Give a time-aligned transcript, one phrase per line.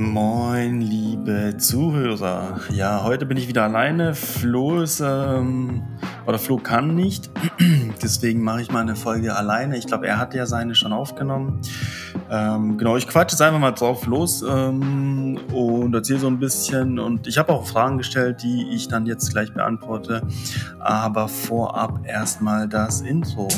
[0.00, 2.60] Moin, liebe Zuhörer.
[2.70, 4.14] Ja, heute bin ich wieder alleine.
[4.14, 5.82] Flo ist, ähm,
[6.24, 7.28] oder Flo kann nicht.
[8.00, 9.76] Deswegen mache ich mal eine Folge alleine.
[9.76, 11.60] Ich glaube, er hat ja seine schon aufgenommen.
[12.30, 17.00] Ähm, genau, ich quatsche jetzt einfach mal drauf los ähm, und erzähle so ein bisschen.
[17.00, 20.22] Und ich habe auch Fragen gestellt, die ich dann jetzt gleich beantworte.
[20.78, 23.48] Aber vorab erstmal das Intro.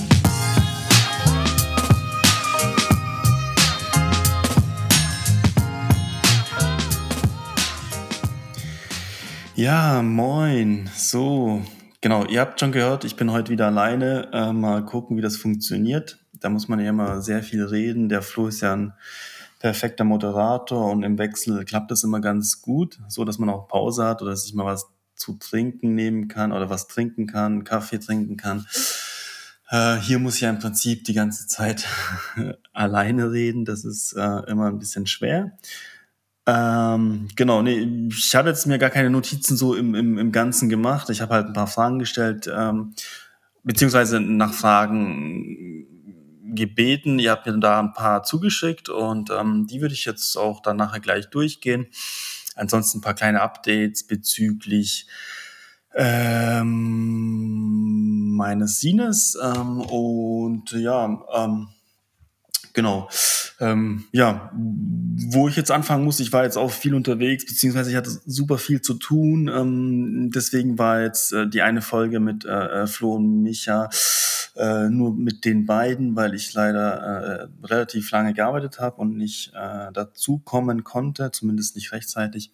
[9.61, 10.89] Ja, moin.
[10.97, 11.63] So,
[12.01, 14.31] genau, ihr habt schon gehört, ich bin heute wieder alleine.
[14.33, 16.19] Äh, mal gucken, wie das funktioniert.
[16.33, 18.09] Da muss man ja immer sehr viel reden.
[18.09, 18.95] Der Flo ist ja ein
[19.59, 24.07] perfekter Moderator und im Wechsel klappt das immer ganz gut, so dass man auch Pause
[24.07, 28.39] hat oder sich mal was zu trinken nehmen kann oder was trinken kann, Kaffee trinken
[28.39, 28.67] kann.
[29.69, 31.87] Äh, hier muss ich ja im Prinzip die ganze Zeit
[32.73, 33.67] alleine reden.
[33.67, 35.59] Das ist äh, immer ein bisschen schwer.
[36.53, 40.69] Ähm, genau, nee, ich habe jetzt mir gar keine Notizen so im, im, im Ganzen
[40.69, 41.09] gemacht.
[41.11, 42.95] Ich habe halt ein paar Fragen gestellt, ähm,
[43.63, 45.87] beziehungsweise nach Fragen
[46.57, 47.21] gebeten.
[47.21, 50.77] Ihr habt mir da ein paar zugeschickt und ähm, die würde ich jetzt auch dann
[50.77, 51.87] nachher gleich durchgehen.
[52.57, 55.07] Ansonsten ein paar kleine Updates bezüglich
[55.95, 56.75] ähm,
[58.35, 61.69] meines Sines ähm, und ja, ähm,
[62.73, 63.09] genau.
[63.61, 67.97] Ähm, ja, wo ich jetzt anfangen muss, ich war jetzt auch viel unterwegs, beziehungsweise ich
[67.97, 69.49] hatte super viel zu tun.
[69.49, 73.91] Ähm, deswegen war jetzt äh, die eine Folge mit äh, äh Flo und Micha
[74.57, 79.53] äh, nur mit den beiden, weil ich leider äh, relativ lange gearbeitet habe und nicht
[79.55, 82.53] äh, dazu kommen konnte, zumindest nicht rechtzeitig.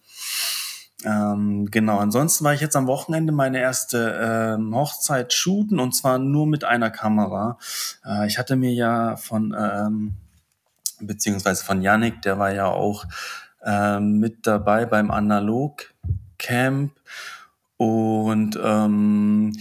[1.05, 6.17] Ähm, genau, ansonsten war ich jetzt am Wochenende meine erste ähm, Hochzeit shooten und zwar
[6.17, 7.59] nur mit einer Kamera.
[8.03, 10.15] Äh, ich hatte mir ja von ähm,
[10.99, 13.05] beziehungsweise von Yannick, der war ja auch
[13.63, 15.93] äh, mit dabei beim Analog
[16.39, 16.93] Camp.
[17.77, 19.53] Und ähm,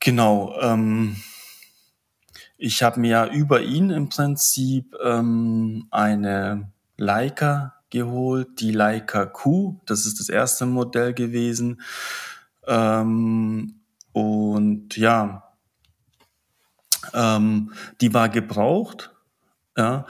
[0.00, 1.16] genau, ähm,
[2.56, 9.80] ich habe mir ja über ihn im Prinzip ähm, eine Leica geholt, die Leica Q.
[9.86, 11.80] Das ist das erste Modell gewesen.
[12.66, 13.80] Ähm,
[14.12, 15.52] und ja,
[17.14, 19.12] ähm, die war gebraucht.
[19.76, 20.06] Ja,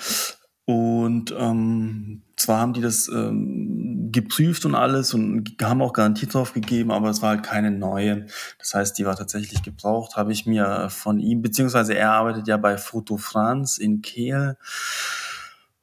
[0.64, 6.52] und ähm, zwar haben die das ähm, geprüft und alles und haben auch Garantie drauf
[6.52, 8.26] gegeben, aber es war halt keine neue.
[8.58, 12.56] Das heißt, die war tatsächlich gebraucht, habe ich mir von ihm, beziehungsweise er arbeitet ja
[12.56, 14.56] bei Foto France in Kehl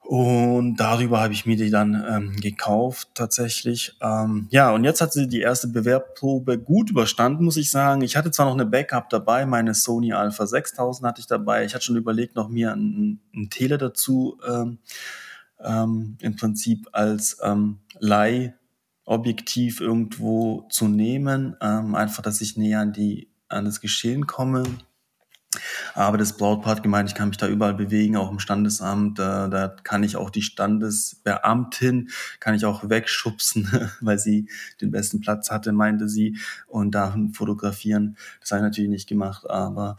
[0.04, 3.96] und darüber habe ich mir die dann ähm, gekauft tatsächlich.
[4.02, 8.02] Ähm, ja, und jetzt hat sie die erste Bewerbprobe gut überstanden, muss ich sagen.
[8.02, 11.64] Ich hatte zwar noch eine Backup dabei, meine Sony Alpha 6000 hatte ich dabei.
[11.64, 14.80] Ich hatte schon überlegt, noch mir ein, ein Tele dazu ähm,
[15.62, 21.56] ähm, im Prinzip als ähm, Leihobjektiv irgendwo zu nehmen.
[21.62, 24.64] Ähm, einfach, dass ich näher an, die, an das Geschehen komme.
[25.94, 29.20] Aber das Brautpaar hat gemeint, ich kann mich da überall bewegen, auch im Standesamt.
[29.20, 32.10] Da, da kann ich auch die Standesbeamtin,
[32.40, 33.70] kann ich auch wegschubsen,
[34.02, 34.48] weil sie
[34.82, 36.38] den besten Platz hatte, meinte sie,
[36.68, 38.18] und da fotografieren.
[38.42, 39.98] Das habe ich natürlich nicht gemacht, aber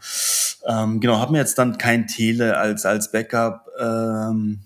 [0.67, 4.59] ähm, genau, habe mir jetzt dann kein Tele als, als Backup ähm,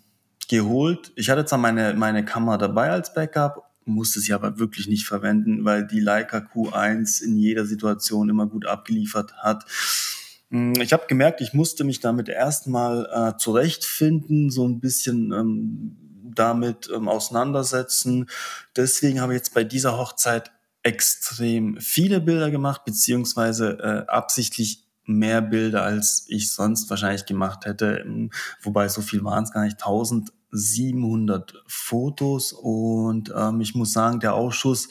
[0.47, 1.11] geholt.
[1.15, 5.65] Ich hatte zwar meine, meine Kamera dabei als Backup musste sie aber wirklich nicht verwenden,
[5.65, 9.65] weil die Leica Q1 in jeder Situation immer gut abgeliefert hat.
[10.51, 15.97] Hm, ich habe gemerkt, ich musste mich damit erstmal äh, zurechtfinden, so ein bisschen ähm,
[16.35, 18.29] damit ähm, auseinandersetzen.
[18.75, 20.51] Deswegen habe ich jetzt bei dieser Hochzeit
[20.83, 28.03] extrem viele Bilder gemacht, beziehungsweise äh, absichtlich mehr Bilder, als ich sonst wahrscheinlich gemacht hätte.
[28.05, 29.81] Ähm, wobei so viel waren es gar nicht.
[29.83, 34.87] 1700 Fotos und ähm, ich muss sagen, der Ausschuss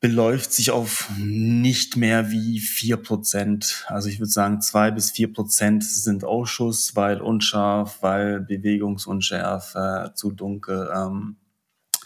[0.00, 3.84] beläuft sich auf nicht mehr wie vier Prozent.
[3.88, 10.32] Also ich würde sagen, zwei bis vier Prozent sind Ausschuss, weil unscharf, weil Bewegungsunschärfe, zu
[10.32, 10.90] dunkel.
[10.94, 11.36] Ähm,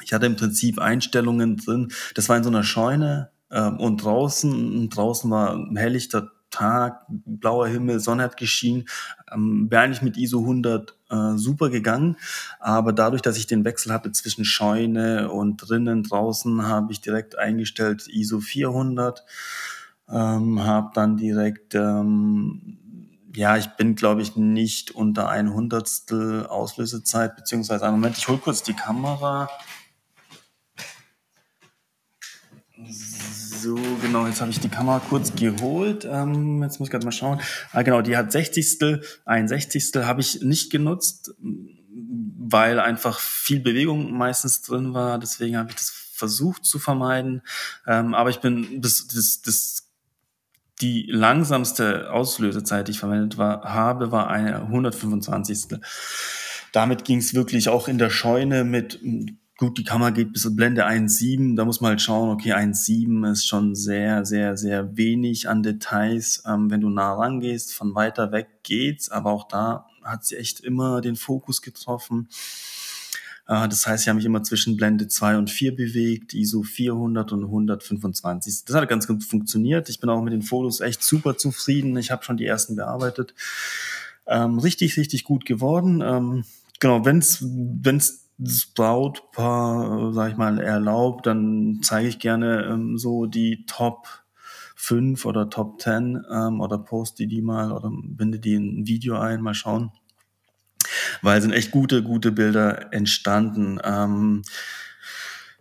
[0.02, 1.92] ich hatte im Prinzip Einstellungen drin.
[2.14, 7.69] Das war in so einer Scheune ähm, und draußen, draußen war ein helllichter Tag, blauer
[7.69, 8.86] Himmel, Sonne hat geschienen.
[9.32, 12.16] Ähm, Wäre eigentlich mit ISO 100 äh, super gegangen,
[12.58, 17.36] aber dadurch, dass ich den Wechsel hatte zwischen Scheune und drinnen, draußen, habe ich direkt
[17.38, 19.24] eingestellt ISO 400,
[20.08, 22.78] ähm, habe dann direkt, ähm,
[23.34, 28.38] ja, ich bin, glaube ich, nicht unter ein Hundertstel Auslösezeit, beziehungsweise, einen Moment, ich hole
[28.38, 29.48] kurz die Kamera.
[33.62, 36.08] So, genau, jetzt habe ich die Kamera kurz geholt.
[36.10, 37.42] Ähm, jetzt muss ich gerade mal schauen.
[37.72, 38.78] Ah, genau, die hat 60.
[39.26, 39.92] 61.
[39.96, 41.34] habe ich nicht genutzt,
[42.38, 45.18] weil einfach viel Bewegung meistens drin war.
[45.18, 47.42] Deswegen habe ich das versucht zu vermeiden.
[47.86, 49.90] Ähm, aber ich bin das, das, das
[50.80, 55.78] die langsamste Auslösezeit, die ich verwendet war, habe, war eine 125.
[56.72, 59.00] Damit ging es wirklich auch in der Scheune mit,
[59.60, 63.30] gut, die Kamera geht bis zur Blende 1.7, da muss man halt schauen, okay, 1.7
[63.30, 66.42] ist schon sehr, sehr, sehr wenig an Details.
[66.46, 70.60] Ähm, wenn du nah rangehst, von weiter weg geht's, aber auch da hat sie echt
[70.60, 72.30] immer den Fokus getroffen.
[73.46, 77.30] Äh, das heißt, ich habe mich immer zwischen Blende 2 und 4 bewegt, ISO 400
[77.32, 78.64] und 125.
[78.64, 79.90] Das hat ganz gut funktioniert.
[79.90, 81.98] Ich bin auch mit den Fotos echt super zufrieden.
[81.98, 83.34] Ich habe schon die ersten bearbeitet.
[84.26, 86.00] Ähm, richtig, richtig gut geworden.
[86.02, 86.44] Ähm,
[86.78, 88.20] genau, wenn es
[88.75, 94.08] Brautpaar, sag ich mal, erlaubt, dann zeige ich gerne ähm, so die Top
[94.76, 99.19] 5 oder Top 10 ähm, oder poste die mal oder binde die in ein Video
[99.19, 99.92] ein, mal schauen
[101.22, 103.78] weil sind echt gute, gute Bilder entstanden.
[103.84, 104.43] Ähm,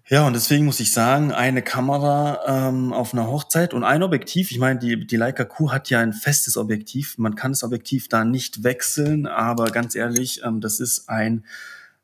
[0.07, 4.49] ja, und deswegen muss ich sagen, eine Kamera ähm, auf einer Hochzeit und ein Objektiv.
[4.49, 7.17] Ich meine, die, die Leica Q hat ja ein festes Objektiv.
[7.19, 11.45] Man kann das Objektiv da nicht wechseln, aber ganz ehrlich, ähm, das ist ein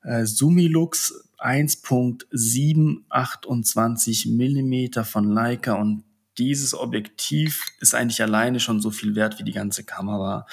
[0.05, 6.03] äh, Sumilux 1.728 Millimeter von Leica und
[6.37, 10.45] dieses Objektiv ist eigentlich alleine schon so viel wert wie die ganze Kamera.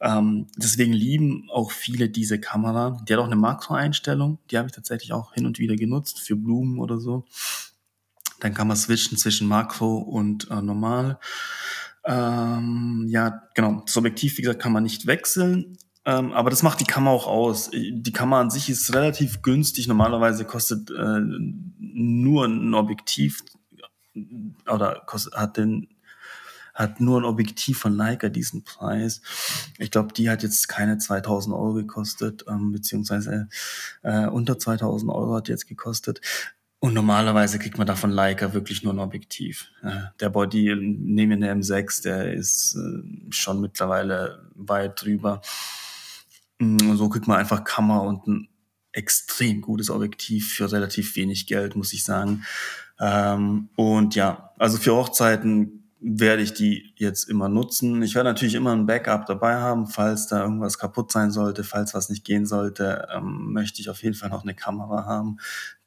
[0.00, 3.00] Ähm, deswegen lieben auch viele diese Kamera.
[3.08, 6.36] Die hat auch eine Makroeinstellung, die habe ich tatsächlich auch hin und wieder genutzt für
[6.36, 7.26] Blumen oder so.
[8.40, 11.20] Dann kann man switchen zwischen Makro und äh, normal.
[12.04, 13.84] Ähm, ja, genau.
[13.86, 15.78] Das Objektiv, wie gesagt, kann man nicht wechseln.
[16.04, 17.70] Ähm, aber das macht die Kamera auch aus.
[17.72, 19.86] Die Kamera an sich ist relativ günstig.
[19.86, 21.20] Normalerweise kostet äh,
[21.78, 23.44] nur ein Objektiv
[24.66, 25.88] oder kostet, hat den
[26.74, 29.20] hat nur ein Objektiv von Leica diesen Preis.
[29.78, 33.48] Ich glaube, die hat jetzt keine 2000 Euro gekostet, ähm, beziehungsweise
[34.02, 36.22] äh, unter 2000 Euro hat jetzt gekostet.
[36.78, 39.70] Und normalerweise kriegt man da von Leica wirklich nur ein Objektiv.
[40.18, 45.42] Der Body, nehmen wir eine M6, der ist äh, schon mittlerweile weit drüber.
[46.62, 48.48] Mm, und so kriegt man einfach Kamera und ein
[48.92, 52.44] extrem gutes Objektiv für relativ wenig Geld, muss ich sagen.
[53.00, 58.02] Ähm, und ja, also für Hochzeiten werde ich die jetzt immer nutzen.
[58.02, 61.94] Ich werde natürlich immer ein Backup dabei haben, falls da irgendwas kaputt sein sollte, falls
[61.94, 65.38] was nicht gehen sollte, ähm, möchte ich auf jeden Fall noch eine Kamera haben,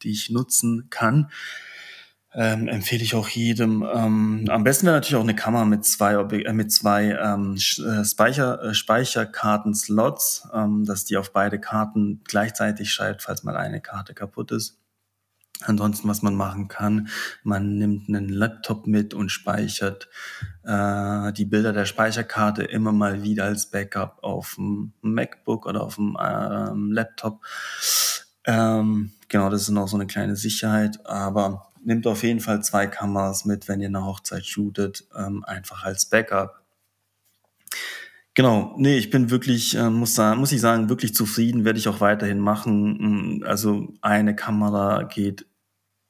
[0.04, 1.30] die ich nutzen kann.
[2.38, 3.84] Ähm, empfehle ich auch jedem.
[3.84, 8.04] Ähm, am besten wäre natürlich auch eine Kamera mit zwei, äh, mit zwei ähm, äh,
[8.04, 14.14] Speicher, äh, Speicherkarten-Slots, ähm, dass die auf beide Karten gleichzeitig schreibt, falls mal eine Karte
[14.14, 14.78] kaputt ist.
[15.62, 17.08] Ansonsten, was man machen kann,
[17.44, 20.10] man nimmt einen Laptop mit und speichert
[20.64, 25.96] äh, die Bilder der Speicherkarte immer mal wieder als Backup auf dem MacBook oder auf
[25.96, 27.46] dem ähm, Laptop.
[28.44, 32.88] Ähm, genau, das ist noch so eine kleine Sicherheit, aber nimmt auf jeden Fall zwei
[32.88, 36.62] Kameras mit, wenn ihr eine Hochzeit shootet, ähm, einfach als Backup.
[38.34, 41.88] Genau, nee, ich bin wirklich, äh, muss, sagen, muss ich sagen, wirklich zufrieden, werde ich
[41.88, 43.38] auch weiterhin machen.
[43.40, 45.46] Mm, also eine Kamera geht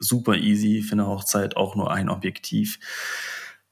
[0.00, 2.80] super easy für eine Hochzeit, auch nur ein Objektiv.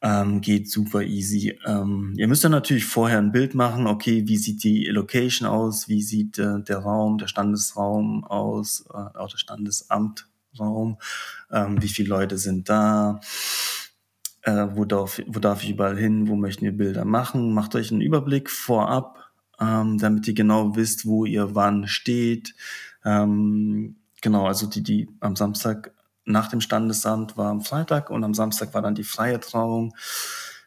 [0.02, 1.58] Ähm, geht super easy.
[1.66, 5.88] Ähm, ihr müsst ja natürlich vorher ein Bild machen, okay, wie sieht die Location aus,
[5.88, 9.38] wie sieht äh, der Raum, der Standesraum aus, äh, auch der
[10.54, 10.98] Standesamtraum,
[11.50, 13.20] ähm, wie viele Leute sind da,
[14.42, 17.52] äh, wo, darf, wo darf ich überall hin, wo möchten wir Bilder machen.
[17.52, 19.18] Macht euch einen Überblick vorab,
[19.60, 22.54] ähm, damit ihr genau wisst, wo ihr wann steht.
[23.04, 25.92] Ähm, genau, also die, die am Samstag
[26.24, 29.94] nach dem Standesamt war am Freitag und am Samstag war dann die freie Trauung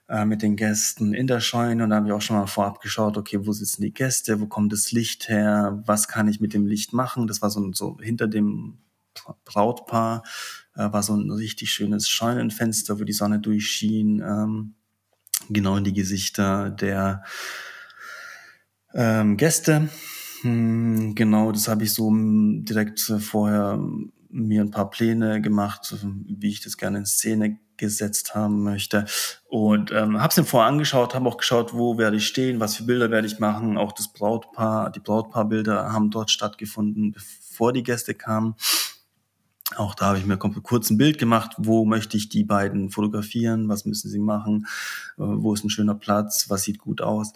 [0.07, 2.79] äh, mit den Gästen in der Scheune und da habe ich auch schon mal vorab
[2.79, 6.53] geschaut, okay, wo sitzen die Gäste, wo kommt das Licht her, was kann ich mit
[6.53, 7.25] dem Licht machen?
[7.25, 8.77] Das war so, so hinter dem
[9.45, 10.23] Brautpaar
[10.75, 14.75] äh, war so ein richtig schönes Scheunenfenster, wo die Sonne durchschien, ähm,
[15.49, 17.23] genau in die Gesichter der
[18.93, 19.89] ähm, Gäste.
[20.41, 23.79] Hm, genau, das habe ich so hm, direkt vorher
[24.29, 29.05] mir ein paar Pläne gemacht, wie ich das gerne in Szene gesetzt haben möchte.
[29.47, 32.75] Und ähm, habe es mir vorher angeschaut, habe auch geschaut, wo werde ich stehen, was
[32.75, 33.77] für Bilder werde ich machen.
[33.77, 38.55] Auch das Brautpaar, die Brautpaarbilder haben dort stattgefunden, bevor die Gäste kamen.
[39.75, 43.67] Auch da habe ich mir kurz ein Bild gemacht, wo möchte ich die beiden fotografieren,
[43.67, 44.65] was müssen sie machen,
[45.17, 47.33] äh, wo ist ein schöner Platz, was sieht gut aus.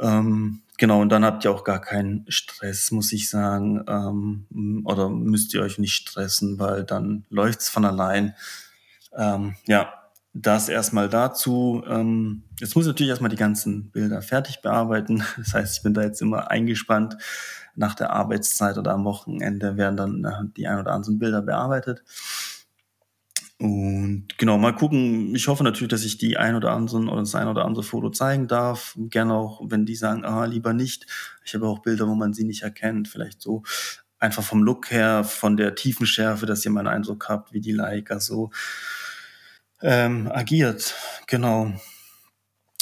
[0.00, 3.84] Ähm, genau, und dann habt ihr auch gar keinen Stress, muss ich sagen.
[3.86, 8.34] Ähm, oder müsst ihr euch nicht stressen, weil dann läuft's von allein.
[9.16, 9.92] Ähm, ja,
[10.34, 11.82] das erstmal dazu.
[11.86, 15.22] Ähm, jetzt muss ich natürlich erstmal die ganzen Bilder fertig bearbeiten.
[15.36, 17.16] Das heißt, ich bin da jetzt immer eingespannt.
[17.74, 22.02] Nach der Arbeitszeit oder am Wochenende werden dann äh, die ein oder anderen Bilder bearbeitet.
[23.58, 25.36] Und genau, mal gucken.
[25.36, 28.10] Ich hoffe natürlich, dass ich die ein oder anderen oder das ein oder andere Foto
[28.10, 28.96] zeigen darf.
[28.98, 31.06] Gerne auch, wenn die sagen, ah, lieber nicht.
[31.44, 33.06] Ich habe auch Bilder, wo man sie nicht erkennt.
[33.06, 33.62] Vielleicht so
[34.18, 37.70] einfach vom Look her, von der Tiefenschärfe, dass ihr mal einen Eindruck habt, wie die
[37.70, 38.50] Leica so
[39.80, 40.94] ähm, agiert.
[41.28, 41.72] Genau.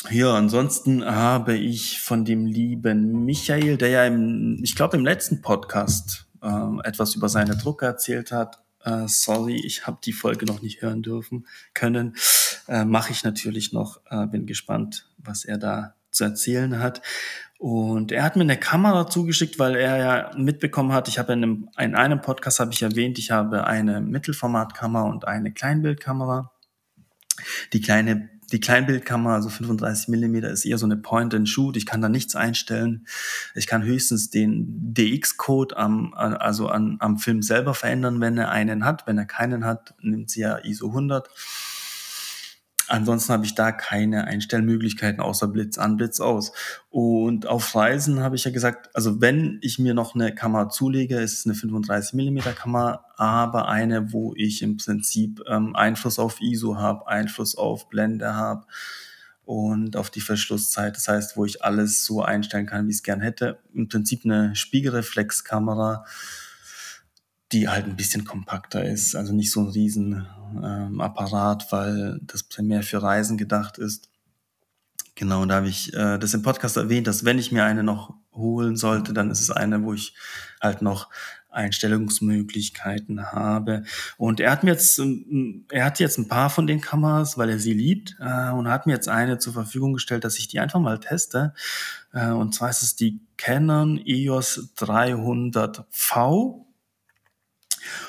[0.09, 5.43] Ja, ansonsten habe ich von dem lieben Michael, der ja im, ich glaube, im letzten
[5.43, 10.63] Podcast äh, etwas über seine Drucker erzählt hat, Uh, sorry, ich habe die Folge noch
[10.63, 12.15] nicht hören dürfen können.
[12.67, 14.01] Uh, Mache ich natürlich noch.
[14.11, 17.03] Uh, bin gespannt, was er da zu erzählen hat.
[17.59, 21.43] Und er hat mir eine Kamera zugeschickt, weil er ja mitbekommen hat, ich habe in
[21.43, 26.51] einem, in einem Podcast habe ich erwähnt, ich habe eine Mittelformatkamera und eine Kleinbildkamera.
[27.75, 31.77] Die kleine die Kleinbildkamera, also 35 Millimeter, ist eher so eine Point-and-Shoot.
[31.77, 33.07] Ich kann da nichts einstellen.
[33.55, 38.85] Ich kann höchstens den DX-Code am, also an, am Film selber verändern, wenn er einen
[38.85, 39.07] hat.
[39.07, 41.29] Wenn er keinen hat, nimmt sie ja ISO 100.
[42.91, 46.51] Ansonsten habe ich da keine Einstellmöglichkeiten außer Blitz an, Blitz aus.
[46.89, 51.21] Und auf Reisen habe ich ja gesagt, also wenn ich mir noch eine Kamera zulege,
[51.21, 56.41] ist es eine 35 Millimeter Kamera, aber eine, wo ich im Prinzip ähm, Einfluss auf
[56.41, 58.67] ISO habe, Einfluss auf Blende habe
[59.45, 60.97] und auf die Verschlusszeit.
[60.97, 63.61] Das heißt, wo ich alles so einstellen kann, wie ich es gern hätte.
[63.73, 66.05] Im Prinzip eine Spiegelreflexkamera
[67.53, 70.27] die halt ein bisschen kompakter ist, also nicht so ein riesen
[70.63, 74.09] ähm, Apparat, weil das primär für Reisen gedacht ist.
[75.15, 78.15] Genau, da habe ich äh, das im Podcast erwähnt, dass wenn ich mir eine noch
[78.33, 80.15] holen sollte, dann ist es eine, wo ich
[80.61, 81.09] halt noch
[81.51, 83.83] Einstellungsmöglichkeiten habe.
[84.17, 87.51] Und er hat mir jetzt, ähm, er hat jetzt ein paar von den Kameras, weil
[87.51, 90.61] er sie liebt, äh, und hat mir jetzt eine zur Verfügung gestellt, dass ich die
[90.61, 91.55] einfach mal teste.
[92.13, 96.70] Äh, und zwar ist es die Canon EOS 300V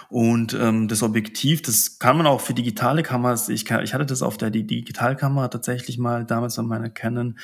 [0.09, 4.21] und ähm, das Objektiv, das kann man auch für digitale Kameras, ich, ich hatte das
[4.21, 7.37] auf der Digitalkamera tatsächlich mal, damals an meiner Canon,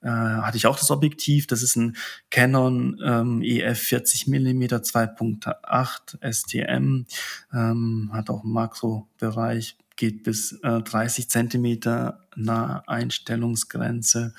[0.00, 1.46] äh, hatte ich auch das Objektiv.
[1.46, 1.96] Das ist ein
[2.30, 7.06] Canon ähm, EF 40 mm 2.8 STM,
[7.52, 14.34] ähm, hat auch einen Makrobereich, geht bis äh, 30 Zentimeter nah Einstellungsgrenze.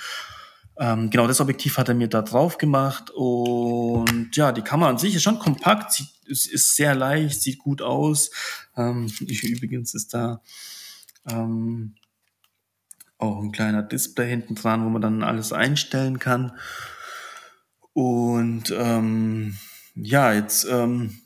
[0.77, 4.98] Ähm, genau, das Objektiv hat er mir da drauf gemacht und ja, die Kamera an
[4.98, 8.31] sich ist schon kompakt, sieht, ist sehr leicht, sieht gut aus.
[8.75, 10.41] Ähm, übrigens ist da
[11.27, 11.95] ähm,
[13.17, 16.53] auch ein kleiner Display hinten dran, wo man dann alles einstellen kann.
[17.93, 19.57] Und ähm,
[19.95, 21.19] ja, jetzt ähm,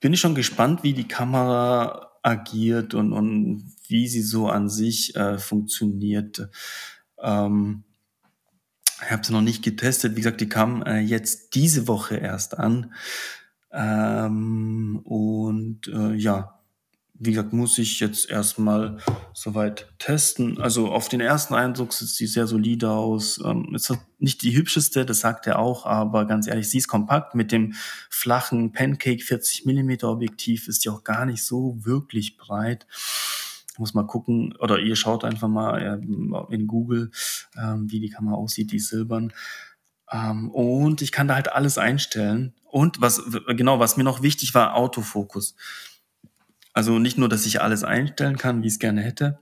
[0.00, 5.14] bin ich schon gespannt, wie die Kamera agiert und, und wie sie so an sich
[5.14, 6.48] äh, funktioniert.
[7.18, 7.84] Ähm,
[9.02, 10.12] ich habe sie noch nicht getestet.
[10.12, 12.94] Wie gesagt, die kam äh, jetzt diese Woche erst an.
[13.74, 16.60] Ähm, und äh, ja,
[17.16, 18.98] wie gesagt, muss ich jetzt erstmal
[19.32, 20.60] soweit testen.
[20.60, 23.40] Also auf den ersten Eindruck sieht sie sehr solide aus.
[23.44, 27.34] Ähm, ist nicht die hübscheste, das sagt er auch, aber ganz ehrlich, sie ist kompakt.
[27.34, 27.74] Mit dem
[28.10, 32.86] flachen Pancake 40 mm Objektiv ist sie auch gar nicht so wirklich breit
[33.78, 37.10] muss mal gucken, oder ihr schaut einfach mal äh, in Google,
[37.56, 39.32] ähm, wie die Kamera aussieht, die silbern.
[40.10, 42.54] Ähm, und ich kann da halt alles einstellen.
[42.64, 45.54] Und was, genau, was mir noch wichtig war, Autofokus.
[46.72, 49.38] Also nicht nur, dass ich alles einstellen kann, wie ich es gerne hätte,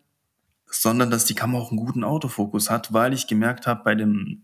[0.66, 4.42] sondern dass die Kamera auch einen guten Autofokus hat, weil ich gemerkt habe, bei dem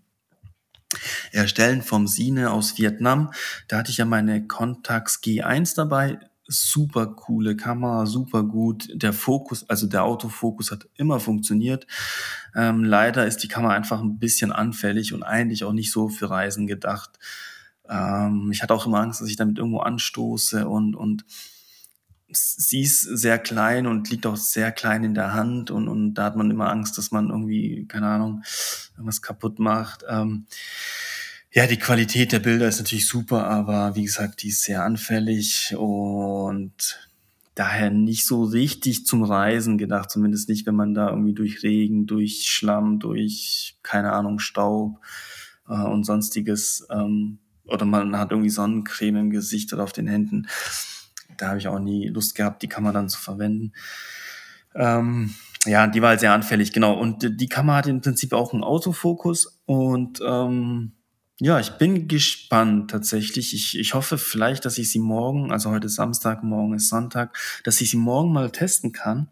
[1.32, 3.32] Erstellen vom Sine aus Vietnam,
[3.68, 6.18] da hatte ich ja meine Contax G1 dabei,
[6.48, 8.88] super coole Kamera, super gut.
[8.94, 11.86] Der Fokus, also der Autofokus hat immer funktioniert.
[12.56, 16.30] Ähm, leider ist die Kamera einfach ein bisschen anfällig und eigentlich auch nicht so für
[16.30, 17.18] Reisen gedacht.
[17.88, 21.24] Ähm, ich hatte auch immer Angst, dass ich damit irgendwo anstoße und, und
[22.30, 26.24] sie ist sehr klein und liegt auch sehr klein in der Hand und, und da
[26.24, 28.42] hat man immer Angst, dass man irgendwie, keine Ahnung,
[28.92, 30.04] irgendwas kaputt macht.
[30.08, 30.46] Ähm,
[31.58, 35.74] ja, die Qualität der Bilder ist natürlich super, aber wie gesagt, die ist sehr anfällig
[35.76, 37.00] und
[37.56, 42.06] daher nicht so richtig zum Reisen gedacht, zumindest nicht, wenn man da irgendwie durch Regen,
[42.06, 45.00] durch Schlamm, durch, keine Ahnung, Staub
[45.68, 50.46] äh, und sonstiges, ähm, oder man hat irgendwie Sonnencreme im Gesicht oder auf den Händen.
[51.38, 53.72] Da habe ich auch nie Lust gehabt, die Kamera dann zu verwenden.
[54.76, 55.34] Ähm,
[55.66, 56.96] ja, die war halt sehr anfällig, genau.
[56.96, 60.92] Und die Kamera hat im Prinzip auch einen Autofokus und ähm,
[61.40, 63.54] ja, ich bin gespannt tatsächlich.
[63.54, 67.36] Ich, ich hoffe vielleicht, dass ich sie morgen, also heute ist Samstag, morgen ist Sonntag,
[67.64, 69.28] dass ich sie morgen mal testen kann.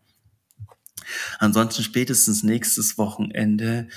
[1.39, 3.89] Ansonsten spätestens nächstes Wochenende,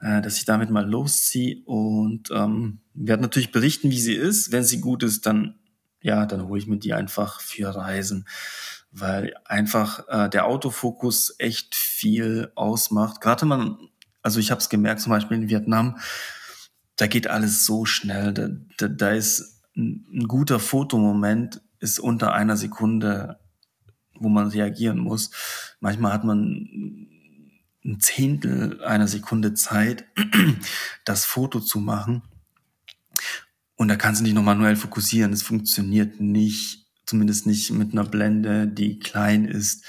[0.00, 4.52] äh, dass ich damit mal losziehe und ähm, werde natürlich berichten, wie sie ist.
[4.52, 5.58] Wenn sie gut ist, dann
[6.00, 8.26] ja, dann hole ich mir die einfach für Reisen,
[8.90, 13.20] weil einfach äh, der Autofokus echt viel ausmacht.
[13.20, 13.78] Gerade man,
[14.22, 15.98] also ich habe es gemerkt, zum Beispiel in Vietnam,
[16.98, 18.34] da geht alles so schnell.
[18.34, 23.38] Da, da, da ist ein, ein guter Fotomoment ist unter einer Sekunde,
[24.14, 25.30] wo man reagieren muss.
[25.80, 27.08] Manchmal hat man
[27.84, 30.04] ein Zehntel einer Sekunde Zeit,
[31.04, 32.22] das Foto zu machen.
[33.76, 35.32] Und da kannst du dich noch manuell fokussieren.
[35.32, 39.84] Es funktioniert nicht, zumindest nicht mit einer Blende, die klein ist.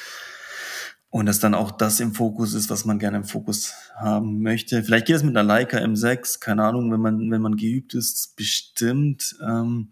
[1.11, 4.83] Und dass dann auch das im Fokus ist, was man gerne im Fokus haben möchte.
[4.83, 8.35] Vielleicht geht es mit einer Leica M6, keine Ahnung, wenn man, wenn man geübt ist,
[8.35, 9.35] bestimmt.
[9.41, 9.91] Ähm,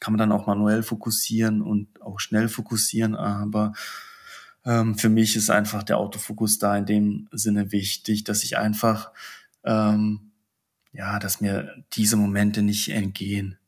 [0.00, 3.14] kann man dann auch manuell fokussieren und auch schnell fokussieren.
[3.14, 3.74] Aber
[4.64, 9.12] ähm, für mich ist einfach der Autofokus da in dem Sinne wichtig, dass ich einfach
[9.64, 10.32] ähm,
[10.94, 13.58] ja, dass mir diese Momente nicht entgehen,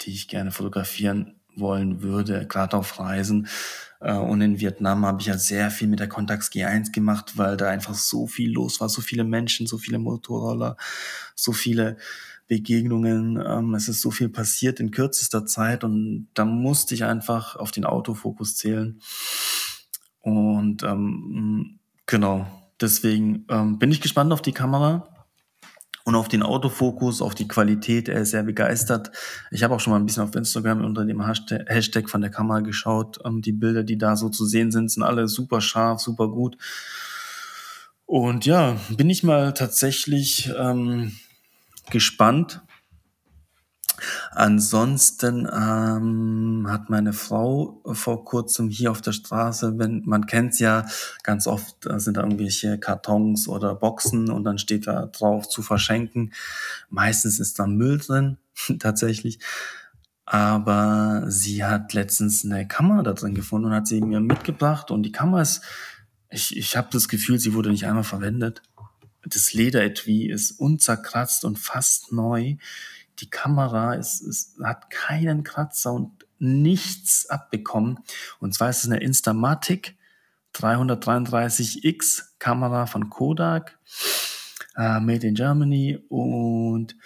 [0.00, 3.48] die ich gerne fotografieren wollen würde, gerade auf Reisen.
[4.00, 7.56] Äh, und in Vietnam habe ich ja sehr viel mit der Contax G1 gemacht, weil
[7.56, 10.76] da einfach so viel los war, so viele Menschen, so viele Motorroller,
[11.34, 11.96] so viele
[12.48, 13.42] Begegnungen.
[13.44, 17.70] Ähm, es ist so viel passiert in kürzester Zeit und da musste ich einfach auf
[17.70, 19.00] den Autofokus zählen.
[20.20, 22.46] Und ähm, genau,
[22.80, 25.11] deswegen ähm, bin ich gespannt auf die Kamera
[26.04, 28.08] und auf den Autofokus, auf die Qualität.
[28.08, 29.10] Er ist sehr begeistert.
[29.50, 32.60] Ich habe auch schon mal ein bisschen auf Instagram unter dem Hashtag von der Kamera
[32.60, 33.18] geschaut.
[33.24, 36.56] Ähm, die Bilder, die da so zu sehen sind, sind alle super scharf, super gut.
[38.06, 41.12] Und ja, bin ich mal tatsächlich ähm,
[41.90, 42.60] gespannt,
[44.30, 50.86] Ansonsten ähm, hat meine Frau vor kurzem hier auf der Straße, wenn man kennt's ja,
[51.22, 55.62] ganz oft da sind da irgendwelche Kartons oder Boxen und dann steht da drauf zu
[55.62, 56.32] verschenken.
[56.88, 58.38] Meistens ist da Müll drin,
[58.78, 59.38] tatsächlich.
[60.24, 64.90] Aber sie hat letztens eine Kamera da drin gefunden und hat sie mir mitgebracht.
[64.90, 65.62] Und die Kamera ist,
[66.30, 68.62] ich, ich habe das Gefühl, sie wurde nicht einmal verwendet.
[69.24, 72.56] Das Lederetui ist unzerkratzt und fast neu
[73.22, 78.00] die Kamera ist, ist, hat keinen Kratzer und nichts abbekommen.
[78.40, 79.96] Und zwar ist es eine Instamatic
[80.54, 83.78] 333X Kamera von Kodak,
[84.76, 86.96] äh, made in Germany und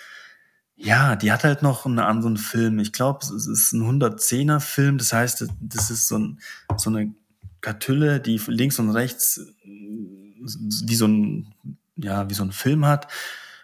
[0.78, 2.78] ja, die hat halt noch einen anderen Film.
[2.78, 4.98] Ich glaube, es ist ein 110er Film.
[4.98, 6.40] Das heißt, das ist so, ein,
[6.76, 7.14] so eine
[7.62, 11.54] Kartülle, die links und rechts wie so ein,
[11.96, 13.08] ja, wie so ein Film hat.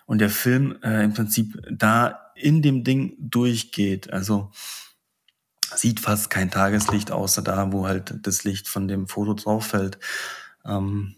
[0.07, 4.12] Und der Film äh, im Prinzip da in dem Ding durchgeht.
[4.12, 4.51] Also
[5.75, 9.99] sieht fast kein Tageslicht, außer da, wo halt das Licht von dem Foto drauf fällt.
[10.64, 11.16] Ähm,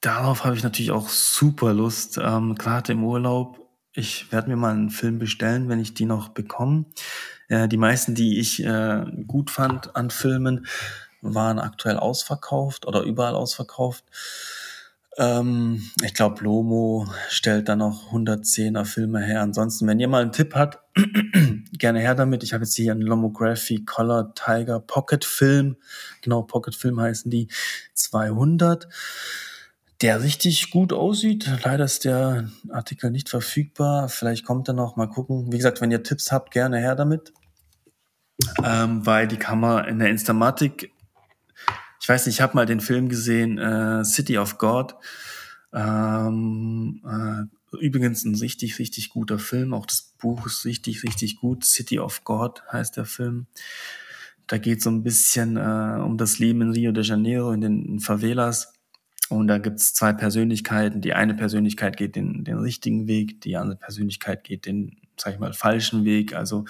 [0.00, 3.58] darauf habe ich natürlich auch super Lust, ähm, gerade im Urlaub.
[3.94, 6.86] Ich werde mir mal einen Film bestellen, wenn ich die noch bekomme.
[7.48, 10.66] Äh, die meisten, die ich äh, gut fand an Filmen,
[11.20, 14.04] waren aktuell ausverkauft oder überall ausverkauft.
[15.18, 19.42] Ähm, ich glaube, Lomo stellt da noch 110er Filme her.
[19.42, 20.78] Ansonsten, wenn ihr mal einen Tipp habt,
[21.78, 22.42] gerne her damit.
[22.42, 25.76] Ich habe jetzt hier einen Lomography Color Tiger Pocket Film.
[26.22, 27.48] Genau, Pocket Film heißen die
[27.94, 28.88] 200
[30.02, 31.48] der richtig gut aussieht.
[31.62, 34.08] Leider ist der Artikel nicht verfügbar.
[34.08, 34.96] Vielleicht kommt er noch.
[34.96, 35.52] Mal gucken.
[35.52, 37.32] Wie gesagt, wenn ihr Tipps habt, gerne her damit.
[38.64, 40.90] Ähm, weil die Kamera in der Instamatic
[42.02, 44.96] ich weiß nicht, ich habe mal den Film gesehen, äh, City of God.
[45.72, 49.72] Ähm, äh, übrigens ein richtig, richtig guter Film.
[49.72, 51.64] Auch das Buch ist richtig, richtig gut.
[51.64, 53.46] City of God heißt der Film.
[54.48, 58.00] Da geht so ein bisschen äh, um das Leben in Rio de Janeiro, in den
[58.00, 58.72] Favelas.
[59.28, 61.02] Und da gibt's zwei Persönlichkeiten.
[61.02, 65.38] Die eine Persönlichkeit geht den, den richtigen Weg, die andere Persönlichkeit geht den, sag ich
[65.38, 66.34] mal, falschen Weg.
[66.34, 66.64] Also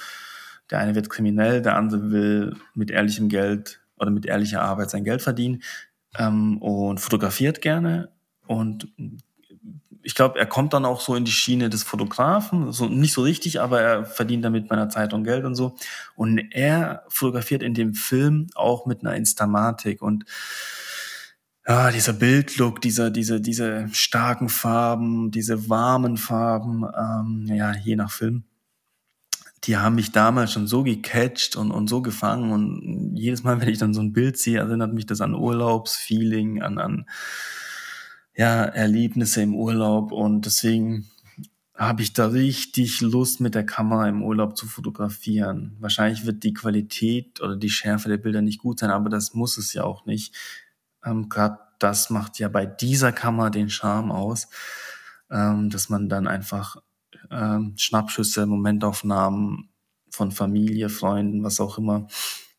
[0.70, 5.04] der eine wird kriminell, der andere will mit ehrlichem Geld oder mit ehrlicher Arbeit sein
[5.04, 5.62] Geld verdienen
[6.18, 8.10] ähm, und fotografiert gerne.
[8.46, 8.88] Und
[10.02, 13.22] ich glaube, er kommt dann auch so in die Schiene des Fotografen, so nicht so
[13.22, 15.76] richtig, aber er verdient damit bei einer Zeitung Geld und so.
[16.16, 20.24] Und er fotografiert in dem Film auch mit einer Instamatik und
[21.64, 28.10] ja, dieser Bildlook, dieser, diese, diese starken Farben, diese warmen Farben, ähm, ja, je nach
[28.10, 28.42] Film
[29.64, 32.52] die haben mich damals schon so gecatcht und, und so gefangen.
[32.52, 36.62] Und jedes Mal, wenn ich dann so ein Bild sehe, erinnert mich das an Urlaubsfeeling,
[36.62, 37.06] an, an
[38.34, 40.12] ja, Erlebnisse im Urlaub.
[40.12, 41.10] Und deswegen
[41.74, 45.76] habe ich da richtig Lust, mit der Kamera im Urlaub zu fotografieren.
[45.80, 49.58] Wahrscheinlich wird die Qualität oder die Schärfe der Bilder nicht gut sein, aber das muss
[49.58, 50.34] es ja auch nicht.
[51.04, 54.48] Ähm, Gerade das macht ja bei dieser Kamera den Charme aus,
[55.30, 56.76] ähm, dass man dann einfach
[57.32, 59.70] ähm, Schnappschüsse, Momentaufnahmen
[60.10, 62.06] von Familie, Freunden, was auch immer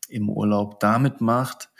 [0.08, 1.70] im Urlaub damit macht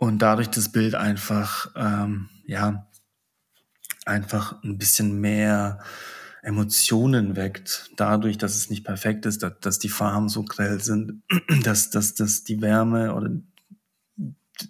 [0.00, 2.88] und dadurch das Bild einfach, ähm, ja,
[4.06, 5.78] einfach ein bisschen mehr
[6.42, 11.22] Emotionen weckt, dadurch, dass es nicht perfekt ist, dass, dass die Farben so grell sind,
[11.64, 13.30] dass, dass, dass die Wärme oder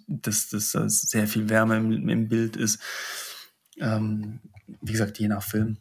[0.07, 2.81] dass, dass, dass sehr viel Wärme im, im Bild ist.
[3.77, 4.41] Ähm,
[4.81, 5.77] wie gesagt, je nach Film.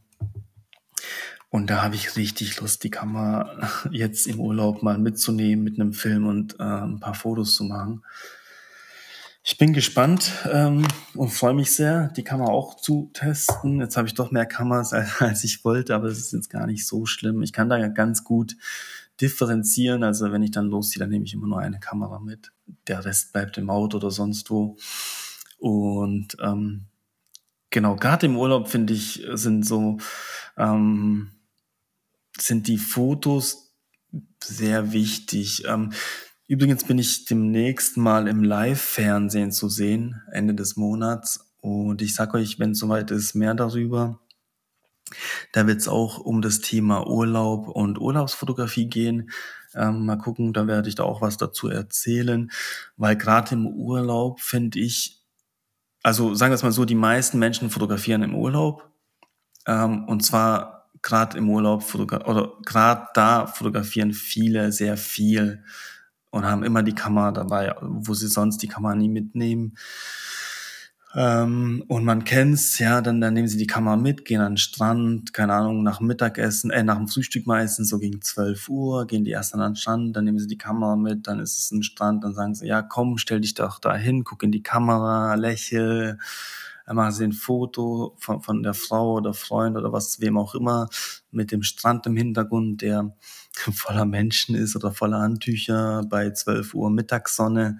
[1.51, 5.93] Und da habe ich richtig Lust, die Kamera jetzt im Urlaub mal mitzunehmen mit einem
[5.93, 8.05] Film und äh, ein paar Fotos zu machen.
[9.43, 13.81] Ich bin gespannt ähm, und freue mich sehr, die Kamera auch zu testen.
[13.81, 16.67] Jetzt habe ich doch mehr Kameras, als, als ich wollte, aber es ist jetzt gar
[16.67, 17.43] nicht so schlimm.
[17.43, 18.57] Ich kann da ja ganz gut
[19.21, 20.05] differenzieren.
[20.05, 22.53] Also wenn ich dann losziehe, dann nehme ich immer nur eine Kamera mit.
[22.87, 24.77] Der Rest bleibt im Auto oder sonst wo.
[25.59, 26.87] Und ähm,
[27.71, 29.99] genau, gerade im Urlaub finde ich, sind so,
[30.57, 31.33] ähm,
[32.43, 33.73] sind die Fotos
[34.43, 35.65] sehr wichtig.
[35.67, 35.93] Ähm,
[36.51, 41.55] Übrigens bin ich demnächst mal im Live-Fernsehen zu sehen, Ende des Monats.
[41.61, 44.19] Und ich sage euch, wenn es soweit ist, mehr darüber.
[45.53, 49.31] Da wird es auch um das Thema Urlaub und Urlaubsfotografie gehen.
[49.77, 52.51] Ähm, mal gucken, da werde ich da auch was dazu erzählen,
[52.97, 55.23] weil gerade im Urlaub finde ich,
[56.03, 58.91] also sagen wir es mal so, die meisten Menschen fotografieren im Urlaub
[59.69, 65.65] ähm, und zwar gerade im Urlaub oder gerade da fotografieren viele sehr viel
[66.31, 69.77] und haben immer die Kamera dabei, wo sie sonst die Kamera nie mitnehmen.
[71.13, 74.59] Ähm, und man kennt's, ja, dann, dann nehmen sie die Kamera mit, gehen an den
[74.59, 79.25] Strand, keine Ahnung, nach Mittagessen, äh, nach dem Frühstück meistens, so gegen 12 Uhr, gehen
[79.25, 81.83] die erst an den Strand, dann nehmen sie die Kamera mit, dann ist es ein
[81.83, 85.35] Strand, dann sagen sie, ja, komm, stell dich doch da hin, guck in die Kamera,
[85.35, 86.19] lächel,
[86.97, 90.89] machen sie ein Foto von, von der Frau oder Freund oder was, wem auch immer,
[91.31, 93.15] mit dem Strand im Hintergrund, der
[93.73, 97.79] voller Menschen ist oder voller Handtücher bei 12 Uhr Mittagssonne,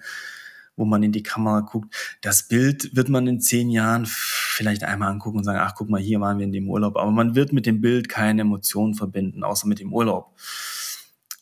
[0.75, 1.93] wo man in die Kamera guckt.
[2.21, 5.99] Das Bild wird man in zehn Jahren vielleicht einmal angucken und sagen, ach, guck mal,
[5.99, 6.95] hier waren wir in dem Urlaub.
[6.97, 10.33] Aber man wird mit dem Bild keine Emotionen verbinden, außer mit dem Urlaub.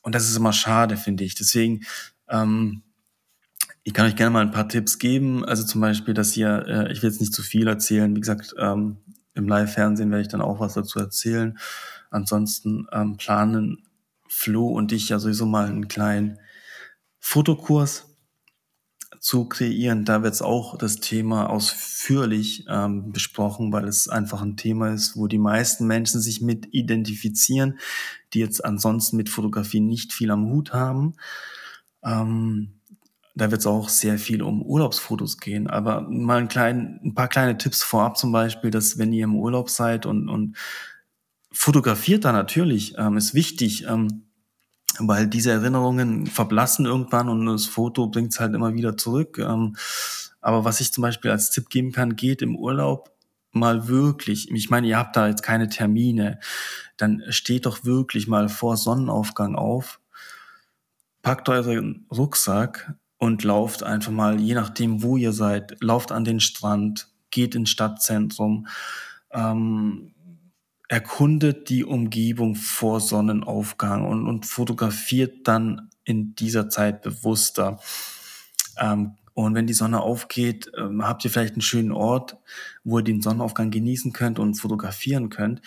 [0.01, 1.36] Und das ist immer schade, finde ich.
[1.36, 1.82] Deswegen,
[2.29, 2.84] ähm,
[3.83, 5.45] ich kann euch gerne mal ein paar Tipps geben.
[5.45, 8.15] Also zum Beispiel, dass ihr, äh, ich will jetzt nicht zu viel erzählen.
[8.15, 8.97] Wie gesagt, ähm,
[9.33, 11.57] im Live-Fernsehen werde ich dann auch was dazu erzählen.
[12.11, 13.83] Ansonsten ähm, planen
[14.27, 16.39] Flo und ich ja sowieso mal einen kleinen
[17.19, 18.05] Fotokurs
[19.19, 20.05] zu kreieren.
[20.05, 25.17] Da wird es auch das Thema ausführlich ähm, besprochen, weil es einfach ein Thema ist,
[25.17, 27.79] wo die meisten Menschen sich mit identifizieren,
[28.33, 31.15] die jetzt ansonsten mit Fotografie nicht viel am Hut haben.
[32.03, 32.78] Ähm,
[33.39, 35.67] da wird es auch sehr viel um Urlaubsfotos gehen.
[35.67, 39.36] Aber mal ein, klein, ein paar kleine Tipps vorab zum Beispiel, dass wenn ihr im
[39.36, 40.58] Urlaub seid und, und
[41.52, 44.23] fotografiert da natürlich, ähm, ist wichtig, ähm,
[44.99, 49.38] weil diese Erinnerungen verblassen irgendwann und das Foto bringt es halt immer wieder zurück.
[49.39, 49.75] Ähm,
[50.41, 53.12] aber was ich zum Beispiel als Tipp geben kann, geht im Urlaub
[53.52, 56.39] mal wirklich, ich meine, ihr habt da jetzt keine Termine,
[56.97, 59.99] dann steht doch wirklich mal vor Sonnenaufgang auf,
[61.21, 66.39] packt euren Rucksack und lauft einfach mal, je nachdem, wo ihr seid, lauft an den
[66.39, 68.65] Strand, geht ins Stadtzentrum,
[69.32, 70.13] ähm,
[70.88, 77.79] erkundet die Umgebung vor Sonnenaufgang und, und fotografiert dann in dieser Zeit bewusster.
[78.79, 82.38] Ähm, und wenn die Sonne aufgeht, ähm, habt ihr vielleicht einen schönen Ort,
[82.84, 85.62] wo ihr den Sonnenaufgang genießen könnt und fotografieren könnt.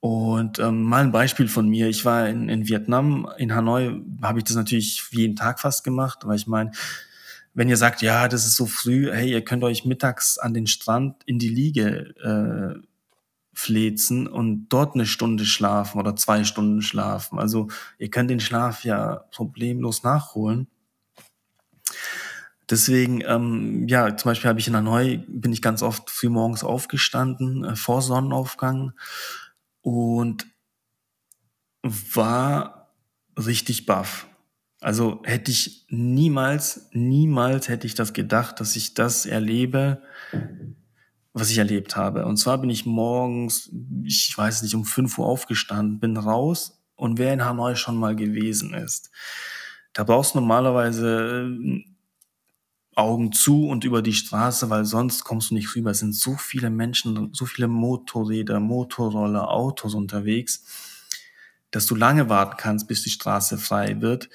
[0.00, 1.88] Und ähm, mal ein Beispiel von mir.
[1.88, 6.20] Ich war in, in Vietnam, in Hanoi habe ich das natürlich jeden Tag fast gemacht,
[6.24, 6.70] weil ich meine,
[7.54, 10.68] wenn ihr sagt, ja, das ist so früh, hey, ihr könnt euch mittags an den
[10.68, 12.88] Strand in die Liege äh,
[13.52, 17.40] flezen und dort eine Stunde schlafen oder zwei Stunden schlafen.
[17.40, 17.66] Also
[17.98, 20.68] ihr könnt den Schlaf ja problemlos nachholen.
[22.70, 26.62] Deswegen, ähm, ja, zum Beispiel habe ich in Hanoi, bin ich ganz oft früh morgens
[26.62, 28.92] aufgestanden, äh, vor Sonnenaufgang
[29.88, 30.46] und
[31.82, 32.94] war
[33.36, 34.26] richtig baff.
[34.80, 40.02] Also hätte ich niemals, niemals hätte ich das gedacht, dass ich das erlebe,
[41.32, 42.26] was ich erlebt habe.
[42.26, 43.70] Und zwar bin ich morgens,
[44.04, 48.14] ich weiß nicht, um 5 Uhr aufgestanden, bin raus und wer in Hanoi schon mal
[48.14, 49.10] gewesen ist,
[49.92, 51.84] da brauchst du normalerweise äh,
[52.98, 55.92] Augen zu und über die Straße, weil sonst kommst du nicht rüber.
[55.92, 60.64] Es sind so viele Menschen, so viele Motorräder, Motorroller, Autos unterwegs,
[61.70, 64.28] dass du lange warten kannst, bis die Straße frei wird.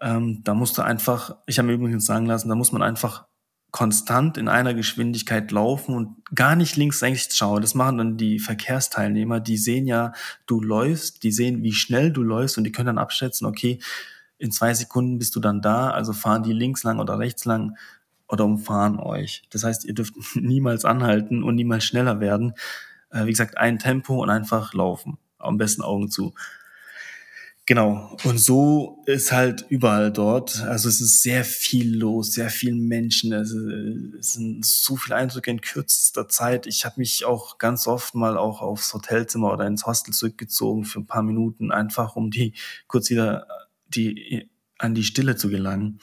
[0.00, 3.26] Ähm, da musst du einfach, ich habe mir übrigens sagen lassen, da muss man einfach
[3.72, 7.60] konstant in einer Geschwindigkeit laufen und gar nicht links rechts schauen.
[7.60, 9.40] Das machen dann die Verkehrsteilnehmer.
[9.40, 10.12] Die sehen ja,
[10.46, 13.80] du läufst, die sehen, wie schnell du läufst und die können dann abschätzen, okay,
[14.40, 17.76] in zwei Sekunden bist du dann da, also fahren die links lang oder rechts lang
[18.26, 19.42] oder umfahren euch.
[19.50, 22.54] Das heißt, ihr dürft niemals anhalten und niemals schneller werden.
[23.10, 25.18] Äh, wie gesagt, ein Tempo und einfach laufen.
[25.38, 26.34] Am besten Augen zu.
[27.66, 28.16] Genau.
[28.24, 30.60] Und so ist halt überall dort.
[30.62, 33.32] Also es ist sehr viel los, sehr viele Menschen.
[33.32, 33.50] Es,
[34.32, 36.66] sind so viele Eindrücke in kürzester Zeit.
[36.66, 40.98] Ich habe mich auch ganz oft mal auch aufs Hotelzimmer oder ins Hostel zurückgezogen für
[40.98, 42.54] ein paar Minuten, einfach um die
[42.88, 43.46] kurz wieder
[43.94, 46.00] die an die Stille zu gelangen.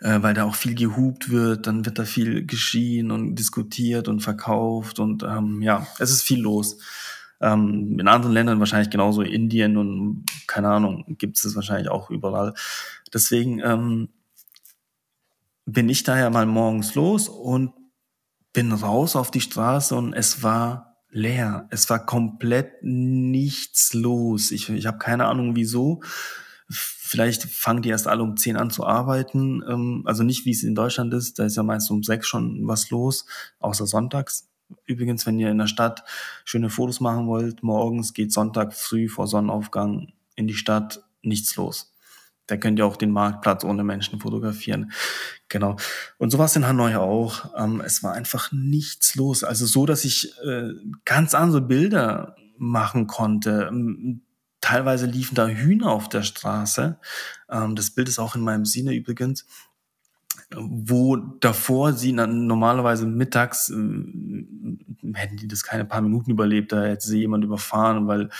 [0.00, 4.20] Äh, weil da auch viel gehupt wird, dann wird da viel geschrien und diskutiert und
[4.20, 6.78] verkauft und ähm, ja, es ist viel los.
[7.40, 12.10] Ähm, in anderen Ländern wahrscheinlich genauso, Indien und keine Ahnung, gibt es das wahrscheinlich auch
[12.10, 12.54] überall.
[13.14, 14.08] Deswegen ähm,
[15.66, 17.72] bin ich daher mal morgens los und
[18.52, 21.68] bin raus auf die Straße und es war leer.
[21.70, 24.50] Es war komplett nichts los.
[24.50, 26.00] Ich, ich habe keine Ahnung wieso.
[26.68, 29.62] Vielleicht fangen die erst alle um zehn an zu arbeiten.
[29.68, 31.38] Ähm, also nicht, wie es in Deutschland ist.
[31.38, 33.26] Da ist ja meist um sechs schon was los,
[33.60, 34.48] außer sonntags.
[34.86, 36.02] Übrigens, wenn ihr in der Stadt
[36.44, 41.91] schöne Fotos machen wollt, morgens geht Sonntag früh vor Sonnenaufgang in die Stadt nichts los.
[42.46, 44.92] Da könnt ihr auch den Marktplatz ohne Menschen fotografieren.
[45.48, 45.76] Genau.
[46.18, 47.52] Und so war es in Hanoi auch.
[47.56, 49.44] Ähm, es war einfach nichts los.
[49.44, 50.70] Also so, dass ich äh,
[51.04, 53.70] ganz andere Bilder machen konnte.
[54.60, 56.98] Teilweise liefen da Hühner auf der Straße.
[57.50, 59.46] Ähm, das Bild ist auch in meinem Sinne übrigens
[60.56, 63.74] wo davor sie normalerweise mittags äh,
[65.14, 68.30] hätten die das keine paar Minuten überlebt, da hätte sie jemand überfahren, weil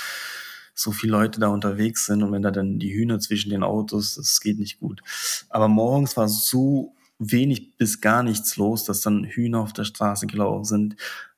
[0.75, 4.15] so viele Leute da unterwegs sind und wenn da dann die Hühner zwischen den Autos,
[4.15, 5.03] das geht nicht gut.
[5.49, 10.27] Aber morgens war so wenig bis gar nichts los, dass dann Hühner auf der Straße
[10.27, 10.97] gelaufen sind.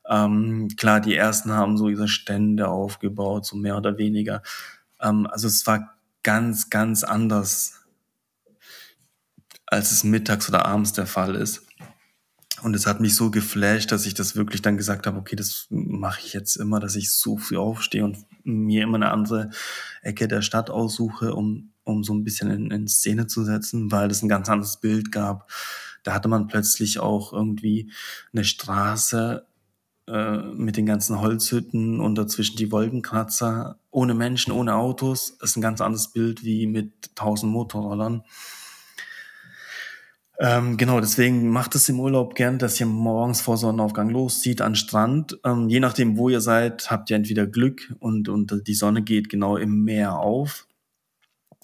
[0.09, 4.42] Ähm, klar, die ersten haben so diese Stände aufgebaut, so mehr oder weniger.
[5.01, 7.81] Ähm, also es war ganz, ganz anders
[9.66, 11.62] als es mittags oder abends der Fall ist.
[12.62, 15.66] Und es hat mich so geflasht, dass ich das wirklich dann gesagt habe, okay, das
[15.70, 19.51] mache ich jetzt immer, dass ich so früh aufstehe und mir immer eine andere
[20.03, 24.11] Ecke der Stadt aussuche, um, um so ein bisschen in, in Szene zu setzen, weil
[24.11, 25.51] es ein ganz anderes Bild gab.
[26.03, 27.91] Da hatte man plötzlich auch irgendwie
[28.33, 29.47] eine Straße
[30.07, 35.39] äh, mit den ganzen Holzhütten und dazwischen die Wolkenkratzer, ohne Menschen, ohne Autos.
[35.39, 38.23] Das ist ein ganz anderes Bild wie mit tausend Motorrollern.
[40.38, 44.75] Ähm, genau, deswegen macht es im Urlaub gern, dass ihr morgens vor Sonnenaufgang loszieht an
[44.75, 45.38] Strand.
[45.44, 49.29] Ähm, je nachdem, wo ihr seid, habt ihr entweder Glück und, und die Sonne geht
[49.29, 50.66] genau im Meer auf.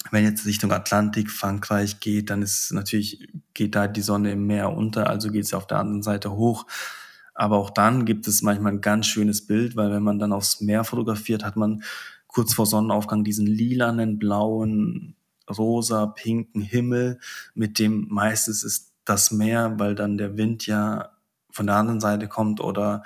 [0.09, 4.71] Wenn jetzt Richtung Atlantik, Frankreich geht, dann ist natürlich, geht da die Sonne im Meer
[4.71, 6.65] unter, also geht sie auf der anderen Seite hoch.
[7.33, 10.61] Aber auch dann gibt es manchmal ein ganz schönes Bild, weil wenn man dann aufs
[10.61, 11.83] Meer fotografiert, hat man
[12.27, 15.15] kurz vor Sonnenaufgang diesen lilanen, blauen,
[15.51, 17.19] rosa, pinken Himmel,
[17.53, 21.11] mit dem meistens ist das Meer, weil dann der Wind ja
[21.51, 23.03] von der anderen Seite kommt oder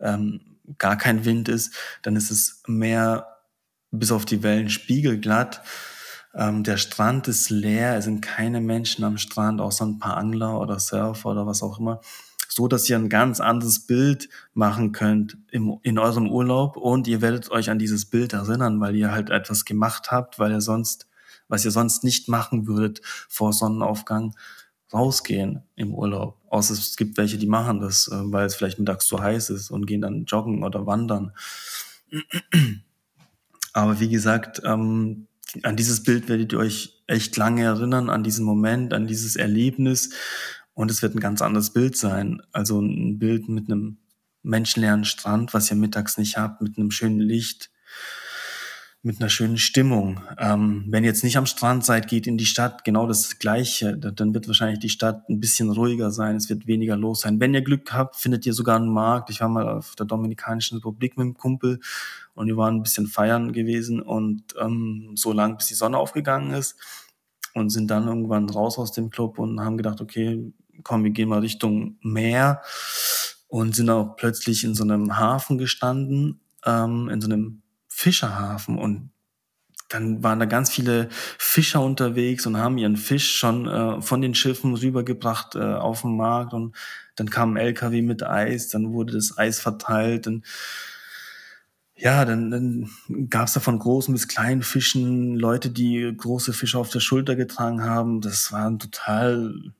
[0.00, 3.26] ähm, gar kein Wind ist, dann ist es Meer
[3.90, 5.62] bis auf die Wellen spiegelglatt.
[6.34, 10.60] Ähm, der Strand ist leer, es sind keine Menschen am Strand, außer ein paar Angler
[10.60, 12.00] oder Surfer oder was auch immer.
[12.50, 17.20] So, dass ihr ein ganz anderes Bild machen könnt im, in eurem Urlaub und ihr
[17.20, 21.06] werdet euch an dieses Bild erinnern, weil ihr halt etwas gemacht habt, weil ihr sonst
[21.48, 24.34] was ihr sonst nicht machen würdet vor Sonnenaufgang,
[24.92, 26.40] rausgehen im Urlaub.
[26.48, 29.70] Außer es gibt welche, die machen das, äh, weil es vielleicht mittags zu heiß ist
[29.70, 31.32] und gehen dann joggen oder wandern.
[33.72, 35.26] Aber wie gesagt, ähm,
[35.62, 40.10] an dieses Bild werdet ihr euch echt lange erinnern, an diesen Moment, an dieses Erlebnis.
[40.74, 42.42] Und es wird ein ganz anderes Bild sein.
[42.52, 43.98] Also ein Bild mit einem
[44.42, 47.70] menschenleeren Strand, was ihr mittags nicht habt, mit einem schönen Licht,
[49.02, 50.20] mit einer schönen Stimmung.
[50.38, 53.96] Ähm, wenn ihr jetzt nicht am Strand seid, geht in die Stadt, genau das Gleiche.
[53.96, 57.38] Dann wird wahrscheinlich die Stadt ein bisschen ruhiger sein, es wird weniger los sein.
[57.38, 59.30] Wenn ihr Glück habt, findet ihr sogar einen Markt.
[59.30, 61.78] Ich war mal auf der Dominikanischen Republik mit dem Kumpel
[62.34, 66.52] und wir waren ein bisschen feiern gewesen und ähm, so lang, bis die Sonne aufgegangen
[66.52, 66.76] ist
[67.54, 71.28] und sind dann irgendwann raus aus dem Club und haben gedacht, okay, komm, wir gehen
[71.28, 72.62] mal Richtung Meer
[73.46, 77.62] und sind auch plötzlich in so einem Hafen gestanden, ähm, in so einem
[77.98, 79.10] Fischerhafen und
[79.88, 84.36] dann waren da ganz viele Fischer unterwegs und haben ihren Fisch schon äh, von den
[84.36, 86.76] Schiffen rübergebracht äh, auf den Markt und
[87.16, 90.46] dann kam ein LKW mit Eis, dann wurde das Eis verteilt und
[91.96, 92.88] ja, dann, dann
[93.28, 97.34] gab es da von großen bis kleinen Fischen Leute, die große Fische auf der Schulter
[97.34, 98.20] getragen haben.
[98.20, 99.72] Das war total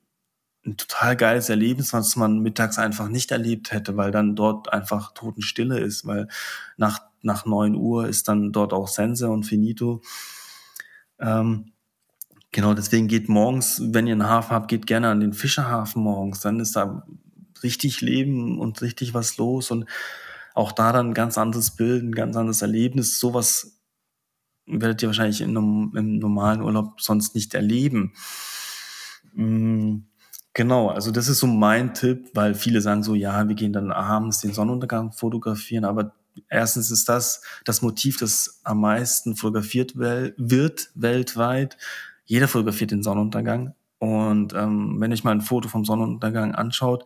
[0.66, 5.12] ein total geiles Erlebnis, was man mittags einfach nicht erlebt hätte, weil dann dort einfach
[5.14, 6.28] Totenstille ist, weil
[6.76, 10.02] nach, nach neun Uhr ist dann dort auch Sense und Finito.
[11.20, 11.72] Ähm,
[12.50, 16.40] genau, deswegen geht morgens, wenn ihr einen Hafen habt, geht gerne an den Fischerhafen morgens,
[16.40, 17.06] dann ist da
[17.62, 19.84] richtig Leben und richtig was los und
[20.54, 23.20] auch da dann ein ganz anderes Bild, ein ganz anderes Erlebnis.
[23.20, 23.78] Sowas
[24.66, 28.12] werdet ihr wahrscheinlich im, im normalen Urlaub sonst nicht erleben.
[29.34, 29.98] Mm,
[30.54, 33.92] genau, also das ist so mein Tipp, weil viele sagen so, ja, wir gehen dann
[33.92, 36.14] abends den Sonnenuntergang fotografieren, aber
[36.48, 41.76] erstens ist das das Motiv, das am meisten fotografiert wird weltweit.
[42.24, 43.74] Jeder fotografiert den Sonnenuntergang.
[43.98, 47.04] Und ähm, wenn ich mal ein Foto vom Sonnenuntergang anschaut,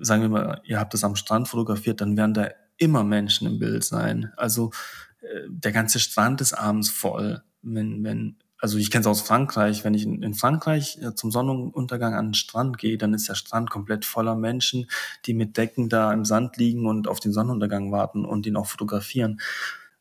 [0.00, 3.58] sagen wir mal, ihr habt das am Strand fotografiert, dann werden da immer Menschen im
[3.58, 4.32] Bild sein.
[4.36, 4.72] Also
[5.20, 7.42] äh, der ganze Strand ist abends voll.
[7.62, 11.30] Wenn, wenn, also ich kenne es aus Frankreich, wenn ich in, in Frankreich äh, zum
[11.30, 14.88] Sonnenuntergang an den Strand gehe, dann ist der Strand komplett voller Menschen,
[15.26, 18.64] die mit Decken da im Sand liegen und auf den Sonnenuntergang warten und ihn auch
[18.64, 19.38] fotografieren.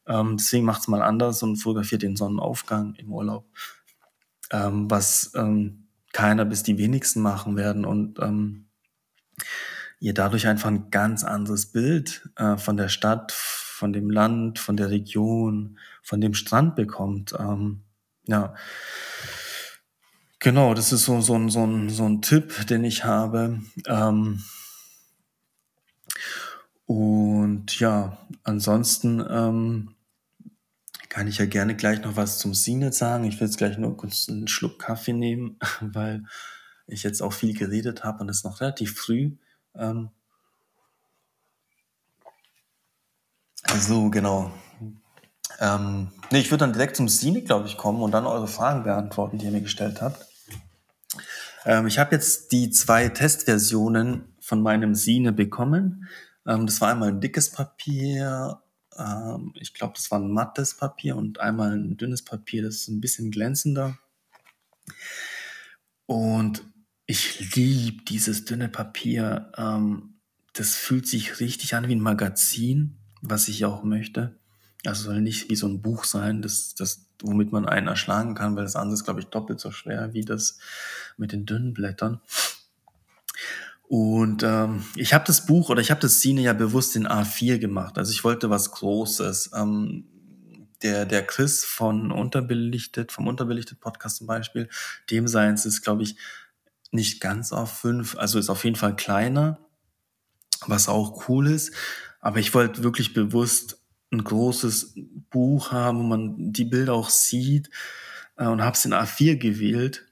[0.08, 3.46] Ähm, deswegen macht es mal anders und fotografiert den Sonnenaufgang im Urlaub.
[4.50, 7.84] Ähm, was ähm, keiner bis die wenigsten machen werden.
[7.84, 8.68] Und ähm,
[10.00, 14.78] ihr dadurch einfach ein ganz anderes Bild äh, von der Stadt, von dem Land, von
[14.78, 17.36] der Region, von dem Strand bekommt.
[17.38, 17.82] Ähm,
[18.28, 18.56] ja.
[20.40, 23.62] Genau, das ist so, so, ein, so, ein, so ein Tipp, den ich habe.
[23.88, 24.44] Ähm,
[26.86, 29.96] und ja, ansonsten ähm,
[31.08, 33.24] kann ich ja gerne gleich noch was zum Signet sagen.
[33.24, 36.24] Ich will jetzt gleich nur kurz einen Schluck Kaffee nehmen, weil
[36.88, 39.38] ich jetzt auch viel geredet habe und es noch relativ früh.
[39.76, 40.10] Ähm,
[43.80, 44.52] so, genau.
[45.60, 48.84] Ähm, nee, ich würde dann direkt zum Sine, glaube ich, kommen und dann eure Fragen
[48.84, 50.26] beantworten, die ihr mir gestellt habt.
[51.66, 56.08] Ähm, ich habe jetzt die zwei Testversionen von meinem Sine bekommen.
[56.46, 58.64] Ähm, das war einmal ein dickes Papier,
[58.98, 62.88] ähm, ich glaube, das war ein mattes Papier und einmal ein dünnes Papier, das ist
[62.90, 63.98] ein bisschen glänzender.
[66.06, 66.64] Und
[67.06, 69.52] ich liebe dieses dünne Papier.
[69.58, 70.20] Ähm,
[70.54, 74.38] das fühlt sich richtig an wie ein Magazin, was ich auch möchte.
[74.86, 78.56] Also soll nicht wie so ein Buch sein, das, das, womit man einen erschlagen kann,
[78.56, 80.58] weil das andere ist, glaube ich, doppelt so schwer wie das
[81.18, 82.20] mit den dünnen Blättern.
[83.84, 87.60] Und ähm, ich habe das Buch oder ich habe das Szene ja bewusst in A4
[87.60, 87.98] gemacht.
[87.98, 89.52] Also ich wollte was Großes.
[89.56, 90.06] Ähm,
[90.84, 94.70] der, der Chris von Unterbelichtet, vom Unterbelichtet Podcast zum Beispiel,
[95.10, 96.18] dem Seins ist, glaube ich,
[96.92, 99.60] nicht ganz auf fünf, also ist auf jeden Fall kleiner,
[100.68, 101.74] was auch cool ist.
[102.20, 103.83] Aber ich wollte wirklich bewusst
[104.14, 104.94] ein großes
[105.30, 107.70] Buch haben, wo man die Bilder auch sieht
[108.38, 110.06] äh, und habe es in A4 gewählt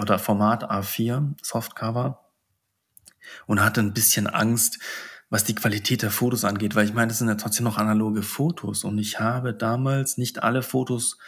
[0.00, 2.24] oder Format A4, Softcover
[3.46, 4.78] und hatte ein bisschen Angst,
[5.30, 8.22] was die Qualität der Fotos angeht, weil ich meine, das sind ja trotzdem noch analoge
[8.22, 11.18] Fotos und ich habe damals nicht alle Fotos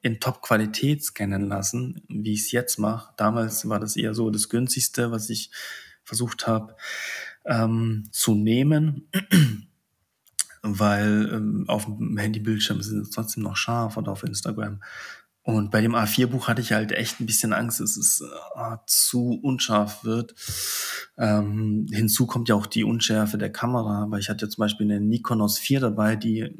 [0.00, 3.12] in Top-Qualität scannen lassen, wie ich es jetzt mache.
[3.16, 5.50] Damals war das eher so das günstigste, was ich
[6.04, 6.76] versucht habe
[7.44, 9.10] ähm, zu nehmen,
[10.66, 14.80] weil ähm, auf dem Handybildschirm sind es trotzdem noch scharf und auf Instagram.
[15.42, 19.38] Und bei dem A4-Buch hatte ich halt echt ein bisschen Angst, dass es äh, zu
[19.40, 20.34] unscharf wird.
[21.16, 25.00] Ähm, hinzu kommt ja auch die Unschärfe der Kamera, weil ich hatte zum Beispiel eine
[25.00, 26.52] Nikonos 4 dabei, die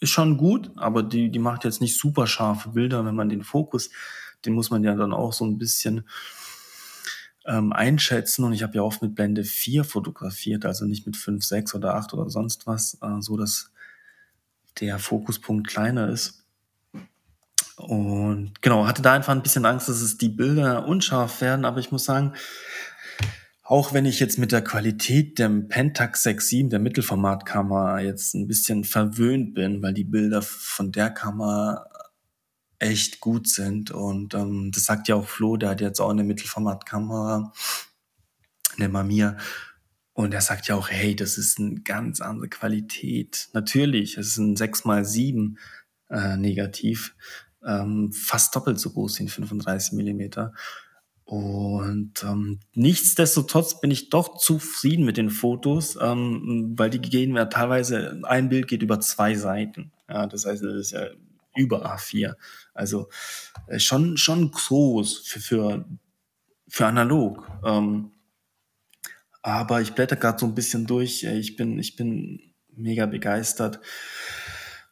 [0.00, 3.44] ist schon gut, aber die, die macht jetzt nicht super scharfe Bilder, wenn man den
[3.44, 3.88] Fokus,
[4.44, 6.04] den muss man ja dann auch so ein bisschen
[7.46, 8.44] ähm, einschätzen.
[8.44, 11.94] Und ich habe ja oft mit Blende 4 fotografiert, also nicht mit 5, 6 oder
[11.94, 13.70] 8 oder sonst was, äh, so dass
[14.80, 16.44] der Fokuspunkt kleiner ist.
[17.76, 21.80] Und genau, hatte da einfach ein bisschen Angst, dass es die Bilder unscharf werden, aber
[21.80, 22.34] ich muss sagen,
[23.64, 28.84] auch wenn ich jetzt mit der Qualität der Pentax 6.7, der Mittelformatkamera, jetzt ein bisschen
[28.84, 31.86] verwöhnt bin, weil die Bilder von der Kamera
[32.82, 33.90] echt gut sind.
[33.90, 37.52] Und ähm, das sagt ja auch Flo, der hat jetzt auch eine Mittelformatkamera,
[38.76, 39.36] eine Mamiya.
[40.14, 43.48] Und er sagt ja auch, hey, das ist eine ganz andere Qualität.
[43.54, 45.56] Natürlich, es ist ein 6x7
[46.10, 47.14] äh, Negativ,
[47.66, 50.52] ähm, fast doppelt so groß wie ein 35 Millimeter.
[51.24, 57.46] Und ähm, nichtsdestotrotz bin ich doch zufrieden mit den Fotos, ähm, weil die gehen ja
[57.46, 59.92] teilweise, ein Bild geht über zwei Seiten.
[60.10, 61.06] Ja, das heißt, das ist ja
[61.56, 62.34] über A4.
[62.74, 63.08] Also
[63.66, 65.84] äh, schon, schon groß für, für,
[66.68, 67.48] für analog.
[67.64, 68.12] Ähm,
[69.42, 71.24] aber ich blätter gerade so ein bisschen durch.
[71.24, 73.80] Ich bin, ich bin mega begeistert.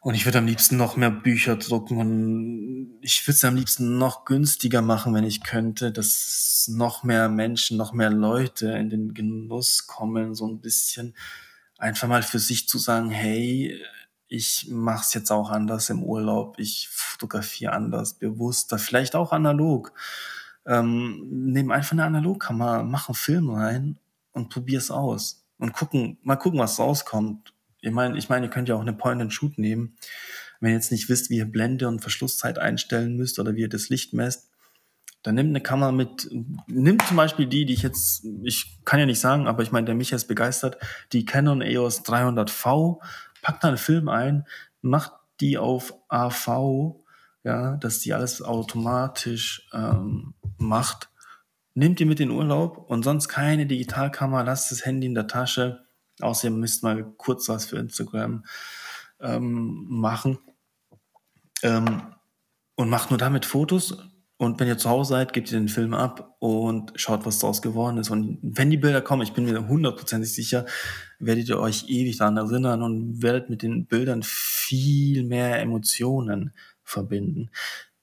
[0.03, 3.99] Und ich würde am liebsten noch mehr Bücher drucken und ich würde es am liebsten
[3.99, 9.13] noch günstiger machen, wenn ich könnte, dass noch mehr Menschen, noch mehr Leute in den
[9.13, 11.15] Genuss kommen, so ein bisschen
[11.77, 13.79] einfach mal für sich zu sagen, hey,
[14.31, 19.93] ich mache es jetzt auch anders im Urlaub, ich fotografiere anders, bewusster, vielleicht auch analog.
[20.65, 23.99] Ähm, nehm einfach eine Analogkamera, mach einen Film rein
[24.31, 25.45] und probier's aus.
[25.59, 27.53] Und gucken, mal gucken, was rauskommt.
[27.81, 29.97] Ich meine, ich meine, ihr könnt ja auch eine Point-and-Shoot nehmen.
[30.61, 33.69] Wenn ihr jetzt nicht wisst, wie ihr Blende und Verschlusszeit einstellen müsst oder wie ihr
[33.69, 34.49] das Licht messt,
[35.23, 36.31] dann nimmt eine Kamera mit,
[36.69, 39.87] nimmt zum Beispiel die, die ich jetzt, ich kann ja nicht sagen, aber ich meine,
[39.87, 40.79] der Micha ist begeistert,
[41.13, 43.01] die Canon EOS 300V,
[43.43, 44.47] packt da einen Film ein,
[44.83, 46.97] macht die auf AV,
[47.45, 51.11] ja, dass die alles automatisch ähm, macht.
[51.75, 55.85] Nimmt die mit in Urlaub und sonst keine Digitalkamera, lasst das Handy in der Tasche
[56.21, 58.45] Außerdem müsst mal kurz was für Instagram
[59.21, 60.39] ähm, machen.
[61.63, 62.03] Ähm,
[62.75, 63.99] und macht nur damit Fotos.
[64.41, 67.61] Und wenn ihr zu Hause seid, gebt ihr den Film ab und schaut, was daraus
[67.61, 68.09] geworden ist.
[68.09, 70.65] Und wenn die Bilder kommen, ich bin mir hundertprozentig sicher,
[71.19, 77.51] werdet ihr euch ewig daran erinnern und werdet mit den Bildern viel mehr Emotionen verbinden.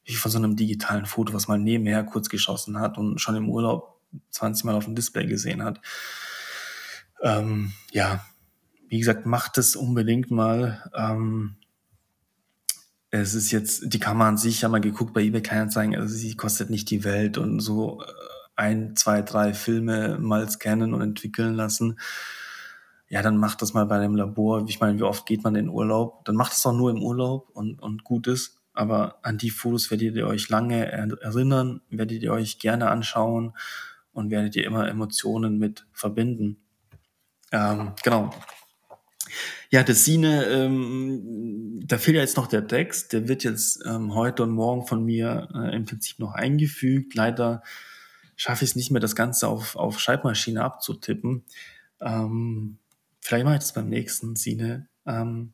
[0.04, 3.50] Wie von so einem digitalen Foto, was man nebenher kurz geschossen hat und schon im
[3.50, 5.82] Urlaub 20 Mal auf dem Display gesehen hat.
[7.24, 8.24] Ähm, ja,
[8.90, 10.88] wie gesagt, macht es unbedingt mal.
[10.96, 11.56] Ähm,
[13.12, 16.36] es ist jetzt, die Kamera an sich, haben wir geguckt bei eBay Kleinanzeigen, also sie
[16.36, 18.06] kostet nicht die Welt und so äh,
[18.56, 22.00] ein, zwei, drei Filme mal scannen und entwickeln lassen.
[23.10, 24.66] Ja, dann macht das mal bei einem Labor.
[24.68, 26.26] Ich meine, wie oft geht man in Urlaub?
[26.26, 28.58] Dann macht es auch nur im Urlaub und, und gut ist.
[28.74, 33.54] Aber an die Fotos werdet ihr euch lange erinnern, werdet ihr euch gerne anschauen
[34.12, 36.58] und werdet ihr immer Emotionen mit verbinden.
[37.52, 38.32] Ähm, genau.
[39.70, 43.14] Ja, das Sine, ähm, da fehlt ja jetzt noch der Text.
[43.14, 47.16] Der wird jetzt ähm, heute und morgen von mir äh, im Prinzip noch eingefügt.
[47.16, 47.64] Leider
[48.36, 51.44] schaffe ich es nicht mehr, das Ganze auf, auf Schreibmaschine abzutippen.
[52.00, 52.78] Ähm,
[53.20, 54.88] vielleicht mache ich das beim nächsten Sine.
[55.06, 55.54] Ähm,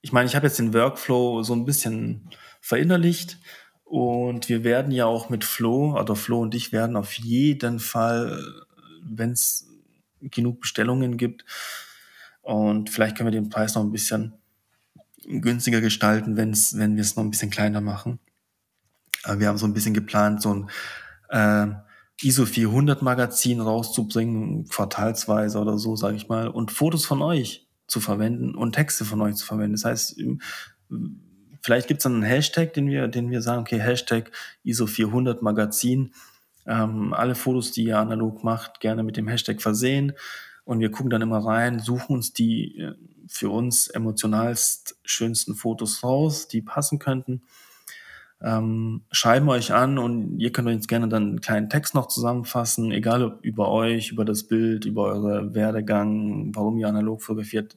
[0.00, 3.38] ich meine, ich habe jetzt den Workflow so ein bisschen verinnerlicht
[3.84, 8.42] und wir werden ja auch mit Flo, oder Flo und ich werden auf jeden Fall,
[9.02, 9.68] wenn es
[10.20, 11.44] genug Bestellungen gibt.
[12.50, 14.34] Und vielleicht können wir den Preis noch ein bisschen
[15.24, 18.18] günstiger gestalten, wenn's, wenn wir es noch ein bisschen kleiner machen.
[19.22, 20.70] Aber wir haben so ein bisschen geplant, so ein
[21.28, 27.68] äh, ISO 400 Magazin rauszubringen, quartalsweise oder so, sage ich mal, und Fotos von euch
[27.86, 29.74] zu verwenden und Texte von euch zu verwenden.
[29.74, 30.20] Das heißt,
[31.62, 34.32] vielleicht gibt es dann einen Hashtag, den wir, den wir sagen, okay, Hashtag
[34.64, 36.12] ISO 400 Magazin
[36.66, 40.14] ähm, alle Fotos, die ihr analog macht, gerne mit dem Hashtag versehen.
[40.64, 42.94] Und wir gucken dann immer rein, suchen uns die äh,
[43.26, 47.42] für uns emotionalst schönsten Fotos raus, die passen könnten.
[48.42, 52.90] Ähm, schreiben euch an und ihr könnt uns gerne dann einen kleinen Text noch zusammenfassen,
[52.90, 57.76] egal ob über euch, über das Bild, über eure Werdegang, warum ihr analog fotografiert,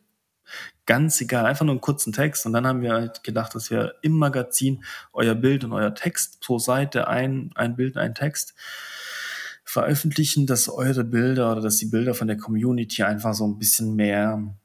[0.85, 2.45] Ganz egal, einfach nur einen kurzen Text.
[2.45, 6.41] Und dann haben wir halt gedacht, dass wir im Magazin euer Bild und euer Text
[6.41, 8.53] pro Seite ein, ein Bild, ein Text
[9.73, 13.95] veröffentlichen, dass eure Bilder oder dass die Bilder von der Community einfach so ein bisschen
[13.95, 14.55] mehr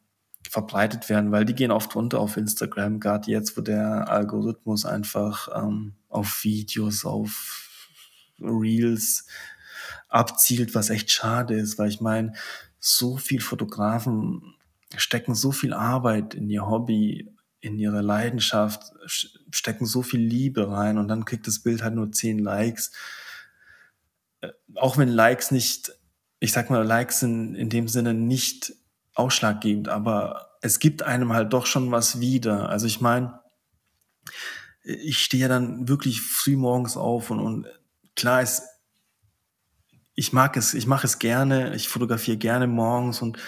[0.47, 5.49] verbreitet werden, weil die gehen oft runter auf Instagram, gerade jetzt, wo der Algorithmus einfach
[5.57, 7.71] ähm, auf Videos, auf
[8.39, 9.27] Reels
[10.11, 12.35] abzielt, was echt schade ist, weil ich meine,
[12.79, 14.57] so viel Fotografen
[14.95, 20.99] stecken so viel Arbeit in ihr Hobby, in ihre Leidenschaft, stecken so viel Liebe rein
[20.99, 22.93] und dann kriegt das Bild halt nur zehn Likes.
[24.41, 25.93] Äh, auch wenn Likes nicht,
[26.41, 28.73] ich sag mal, Likes sind in dem Sinne nicht
[29.15, 32.69] ausschlaggebend, aber es gibt einem halt doch schon was wieder.
[32.69, 33.41] Also ich meine,
[34.83, 37.67] ich stehe ja dann wirklich früh morgens auf und, und
[38.15, 38.63] klar ist,
[40.15, 43.39] ich mag es, ich mache es gerne, ich fotografiere gerne morgens und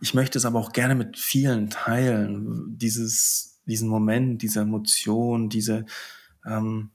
[0.00, 2.76] ich möchte es aber auch gerne mit vielen teilen.
[2.76, 5.86] Dieses, diesen Moment, diese Emotion, diese,
[6.44, 6.90] ähm,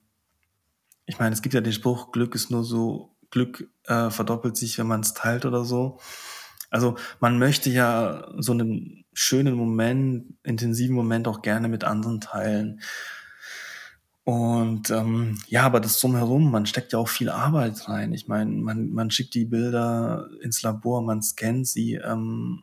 [1.05, 4.77] ich meine, es gibt ja den Spruch, Glück ist nur so, Glück äh, verdoppelt sich,
[4.77, 5.99] wenn man es teilt oder so.
[6.69, 12.81] Also man möchte ja so einen schönen Moment, intensiven Moment auch gerne mit anderen teilen.
[14.23, 18.13] Und ähm, ja, aber das drumherum, man steckt ja auch viel Arbeit rein.
[18.13, 22.61] Ich meine, man, man schickt die Bilder ins Labor, man scannt sie, ähm,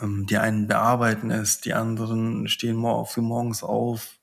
[0.00, 4.20] ähm, die einen bearbeiten es, die anderen stehen mor für morgens auf.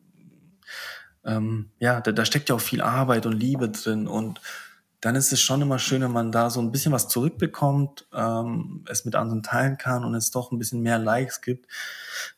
[1.26, 4.40] Ähm, ja, da, da steckt ja auch viel Arbeit und Liebe drin und
[5.02, 8.86] dann ist es schon immer schön, wenn man da so ein bisschen was zurückbekommt, ähm,
[8.88, 11.68] es mit anderen teilen kann und es doch ein bisschen mehr Likes gibt,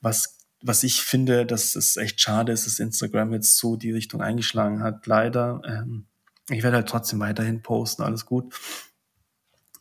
[0.01, 4.21] was was ich finde, dass es echt schade ist, dass Instagram jetzt so die Richtung
[4.21, 5.05] eingeschlagen hat.
[5.05, 5.61] Leider.
[5.65, 6.05] Ähm,
[6.49, 8.55] ich werde halt trotzdem weiterhin posten, alles gut.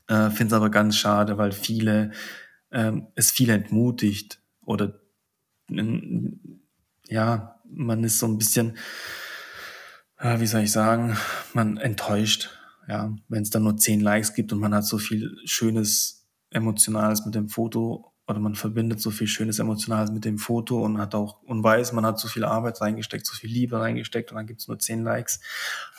[0.08, 2.10] Äh, finde es aber ganz schade, weil viele,
[2.72, 5.00] ähm, es viele entmutigt oder
[7.08, 8.76] ja, man ist so ein bisschen,
[10.18, 11.16] äh, wie soll ich sagen,
[11.54, 12.50] man enttäuscht,
[12.88, 17.24] ja, wenn es dann nur zehn Likes gibt und man hat so viel Schönes, Emotionales
[17.24, 21.14] mit dem Foto oder man verbindet so viel Schönes, Emotionales mit dem Foto und hat
[21.14, 24.46] auch und weiß, man hat so viel Arbeit reingesteckt, so viel Liebe reingesteckt und dann
[24.46, 25.40] gibt es nur zehn Likes.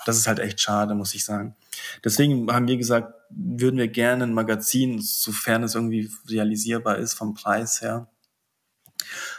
[0.05, 1.55] Das ist halt echt schade, muss ich sagen.
[2.03, 7.33] Deswegen haben wir gesagt, würden wir gerne ein Magazin, sofern es irgendwie realisierbar ist vom
[7.33, 8.07] Preis her,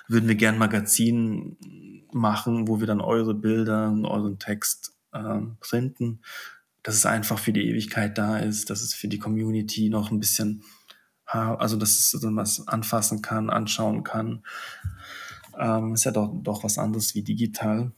[0.09, 1.57] würden wir gerne ein Magazin
[2.13, 6.21] machen, wo wir dann eure Bilder und euren Text äh, printen,
[6.85, 10.21] dass es einfach für die Ewigkeit da ist, dass es für die Community noch ein
[10.21, 10.63] bisschen
[11.27, 14.43] also dass es was anfassen kann, anschauen kann.
[15.59, 17.93] Ähm, ist ja doch, doch was anderes wie digital.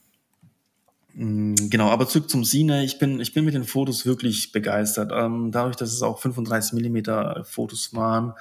[1.14, 2.84] Mm, genau, aber zurück zum Sine.
[2.84, 5.12] Ich bin, ich bin mit den Fotos wirklich begeistert.
[5.14, 8.34] Ähm, dadurch, dass es auch 35 Millimeter Fotos waren.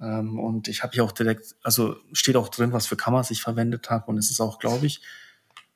[0.00, 3.42] Ähm, und ich habe hier auch direkt, also steht auch drin, was für Kameras ich
[3.42, 4.06] verwendet habe.
[4.06, 5.00] Und es ist auch, glaube ich,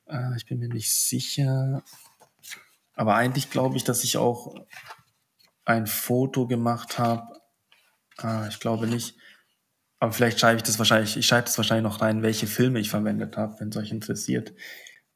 [0.07, 1.83] äh, ich bin mir nicht sicher,
[2.95, 4.55] aber eigentlich glaube ich, dass ich auch
[5.65, 7.35] ein Foto gemacht habe
[8.19, 9.17] Ah, ich glaube nicht.
[9.99, 12.91] Aber vielleicht schreibe ich das wahrscheinlich, ich schreibe das wahrscheinlich noch rein, welche Filme ich
[12.91, 14.53] verwendet habe, wenn es euch interessiert.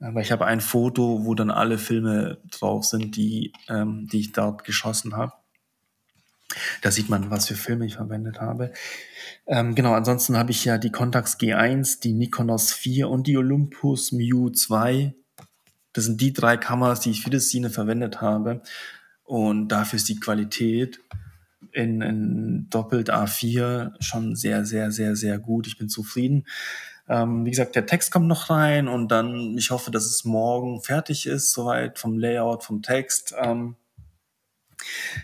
[0.01, 4.33] Aber ich habe ein Foto, wo dann alle Filme drauf sind, die, ähm, die ich
[4.33, 5.33] dort geschossen habe.
[6.83, 8.73] Da sieht man, was für Filme ich verwendet habe.
[9.47, 14.13] Ähm, genau, ansonsten habe ich ja die Contax G1, die Nikonos 4 und die Olympus
[14.13, 15.15] Mu 2.
[15.93, 18.63] Das sind die drei Kameras, die ich für das Cine verwendet habe.
[19.25, 21.01] Und dafür ist die Qualität
[21.73, 25.67] in, in doppelt A4 schon sehr, sehr, sehr, sehr gut.
[25.67, 26.47] Ich bin zufrieden.
[27.09, 30.83] Ähm, wie gesagt, der Text kommt noch rein und dann, ich hoffe, dass es morgen
[30.83, 33.77] fertig ist, soweit vom Layout, vom Text, ähm,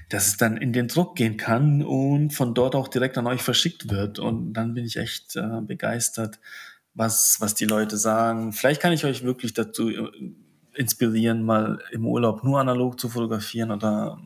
[0.09, 3.43] dass es dann in den Druck gehen kann und von dort auch direkt an euch
[3.43, 4.19] verschickt wird.
[4.19, 6.41] Und dann bin ich echt äh, begeistert,
[6.95, 8.53] was, was die Leute sagen.
[8.53, 10.11] Vielleicht kann ich euch wirklich dazu äh,
[10.75, 14.18] inspirieren, mal im Urlaub nur analog zu fotografieren oder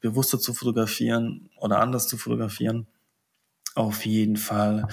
[0.00, 2.86] bewusster zu fotografieren oder anders zu fotografieren.
[3.74, 4.88] Auf jeden Fall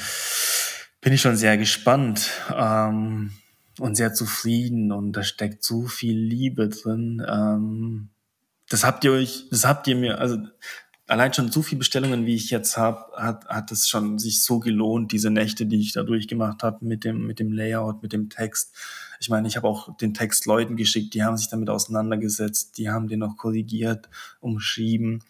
[1.01, 3.32] bin ich schon sehr gespannt ähm,
[3.80, 7.23] und sehr zufrieden und da steckt so viel Liebe drin.
[7.28, 8.09] Ähm,
[8.69, 10.38] das habt ihr euch, das habt ihr mir, also
[11.07, 14.59] allein schon so viele Bestellungen, wie ich jetzt habe, hat, hat es schon sich so
[14.59, 18.30] gelohnt, diese Nächte, die ich da durchgemacht habe mit dem, mit dem Layout, mit dem
[18.30, 18.76] Text.
[19.20, 22.89] Ich meine, ich habe auch den Text Leuten geschickt, die haben sich damit auseinandergesetzt, die
[22.89, 24.09] haben den noch korrigiert,
[24.39, 25.24] umschrieben.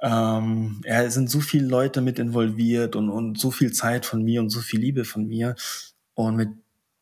[0.00, 4.22] Ähm, ja, es sind so viele Leute mit involviert und, und so viel Zeit von
[4.22, 5.56] mir und so viel Liebe von mir.
[6.14, 6.48] Und mit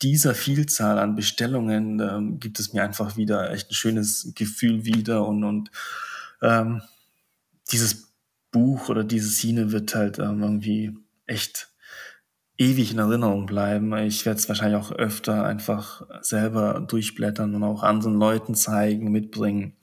[0.03, 5.27] dieser Vielzahl an Bestellungen ähm, gibt es mir einfach wieder echt ein schönes Gefühl wieder
[5.27, 5.71] und, und
[6.43, 6.83] ähm,
[7.71, 8.13] dieses
[8.51, 10.97] Buch oder diese Szene wird halt ähm, irgendwie
[11.27, 11.68] echt
[12.59, 13.97] ewig in Erinnerung bleiben.
[13.99, 19.77] Ich werde es wahrscheinlich auch öfter einfach selber durchblättern und auch anderen Leuten zeigen, mitbringen.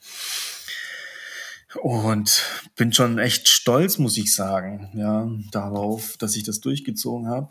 [1.82, 2.44] Und
[2.76, 7.50] bin schon echt stolz, muss ich sagen, ja, darauf, dass ich das durchgezogen habe.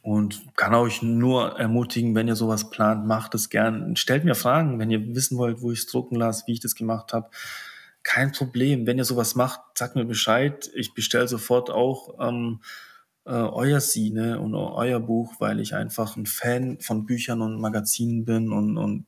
[0.00, 3.94] Und kann euch nur ermutigen, wenn ihr sowas plant, macht es gern.
[3.94, 6.74] Stellt mir Fragen, wenn ihr wissen wollt, wo ich es drucken lasse, wie ich das
[6.74, 7.30] gemacht habe
[8.02, 8.86] kein Problem.
[8.86, 10.70] Wenn ihr sowas macht, sagt mir Bescheid.
[10.74, 12.60] Ich bestelle sofort auch ähm,
[13.24, 18.24] äh, euer Sine und euer Buch, weil ich einfach ein Fan von Büchern und Magazinen
[18.24, 19.06] bin und, und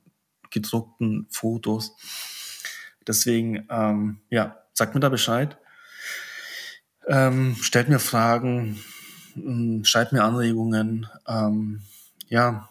[0.51, 1.97] gedruckten Fotos.
[3.07, 5.59] Deswegen, ähm, ja, sagt mir da Bescheid.
[7.07, 8.83] Ähm, stellt mir Fragen,
[9.35, 11.07] hm, schreibt mir Anregungen.
[11.27, 11.83] Ähm,
[12.29, 12.71] ja,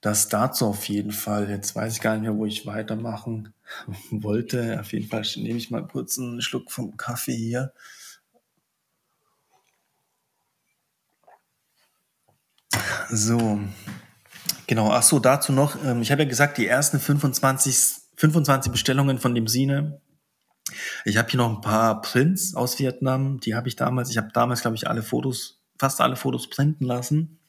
[0.00, 1.50] das dazu auf jeden Fall.
[1.50, 3.52] Jetzt weiß ich gar nicht mehr, wo ich weitermachen
[4.10, 4.80] wollte.
[4.80, 7.72] Auf jeden Fall nehme ich mal kurz einen Schluck vom Kaffee hier.
[13.10, 13.60] So,
[14.66, 14.90] genau.
[14.90, 15.76] Ach so, dazu noch.
[15.84, 17.76] Ähm, ich habe ja gesagt, die ersten 25,
[18.16, 20.00] 25 Bestellungen von dem Sine.
[21.04, 23.40] Ich habe hier noch ein paar Prints aus Vietnam.
[23.40, 26.84] Die habe ich damals, ich habe damals, glaube ich, alle Fotos, fast alle Fotos printen
[26.84, 27.40] lassen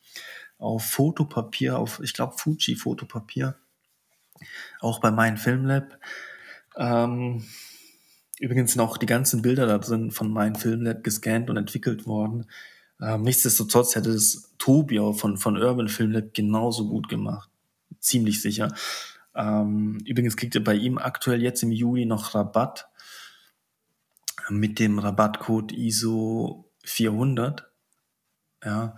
[0.62, 3.56] auf Fotopapier, auf, ich glaube, Fuji-Fotopapier.
[4.80, 6.00] Auch bei meinem Filmlab.
[6.78, 7.44] Ähm,
[8.40, 12.46] übrigens sind auch die ganzen Bilder da drin von meinem Filmlab gescannt und entwickelt worden.
[13.02, 17.50] Ähm, nichtsdestotrotz hätte es Tobi auch von, von Urban Filmlab genauso gut gemacht.
[18.00, 18.74] Ziemlich sicher.
[19.36, 22.88] Ähm, übrigens kriegt ihr bei ihm aktuell jetzt im Juli noch Rabatt
[24.50, 27.72] mit dem Rabattcode ISO 400
[28.64, 28.96] Ja,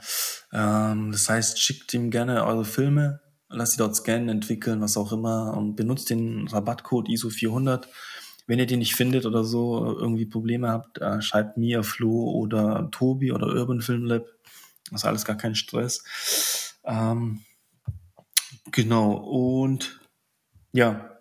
[0.52, 5.12] ähm, das heißt, schickt ihm gerne eure Filme, lasst sie dort scannen, entwickeln, was auch
[5.12, 7.88] immer und benutzt den Rabattcode ISO 400.
[8.46, 12.90] Wenn ihr den nicht findet oder so, irgendwie Probleme habt, äh, schreibt mir, Flo oder
[12.92, 14.26] Tobi oder Urban Film Lab.
[14.92, 16.76] Das ist alles gar kein Stress.
[16.84, 17.42] Ähm,
[18.72, 20.00] genau, und
[20.74, 21.14] ja,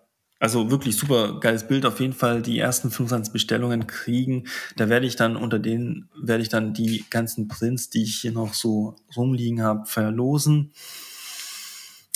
[0.43, 1.87] also wirklich super geiles Bild.
[1.87, 4.49] Auf jeden Fall die ersten 25 Bestellungen kriegen.
[4.77, 8.33] Da werde ich dann unter denen, werde ich dann die ganzen Prints, die ich hier
[8.33, 10.73] noch so rumliegen habe, verlosen.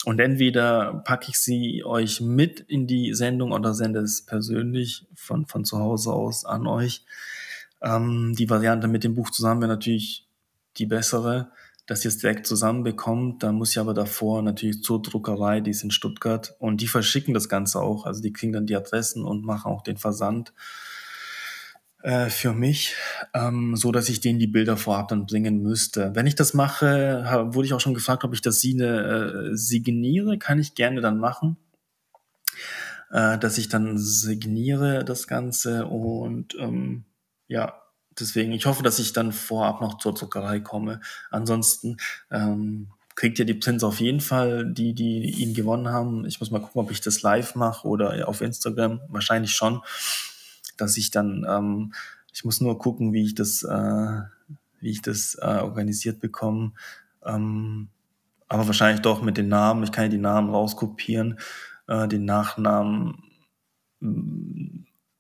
[0.06, 5.46] Und entweder packe ich sie euch mit in die Sendung oder sende es persönlich von,
[5.46, 7.04] von zu Hause aus an euch.
[7.82, 10.26] Ähm, die Variante mit dem Buch zusammen wäre natürlich
[10.78, 11.50] die bessere
[11.86, 13.42] dass ihr es direkt zusammenbekommt.
[13.42, 17.32] Da muss ich aber davor natürlich zur Druckerei, die ist in Stuttgart und die verschicken
[17.32, 18.06] das Ganze auch.
[18.06, 20.52] Also die kriegen dann die Adressen und machen auch den Versand
[22.02, 22.94] äh, für mich,
[23.34, 26.14] ähm, so dass ich denen die Bilder vorab dann bringen müsste.
[26.14, 29.56] Wenn ich das mache, hab, wurde ich auch schon gefragt, ob ich das Sine äh,
[29.56, 30.38] signiere.
[30.38, 31.56] Kann ich gerne dann machen.
[33.10, 37.04] Äh, dass ich dann signiere das Ganze und ähm,
[37.46, 37.80] ja,
[38.18, 41.00] deswegen, ich hoffe, dass ich dann vorab noch zur Zuckerei komme.
[41.30, 41.98] Ansonsten
[42.30, 46.26] ähm, kriegt ihr die Prints auf jeden Fall, die, die ihn gewonnen haben.
[46.26, 49.00] Ich muss mal gucken, ob ich das live mache oder auf Instagram.
[49.08, 49.82] Wahrscheinlich schon,
[50.76, 51.92] dass ich dann, ähm,
[52.32, 54.20] ich muss nur gucken, wie ich das, äh,
[54.80, 56.72] wie ich das äh, organisiert bekomme.
[57.24, 57.88] Ähm,
[58.48, 59.82] aber wahrscheinlich doch mit den Namen.
[59.82, 61.38] Ich kann ja die Namen rauskopieren,
[61.88, 63.22] äh, den Nachnamen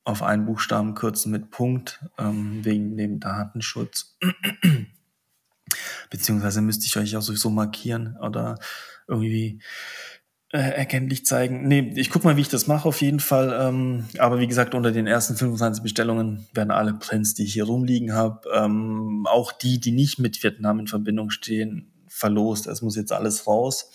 [0.04, 4.16] auf einen Buchstaben kürzen mit Punkt, ähm, wegen dem Datenschutz.
[6.10, 8.56] Beziehungsweise müsste ich euch auch sowieso markieren oder
[9.08, 9.60] irgendwie
[10.52, 11.66] äh, erkenntlich zeigen.
[11.66, 13.56] Nee, ich guck mal, wie ich das mache auf jeden Fall.
[13.60, 17.64] Ähm, aber wie gesagt, unter den ersten 25 Bestellungen werden alle Prints, die ich hier
[17.64, 22.66] rumliegen habe, ähm, auch die, die nicht mit Vietnam in Verbindung stehen, verlost.
[22.66, 23.90] Es muss jetzt alles raus.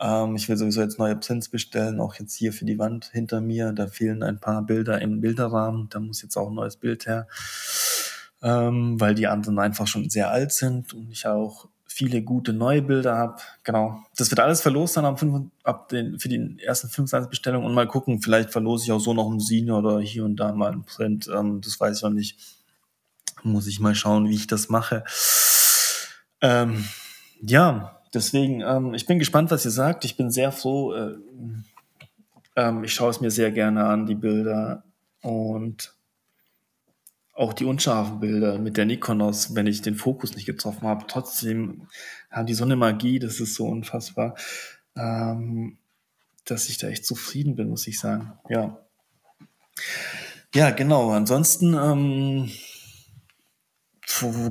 [0.00, 3.40] Ähm, ich will sowieso jetzt neue Prints bestellen, auch jetzt hier für die Wand hinter
[3.40, 3.72] mir.
[3.72, 5.88] Da fehlen ein paar Bilder im Bilderrahmen.
[5.90, 7.26] Da muss jetzt auch ein neues Bild her,
[8.42, 12.82] ähm, weil die anderen einfach schon sehr alt sind und ich auch viele gute neue
[12.82, 13.36] Bilder habe.
[13.64, 14.02] Genau.
[14.16, 17.74] Das wird alles verlost dann ab, 5, ab den, für die ersten 25 Bestellungen und
[17.74, 20.72] mal gucken, vielleicht verlose ich auch so noch ein Senior oder hier und da mal
[20.72, 21.28] ein Print.
[21.32, 22.38] Ähm, das weiß ich noch nicht.
[23.42, 25.04] Muss ich mal schauen, wie ich das mache.
[26.40, 26.84] Ähm,
[27.40, 30.04] ja, Deswegen, ähm, ich bin gespannt, was ihr sagt.
[30.04, 30.92] Ich bin sehr froh.
[30.92, 31.14] Äh,
[32.56, 34.84] ähm, ich schaue es mir sehr gerne an, die Bilder
[35.22, 35.94] und
[37.42, 41.06] auch die unscharfen Bilder mit der Nikonos, wenn ich den Fokus nicht getroffen habe.
[41.08, 41.88] Trotzdem
[42.30, 44.36] haben die so eine Magie, das ist so unfassbar,
[44.96, 45.76] ähm,
[46.44, 48.32] dass ich da echt zufrieden bin, muss ich sagen.
[48.48, 48.78] Ja.
[50.54, 51.10] Ja, genau.
[51.10, 52.50] Ansonsten, ähm,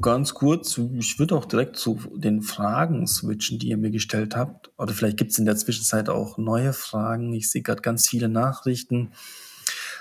[0.01, 4.71] Ganz kurz, ich würde auch direkt zu den Fragen switchen, die ihr mir gestellt habt.
[4.77, 7.31] Oder vielleicht gibt es in der Zwischenzeit auch neue Fragen.
[7.31, 9.11] Ich sehe gerade ganz viele Nachrichten.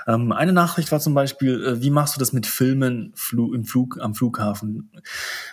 [0.07, 3.65] Ähm, eine Nachricht war zum Beispiel, äh, wie machst du das mit Filmen Flu im
[3.65, 4.91] Flug, am Flughafen?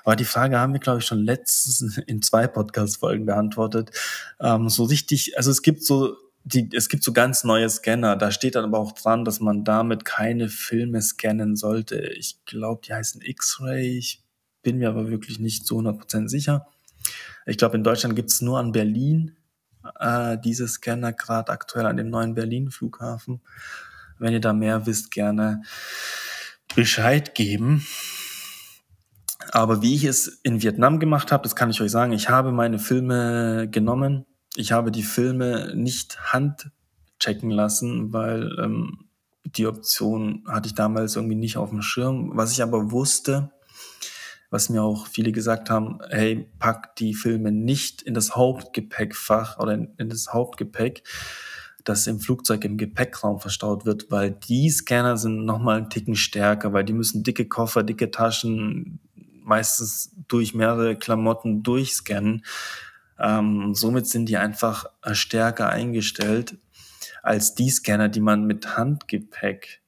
[0.04, 3.92] Aber die Frage haben wir, glaube ich, schon letztens in zwei Podcast-Folgen beantwortet.
[4.40, 8.32] Ähm, so richtig, also es gibt so die, es gibt so ganz neue Scanner, da
[8.32, 11.98] steht dann aber auch dran, dass man damit keine Filme scannen sollte.
[11.98, 14.24] Ich glaube, die heißen X-Ray, ich
[14.64, 16.68] bin mir aber wirklich nicht zu 100% sicher.
[17.46, 19.36] Ich glaube, in Deutschland gibt es nur an Berlin
[20.00, 23.42] äh, diese Scanner, gerade aktuell an dem neuen Berlin-Flughafen.
[24.20, 25.64] Wenn ihr da mehr wisst, gerne
[26.76, 27.86] Bescheid geben.
[29.52, 32.12] Aber wie ich es in Vietnam gemacht habe, das kann ich euch sagen.
[32.14, 39.08] Ich habe meine Filme genommen, ich habe die Filme nicht handchecken lassen, weil ähm,
[39.46, 42.32] die Option hatte ich damals irgendwie nicht auf dem Schirm.
[42.34, 43.52] Was ich aber wusste,
[44.50, 49.74] was mir auch viele gesagt haben, hey, pack die Filme nicht in das Hauptgepäckfach oder
[49.74, 51.04] in, in das Hauptgepäck,
[51.88, 56.74] das im Flugzeug im Gepäckraum verstaut wird, weil die Scanner sind nochmal einen Ticken stärker,
[56.74, 59.00] weil die müssen dicke Koffer, dicke Taschen,
[59.44, 62.44] meistens durch mehrere Klamotten durchscannen.
[63.20, 66.58] Ähm, somit sind die einfach äh, stärker eingestellt
[67.24, 69.82] als die Scanner, die man mit Handgepäck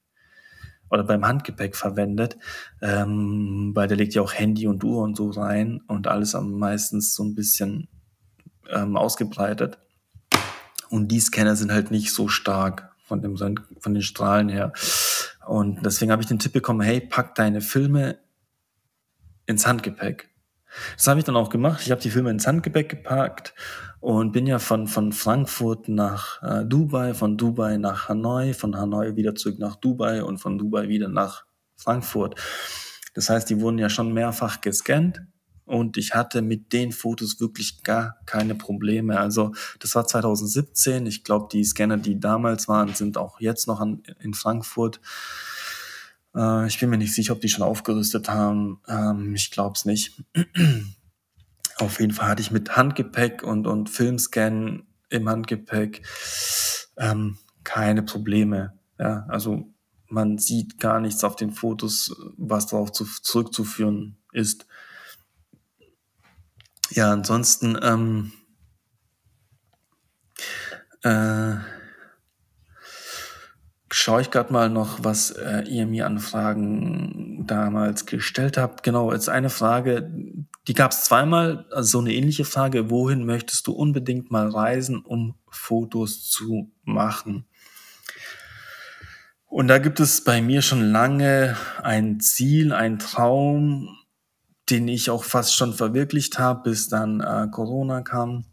[0.90, 2.36] oder beim Handgepäck verwendet,
[2.82, 6.52] ähm, weil der legt ja auch Handy und Uhr und so rein und alles am
[6.58, 7.88] meistens so ein bisschen
[8.68, 9.78] ähm, ausgebreitet.
[10.90, 14.72] Und die Scanner sind halt nicht so stark von, dem, von den Strahlen her.
[15.46, 18.18] Und deswegen habe ich den Tipp bekommen, hey, pack deine Filme
[19.46, 20.28] ins Handgepäck.
[20.96, 21.82] Das habe ich dann auch gemacht.
[21.84, 23.54] Ich habe die Filme ins Handgepäck gepackt
[24.00, 29.16] und bin ja von, von Frankfurt nach äh, Dubai, von Dubai nach Hanoi, von Hanoi
[29.16, 31.44] wieder zurück nach Dubai und von Dubai wieder nach
[31.76, 32.36] Frankfurt.
[33.14, 35.22] Das heißt, die wurden ja schon mehrfach gescannt
[35.70, 39.20] und ich hatte mit den Fotos wirklich gar keine Probleme.
[39.20, 41.06] Also das war 2017.
[41.06, 45.00] Ich glaube, die Scanner, die damals waren, sind auch jetzt noch an, in Frankfurt.
[46.34, 48.80] Äh, ich bin mir nicht sicher, ob die schon aufgerüstet haben.
[48.88, 50.24] Ähm, ich glaube es nicht.
[51.76, 56.02] Auf jeden Fall hatte ich mit Handgepäck und, und Filmscan im Handgepäck
[56.96, 58.74] ähm, keine Probleme.
[58.98, 59.72] Ja, also
[60.08, 64.66] man sieht gar nichts auf den Fotos, was darauf zu, zurückzuführen ist.
[66.90, 68.32] Ja, ansonsten ähm,
[71.02, 71.54] äh,
[73.90, 78.82] schaue ich gerade mal noch, was äh, ihr mir an Fragen damals gestellt habt.
[78.82, 80.10] Genau, jetzt eine Frage,
[80.66, 85.04] die gab es zweimal, also so eine ähnliche Frage, wohin möchtest du unbedingt mal reisen,
[85.04, 87.46] um Fotos zu machen?
[89.46, 93.96] Und da gibt es bei mir schon lange ein Ziel, ein Traum,
[94.70, 98.44] den ich auch fast schon verwirklicht habe, bis dann äh, Corona kam.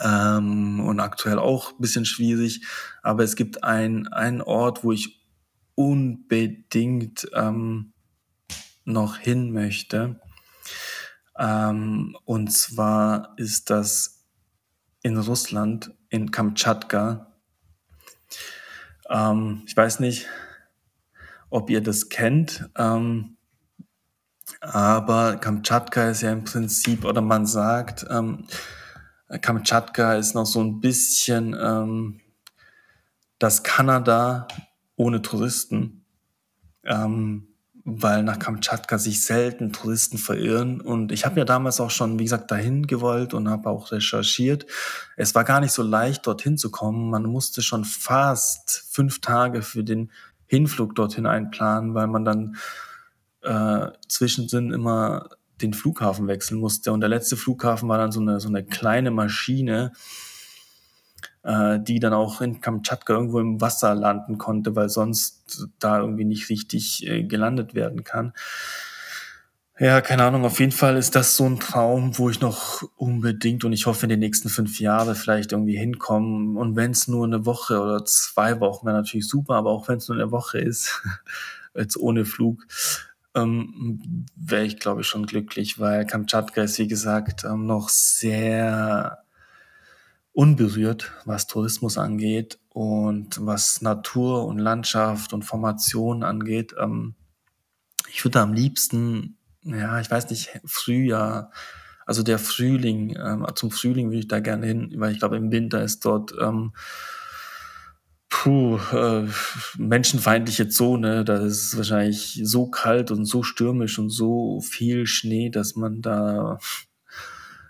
[0.00, 2.64] Ähm, und aktuell auch ein bisschen schwierig.
[3.02, 5.26] Aber es gibt ein, einen Ort, wo ich
[5.74, 7.92] unbedingt ähm,
[8.84, 10.20] noch hin möchte.
[11.38, 14.24] Ähm, und zwar ist das
[15.02, 17.32] in Russland, in Kamtschatka.
[19.10, 20.26] Ähm, ich weiß nicht,
[21.50, 23.35] ob ihr das kennt, ähm,
[24.72, 28.44] aber Kamtschatka ist ja im Prinzip, oder man sagt, ähm,
[29.40, 32.20] Kamtschatka ist noch so ein bisschen ähm,
[33.38, 34.48] das Kanada
[34.96, 36.04] ohne Touristen,
[36.84, 37.48] ähm,
[37.84, 40.80] weil nach Kamtschatka sich selten Touristen verirren.
[40.80, 44.66] Und ich habe ja damals auch schon, wie gesagt, dahin gewollt und habe auch recherchiert.
[45.16, 47.10] Es war gar nicht so leicht, dorthin zu kommen.
[47.10, 50.10] Man musste schon fast fünf Tage für den
[50.46, 52.56] Hinflug dorthin einplanen, weil man dann
[53.46, 55.30] äh, zwischendrin immer
[55.62, 56.92] den Flughafen wechseln musste.
[56.92, 59.92] Und der letzte Flughafen war dann so eine, so eine kleine Maschine,
[61.42, 66.24] äh, die dann auch in Kamtschatka irgendwo im Wasser landen konnte, weil sonst da irgendwie
[66.24, 68.32] nicht richtig äh, gelandet werden kann.
[69.78, 73.62] Ja, keine Ahnung, auf jeden Fall ist das so ein Traum, wo ich noch unbedingt
[73.62, 76.56] und ich hoffe in den nächsten fünf Jahren vielleicht irgendwie hinkommen.
[76.56, 79.98] Und wenn es nur eine Woche oder zwei Wochen wäre natürlich super, aber auch wenn
[79.98, 81.02] es nur eine Woche ist,
[81.74, 82.66] jetzt ohne Flug,
[83.36, 89.18] ähm, wäre ich, glaube ich, schon glücklich, weil Kamtschatka ist, wie gesagt, ähm, noch sehr
[90.32, 96.74] unberührt, was Tourismus angeht und was Natur und Landschaft und Formation angeht.
[96.78, 97.14] Ähm,
[98.10, 101.52] ich würde am liebsten, ja, ich weiß nicht, Frühjahr,
[102.06, 105.50] also der Frühling, ähm, zum Frühling würde ich da gerne hin, weil ich glaube, im
[105.50, 106.72] Winter ist dort ähm,
[108.28, 109.28] puh, äh,
[109.76, 111.24] menschenfeindliche Zone.
[111.24, 116.02] Da ist es wahrscheinlich so kalt und so stürmisch und so viel Schnee, dass man
[116.02, 116.58] da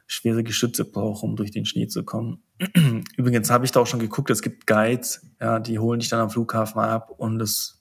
[0.07, 2.43] schwere Geschütze braucht, um durch den Schnee zu kommen.
[3.17, 6.21] Übrigens habe ich da auch schon geguckt, es gibt Guides, ja, die holen dich dann
[6.21, 7.81] am Flughafen ab und das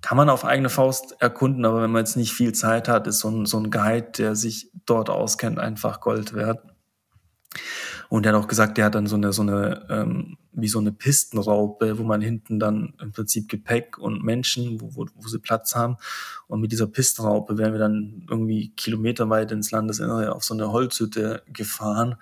[0.00, 3.20] kann man auf eigene Faust erkunden, aber wenn man jetzt nicht viel Zeit hat, ist
[3.20, 6.60] so ein, so ein Guide, der sich dort auskennt, einfach Gold wert.
[8.08, 10.78] Und er hat auch gesagt, der hat dann so eine, so eine, ähm, wie so
[10.78, 15.38] eine Pistenraupe, wo man hinten dann im Prinzip Gepäck und Menschen, wo, wo, wo sie
[15.38, 15.96] Platz haben.
[16.46, 21.42] Und mit dieser Pistenraupe wären wir dann irgendwie kilometerweit ins Landesinnere auf so eine Holzhütte
[21.52, 22.16] gefahren.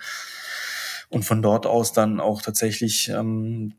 [1.09, 3.75] Und von dort aus dann auch tatsächlich ähm,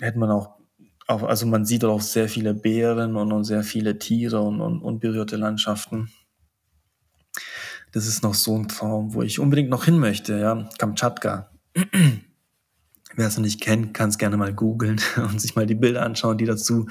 [0.00, 0.58] hätte man auch,
[1.06, 5.36] also man sieht auch sehr viele Bären und, und sehr viele Tiere und, und unberührte
[5.36, 6.10] Landschaften
[7.94, 11.48] das ist noch so ein Traum, wo ich unbedingt noch hin möchte, ja, Kamtschatka.
[13.16, 16.02] Wer es noch nicht kennt, kann es gerne mal googeln und sich mal die Bilder
[16.02, 16.88] anschauen, die dazu,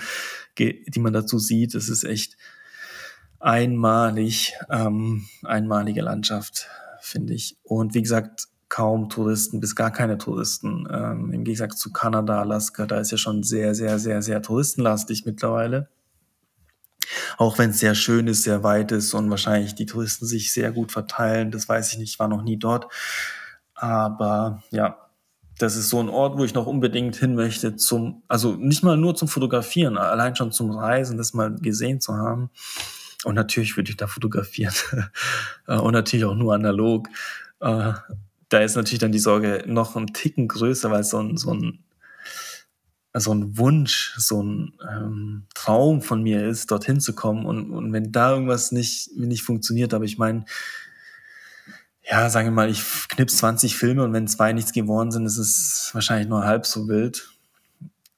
[0.57, 1.75] die man dazu sieht.
[1.75, 2.37] Es ist echt
[3.41, 6.69] einmalig, ähm, einmalige Landschaft,
[7.01, 7.57] finde ich.
[7.63, 10.87] Und wie gesagt, kaum Touristen, bis gar keine Touristen.
[10.89, 15.25] Ähm, Im Gegensatz zu Kanada, Alaska, da ist ja schon sehr, sehr, sehr, sehr touristenlastig
[15.25, 15.89] mittlerweile.
[17.37, 20.71] Auch wenn es sehr schön ist, sehr weit ist und wahrscheinlich die Touristen sich sehr
[20.71, 22.87] gut verteilen, das weiß ich nicht, war noch nie dort.
[23.75, 24.97] Aber ja,
[25.59, 28.97] das ist so ein Ort, wo ich noch unbedingt hin möchte zum, also nicht mal
[28.97, 32.49] nur zum Fotografieren, allein schon zum Reisen, das mal gesehen zu haben.
[33.23, 34.73] Und natürlich würde ich da fotografieren.
[35.67, 37.07] und natürlich auch nur analog.
[37.59, 37.93] Äh,
[38.49, 41.79] da ist natürlich dann die Sorge noch ein Ticken größer, weil so ein, so ein
[43.13, 47.45] so ein Wunsch, so ein ähm, Traum von mir ist, dorthin zu kommen.
[47.45, 50.45] Und, und wenn da irgendwas nicht, nicht funktioniert, aber ich meine,
[52.09, 55.37] ja, sagen wir mal, ich knips 20 Filme und wenn zwei nichts geworden sind, ist
[55.37, 57.29] es wahrscheinlich nur halb so wild.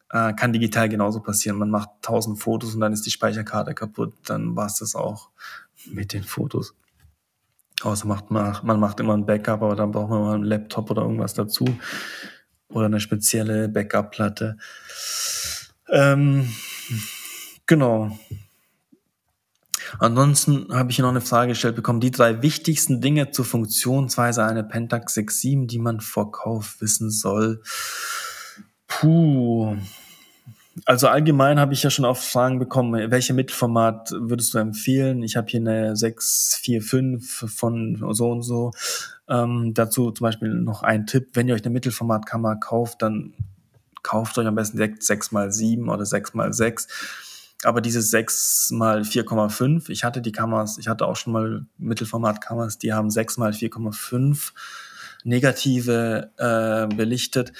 [0.10, 1.58] Äh, kann digital genauso passieren.
[1.58, 4.14] Man macht 1000 Fotos und dann ist die Speicherkarte kaputt.
[4.26, 5.30] Dann war es das auch
[5.86, 6.74] mit den Fotos.
[7.82, 10.90] Außer macht man, man macht immer ein Backup, aber dann braucht man mal einen Laptop
[10.90, 11.66] oder irgendwas dazu.
[12.70, 14.58] Oder eine spezielle Backup-Platte.
[15.90, 16.50] Ähm,
[17.66, 18.18] genau.
[20.00, 22.00] Ansonsten habe ich hier noch eine Frage gestellt bekommen.
[22.00, 27.62] Die drei wichtigsten Dinge zur Funktionsweise einer Pentax 6.7, die man vor Kauf wissen soll.
[28.88, 29.78] Puh.
[30.84, 35.24] Also allgemein habe ich ja schon oft Fragen bekommen, welche Mittelformat würdest du empfehlen?
[35.24, 38.72] Ich habe hier eine 645 von so und so.
[39.30, 43.34] Ähm, dazu zum Beispiel noch ein Tipp, wenn ihr euch eine Mittelformatkamera kauft, dann
[44.04, 46.88] kauft euch am besten 6x7 oder 6x6
[47.66, 52.78] aber dieses 6 mal 4,5, ich hatte die Kameras, ich hatte auch schon mal Mittelformatkameras,
[52.78, 54.52] die haben 6 mal 4,5
[55.24, 57.54] negative äh, belichtet.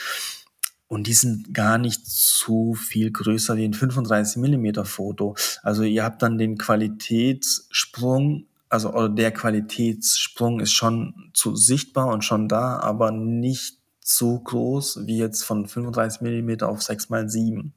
[0.96, 5.36] Und die sind gar nicht so viel größer wie ein 35 Millimeter Foto.
[5.62, 12.24] Also ihr habt dann den Qualitätssprung, also oder der Qualitätssprung ist schon zu sichtbar und
[12.24, 17.74] schon da, aber nicht so groß wie jetzt von 35 Millimeter auf 6 mal 7.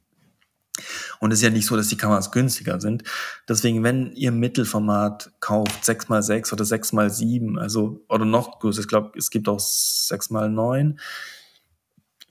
[1.19, 3.03] Und es ist ja nicht so, dass die Kameras günstiger sind.
[3.49, 9.31] Deswegen, wenn ihr Mittelformat kauft, 6x6 oder 6x7, also, oder noch größer, ich glaube, es
[9.31, 10.95] gibt auch 6x9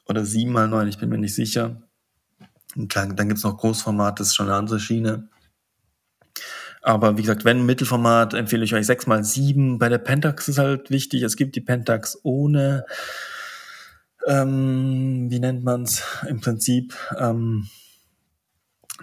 [0.09, 1.81] oder 7x9, ich bin mir nicht sicher.
[2.75, 5.29] Und klar, dann gibt es noch Großformat, das ist schon eine andere Schiene.
[6.81, 9.77] Aber wie gesagt, wenn Mittelformat, empfehle ich euch 6x7.
[9.77, 12.85] Bei der Pentax ist halt wichtig, es gibt die Pentax ohne,
[14.25, 17.67] ähm, wie nennt man es im Prinzip, ähm,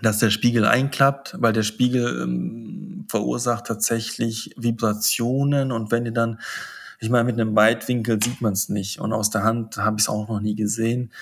[0.03, 6.41] dass der Spiegel einklappt, weil der Spiegel ähm, verursacht tatsächlich Vibrationen und wenn ihr dann,
[7.05, 10.05] ich meine, mit einem Weitwinkel sieht man es nicht und aus der Hand habe ich
[10.05, 11.13] es auch noch nie gesehen.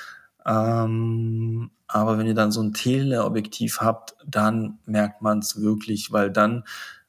[0.46, 6.30] Ähm, aber wenn ihr dann so ein Teleobjektiv habt, dann merkt man es wirklich, weil
[6.30, 6.64] dann,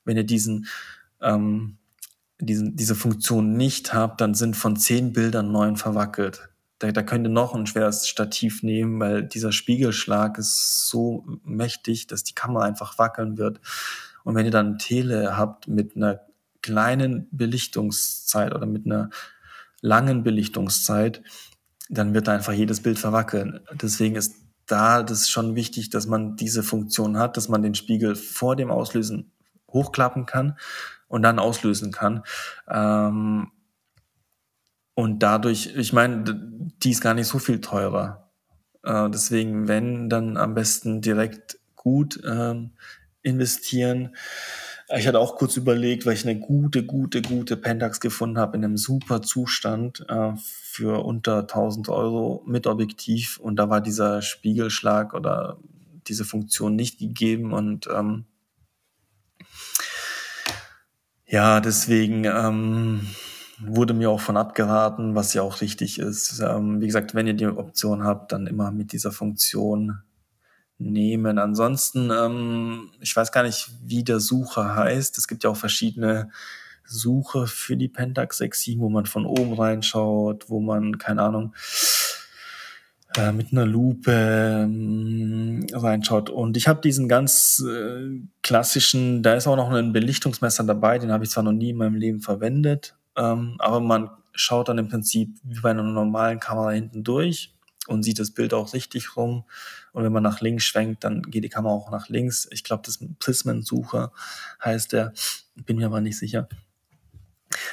[0.05, 0.67] wenn ihr diesen,
[1.21, 1.77] ähm,
[2.39, 6.49] diesen, diese Funktion nicht habt, dann sind von zehn Bildern neun verwackelt
[6.83, 12.07] da, da könnt ihr noch ein schweres Stativ nehmen, weil dieser Spiegelschlag ist so mächtig,
[12.07, 13.61] dass die Kamera einfach wackeln wird.
[14.25, 16.19] Und wenn ihr dann Tele habt mit einer
[16.63, 19.11] kleinen Belichtungszeit oder mit einer
[19.81, 21.21] langen Belichtungszeit,
[21.89, 23.59] dann wird einfach jedes Bild verwackeln.
[23.73, 24.35] Deswegen ist
[24.65, 28.71] da das schon wichtig, dass man diese Funktion hat, dass man den Spiegel vor dem
[28.71, 29.31] Auslösen
[29.69, 30.57] hochklappen kann
[31.07, 32.23] und dann auslösen kann.
[32.67, 33.51] Ähm,
[34.95, 36.23] und dadurch, ich meine,
[36.83, 38.31] die ist gar nicht so viel teurer.
[38.83, 42.71] Äh, deswegen, wenn, dann am besten direkt gut ähm,
[43.21, 44.15] investieren.
[44.95, 48.65] Ich hatte auch kurz überlegt, weil ich eine gute, gute, gute Pentax gefunden habe in
[48.65, 55.13] einem super Zustand äh, für unter 1000 Euro mit Objektiv und da war dieser Spiegelschlag
[55.13, 55.57] oder
[56.07, 58.25] diese Funktion nicht gegeben und ähm,
[61.25, 63.07] ja, deswegen ähm,
[63.59, 66.39] wurde mir auch von abgeraten, was ja auch richtig ist.
[66.39, 70.03] Ähm, wie gesagt, wenn ihr die Option habt, dann immer mit dieser Funktion
[70.91, 71.37] nehmen.
[71.37, 75.17] Ansonsten, ähm, ich weiß gar nicht, wie der Sucher heißt.
[75.17, 76.29] Es gibt ja auch verschiedene
[76.85, 81.53] Suche für die Pentax 6.7, wo man von oben reinschaut, wo man, keine Ahnung,
[83.15, 86.29] äh, mit einer Lupe ähm, reinschaut.
[86.29, 91.11] Und ich habe diesen ganz äh, klassischen, da ist auch noch ein Belichtungsmesser dabei, den
[91.11, 94.89] habe ich zwar noch nie in meinem Leben verwendet, ähm, aber man schaut dann im
[94.89, 97.52] Prinzip wie bei einer normalen Kamera hinten durch
[97.87, 99.43] und sieht das Bild auch richtig rum.
[99.91, 102.47] Und wenn man nach links schwenkt, dann geht die Kamera auch nach links.
[102.51, 104.11] Ich glaube, das Prismensucher
[104.63, 105.13] heißt der,
[105.55, 106.47] bin mir aber nicht sicher.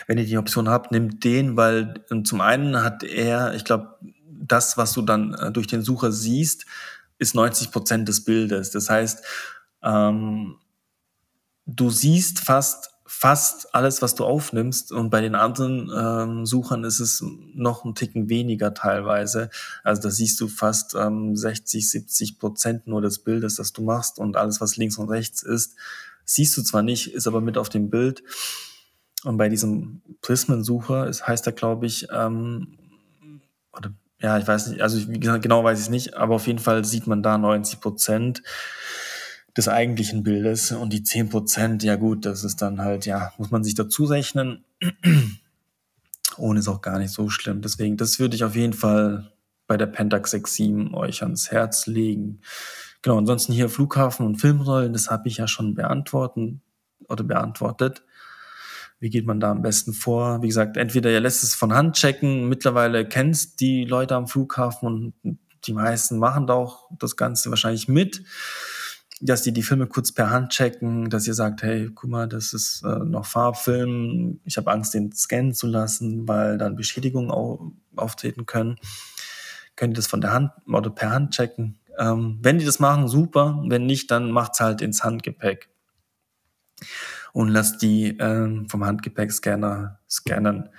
[0.06, 3.98] Wenn ihr die Option habt, nimmt den, weil zum einen hat er, ich glaube,
[4.28, 6.66] das, was du dann äh, durch den Sucher siehst,
[7.18, 8.70] ist 90 Prozent des Bildes.
[8.70, 9.24] Das heißt,
[9.82, 10.56] ähm,
[11.66, 14.92] du siehst fast fast alles, was du aufnimmst.
[14.92, 19.50] Und bei den anderen ähm, Suchern ist es noch ein Ticken weniger teilweise.
[19.82, 24.20] Also da siehst du fast ähm, 60, 70 Prozent nur des Bildes, das du machst.
[24.20, 25.74] Und alles, was links und rechts ist,
[26.24, 28.22] siehst du zwar nicht, ist aber mit auf dem Bild.
[29.24, 32.78] Und bei diesem Prismensucher, es heißt er, glaube ich, ähm,
[33.76, 36.46] oder ja, ich weiß nicht, also wie gesagt, genau weiß ich es nicht, aber auf
[36.46, 38.42] jeden Fall sieht man da 90 Prozent
[39.56, 43.50] des eigentlichen Bildes und die 10 Prozent, ja gut, das ist dann halt, ja, muss
[43.50, 44.64] man sich dazu rechnen.
[46.36, 47.60] Ohne ist auch gar nicht so schlimm.
[47.60, 49.32] Deswegen, das würde ich auf jeden Fall
[49.66, 52.40] bei der Pentax 6.7 euch ans Herz legen.
[53.02, 56.60] Genau, ansonsten hier Flughafen und Filmrollen, das habe ich ja schon beantworten
[57.08, 58.02] oder beantwortet.
[58.98, 60.42] Wie geht man da am besten vor?
[60.42, 64.86] Wie gesagt, entweder ihr lässt es von Hand checken, mittlerweile kennst die Leute am Flughafen
[64.86, 68.22] und die meisten machen da auch das Ganze wahrscheinlich mit.
[69.20, 72.52] Dass die die Filme kurz per Hand checken, dass ihr sagt, hey, guck mal, das
[72.52, 77.72] ist äh, noch Farbfilm, ich habe Angst, den scannen zu lassen, weil dann Beschädigungen au
[77.96, 78.76] auftreten können.
[79.76, 81.78] Könnt ihr das von der Hand oder per Hand checken.
[81.98, 83.62] Ähm, wenn die das machen, super.
[83.66, 85.68] Wenn nicht, dann macht's halt ins Handgepäck.
[87.32, 90.70] Und lasst die ähm, vom Handgepäckscanner scannen.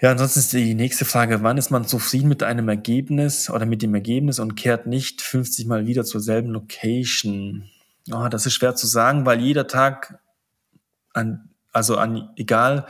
[0.00, 3.82] Ja, ansonsten ist die nächste Frage, wann ist man zufrieden mit einem Ergebnis oder mit
[3.82, 7.68] dem Ergebnis und kehrt nicht 50 Mal wieder zur selben Location?
[8.12, 10.20] Oh, das ist schwer zu sagen, weil jeder Tag
[11.14, 12.86] an, also an, egal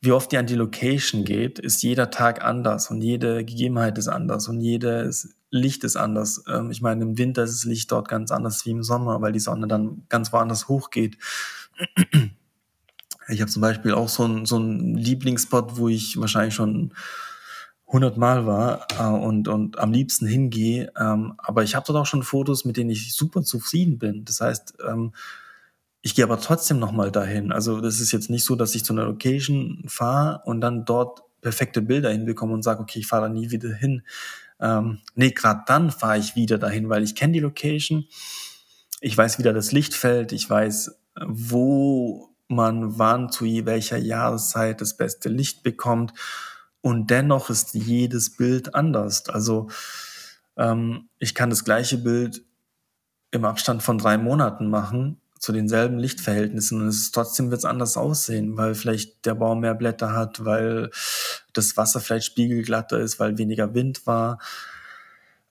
[0.00, 4.06] wie oft ihr an die Location geht, ist jeder Tag anders und jede Gegebenheit ist
[4.06, 6.44] anders und jedes Licht ist anders.
[6.48, 9.32] Ähm, ich meine, im Winter ist das Licht dort ganz anders wie im Sommer, weil
[9.32, 11.18] die Sonne dann ganz woanders hochgeht.
[13.28, 16.92] Ich habe zum Beispiel auch so einen so einen Lieblingsspot, wo ich wahrscheinlich schon
[17.88, 20.92] 100 Mal war äh, und, und am liebsten hingehe.
[20.98, 24.24] Ähm, aber ich habe dort auch schon Fotos, mit denen ich super zufrieden bin.
[24.24, 25.12] Das heißt, ähm,
[26.02, 27.50] ich gehe aber trotzdem nochmal dahin.
[27.50, 31.22] Also das ist jetzt nicht so, dass ich zu einer Location fahre und dann dort
[31.40, 34.02] perfekte Bilder hinbekomme und sage, okay, ich fahre da nie wieder hin.
[34.60, 38.06] Ähm, nee, gerade dann fahre ich wieder dahin, weil ich kenne die Location.
[39.00, 40.32] Ich weiß, wie da das Licht fällt.
[40.32, 46.12] Ich weiß, wo man wann zu welcher Jahreszeit das beste Licht bekommt.
[46.80, 49.28] Und dennoch ist jedes Bild anders.
[49.28, 49.68] Also
[50.56, 52.42] ähm, ich kann das gleiche Bild
[53.30, 57.96] im Abstand von drei Monaten machen zu denselben Lichtverhältnissen und es trotzdem wird es anders
[57.96, 60.90] aussehen, weil vielleicht der Baum mehr Blätter hat, weil
[61.52, 64.40] das Wasser vielleicht spiegelglatter ist, weil weniger Wind war,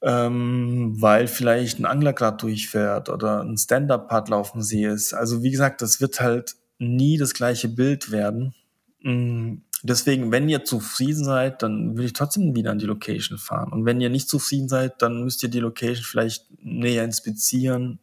[0.01, 5.13] ähm, weil vielleicht ein Angler gerade durchfährt oder ein Stand-Up-Paddler auf dem See ist.
[5.13, 8.53] Also wie gesagt, das wird halt nie das gleiche Bild werden.
[9.01, 13.71] Mm, deswegen, wenn ihr zufrieden seid, dann würde ich trotzdem wieder an die Location fahren.
[13.71, 17.99] Und wenn ihr nicht zufrieden seid, dann müsst ihr die Location vielleicht näher inspizieren,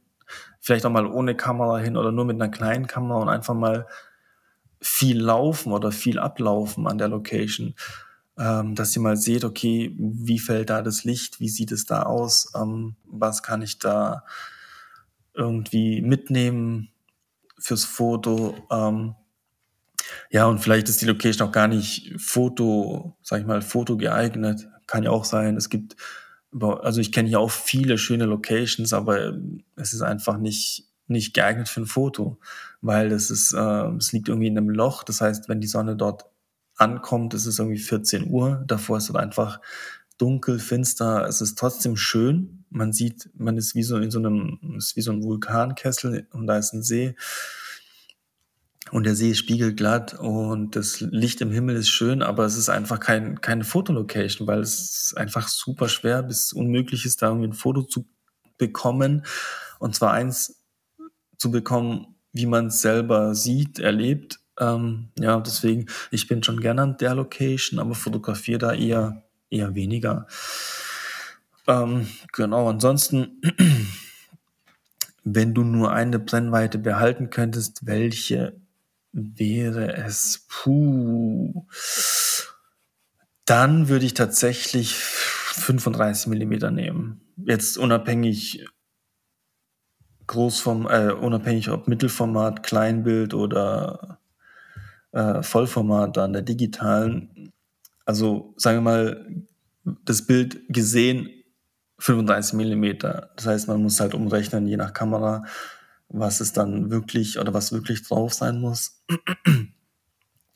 [0.60, 3.86] vielleicht auch mal ohne Kamera hin oder nur mit einer kleinen Kamera und einfach mal
[4.80, 7.74] viel laufen oder viel ablaufen an der Location,
[8.38, 12.02] ähm, dass ihr mal seht, okay, wie fällt da das Licht, wie sieht es da
[12.02, 14.24] aus, ähm, was kann ich da
[15.32, 16.90] irgendwie mitnehmen,
[17.58, 18.56] fürs Foto.
[18.70, 19.14] Ähm,
[20.30, 24.68] ja, und vielleicht ist die Location auch gar nicht Foto, sag ich mal, Foto geeignet.
[24.86, 25.56] Kann ja auch sein.
[25.56, 25.96] Es gibt,
[26.60, 29.34] also ich kenne hier auch viele schöne Locations, aber
[29.76, 32.38] es ist einfach nicht, nicht geeignet für ein Foto,
[32.80, 35.04] weil es ist, äh, es liegt irgendwie in einem Loch.
[35.04, 36.26] Das heißt, wenn die Sonne dort
[36.76, 38.64] ankommt, ist es irgendwie 14 Uhr.
[38.66, 39.60] Davor ist es einfach
[40.18, 41.26] dunkel, finster.
[41.26, 42.64] Es ist trotzdem schön.
[42.70, 46.46] Man sieht, man ist wie so in so einem, ist wie so ein Vulkankessel und
[46.46, 47.14] da ist ein See.
[48.90, 52.68] Und der See ist spiegelglatt und das Licht im Himmel ist schön, aber es ist
[52.68, 57.54] einfach kein, keine Fotolocation, weil es einfach super schwer bis unmöglich ist, da irgendwie ein
[57.54, 58.06] Foto zu
[58.58, 59.24] bekommen.
[59.78, 60.62] Und zwar eins
[61.38, 64.40] zu bekommen, wie man es selber sieht, erlebt.
[64.60, 69.74] Ähm, ja, deswegen, ich bin schon gerne an der Location, aber fotografiere da eher eher
[69.74, 70.26] weniger.
[71.66, 73.40] Ähm, genau, ansonsten,
[75.24, 78.56] wenn du nur eine Brennweite behalten könntest, welche
[79.12, 80.46] wäre es?
[80.48, 81.66] Puh.
[83.44, 87.20] Dann würde ich tatsächlich 35 Millimeter nehmen.
[87.36, 88.66] Jetzt unabhängig
[90.26, 94.18] Großform, äh, unabhängig ob Mittelformat, Kleinbild oder
[95.12, 97.30] äh, Vollformat an der digitalen
[98.04, 99.46] also sagen wir mal,
[100.04, 101.30] das Bild gesehen
[101.98, 103.30] 35 Millimeter.
[103.36, 105.44] Das heißt, man muss halt umrechnen, je nach Kamera,
[106.08, 109.02] was es dann wirklich oder was wirklich drauf sein muss.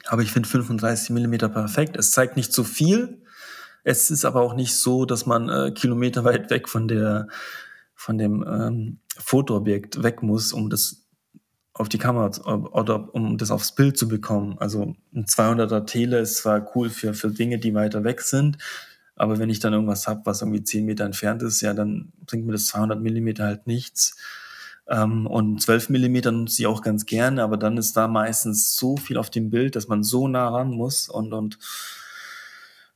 [0.07, 1.97] Aber ich finde 35 Millimeter perfekt.
[1.97, 3.23] Es zeigt nicht zu viel.
[3.85, 7.29] Es ist aber auch nicht so, dass man äh, Kilometer weit weg von der
[7.95, 11.08] von dem ähm, Fotoobjekt weg muss, um das
[11.79, 14.57] auf die Kamera oder um das aufs Bild zu bekommen.
[14.59, 18.59] Also ein 200er Tele ist zwar cool für, für Dinge, die weiter weg sind,
[19.17, 22.47] aber wenn ich dann irgendwas habe, was irgendwie 10 Meter entfernt ist, ja, dann bringt
[22.47, 24.17] mir das 200 Millimeter halt nichts.
[24.89, 28.97] Ähm, und 12 Millimeter nutze ich auch ganz gerne, aber dann ist da meistens so
[28.97, 31.59] viel auf dem Bild, dass man so nah ran muss und, und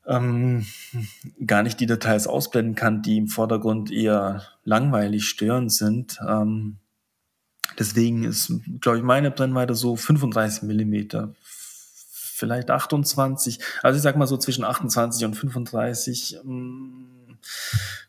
[0.07, 0.65] ähm,
[1.47, 6.19] gar nicht die Details ausblenden kann, die im Vordergrund eher langweilig störend sind.
[6.27, 6.79] Ähm,
[7.79, 13.59] Deswegen ist, glaube ich, meine Brennweite so 35 Millimeter, vielleicht 28.
[13.83, 17.39] Also ich sag mal so zwischen 28 und 35 ähm,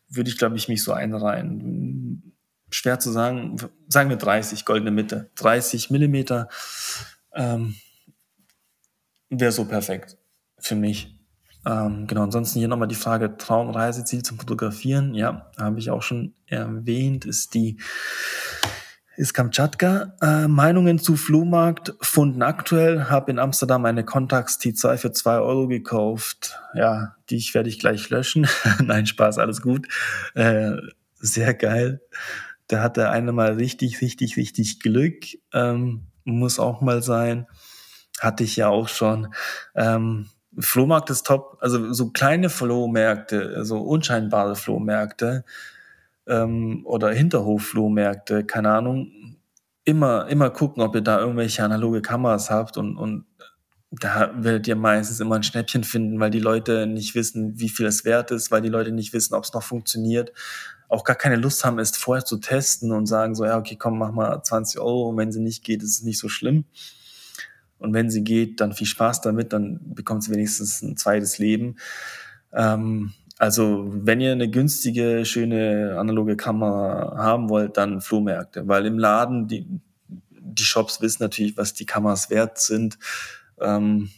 [0.10, 2.34] würde ich, glaube ich, mich so einreihen.
[2.70, 3.58] Schwer zu sagen,
[3.88, 5.30] sagen wir 30, goldene Mitte.
[5.36, 6.50] 30 Millimeter
[7.34, 7.76] ähm,
[9.30, 10.18] wäre so perfekt
[10.58, 11.16] für mich.
[11.66, 15.14] Ähm, genau, ansonsten hier nochmal die Frage Traumreiseziel zum Fotografieren.
[15.14, 17.78] Ja, habe ich auch schon erwähnt, ist die
[19.16, 20.16] ist Kamtschatka.
[20.22, 23.10] Äh, Meinungen zu Flohmarkt, Funden aktuell.
[23.10, 26.60] Habe in Amsterdam eine Contax T2 für zwei Euro gekauft.
[26.74, 28.48] Ja, die werde ich gleich löschen.
[28.84, 29.88] Nein, Spaß, alles gut.
[30.34, 30.74] Äh,
[31.16, 32.02] sehr geil.
[32.68, 35.26] Da hatte eine mal richtig, richtig, richtig Glück.
[35.54, 37.48] Ähm, muss auch mal sein.
[38.20, 39.34] Hatte ich ja auch schon.
[39.76, 41.58] Ähm, Flohmarkt ist top.
[41.62, 45.44] Also so kleine Flohmärkte, so unscheinbare Flohmärkte
[46.28, 49.12] ähm, oder Hinterhof-Flohmärkte, keine Ahnung.
[49.86, 53.26] Immer, immer gucken, ob ihr da irgendwelche analoge Kameras habt und, und
[53.92, 57.86] da werdet ihr meistens immer ein Schnäppchen finden, weil die Leute nicht wissen, wie viel
[57.86, 60.32] es wert ist, weil die Leute nicht wissen, ob es noch funktioniert,
[60.90, 64.00] auch gar keine Lust haben, es vorher zu testen und sagen so, ja, okay, komm,
[64.00, 66.66] mach mal 20 Euro und wenn sie nicht geht, ist es nicht so schlimm.
[67.78, 71.76] Und wenn sie geht, dann viel Spaß damit, dann bekommt sie wenigstens ein zweites Leben.
[72.54, 79.00] Ähm, also, wenn ihr eine günstige, schöne analoge Kamera haben wollt, dann Flohmärkte, weil im
[79.00, 79.68] Laden, die,
[80.30, 83.00] die Shops wissen natürlich, was die Kameras wert sind.
[83.60, 84.10] Ähm,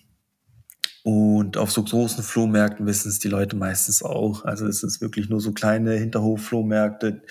[1.04, 4.44] und auf so großen Flohmärkten wissen es die Leute meistens auch.
[4.44, 7.22] Also es ist wirklich nur so kleine Hinterhof-Flohmärkte.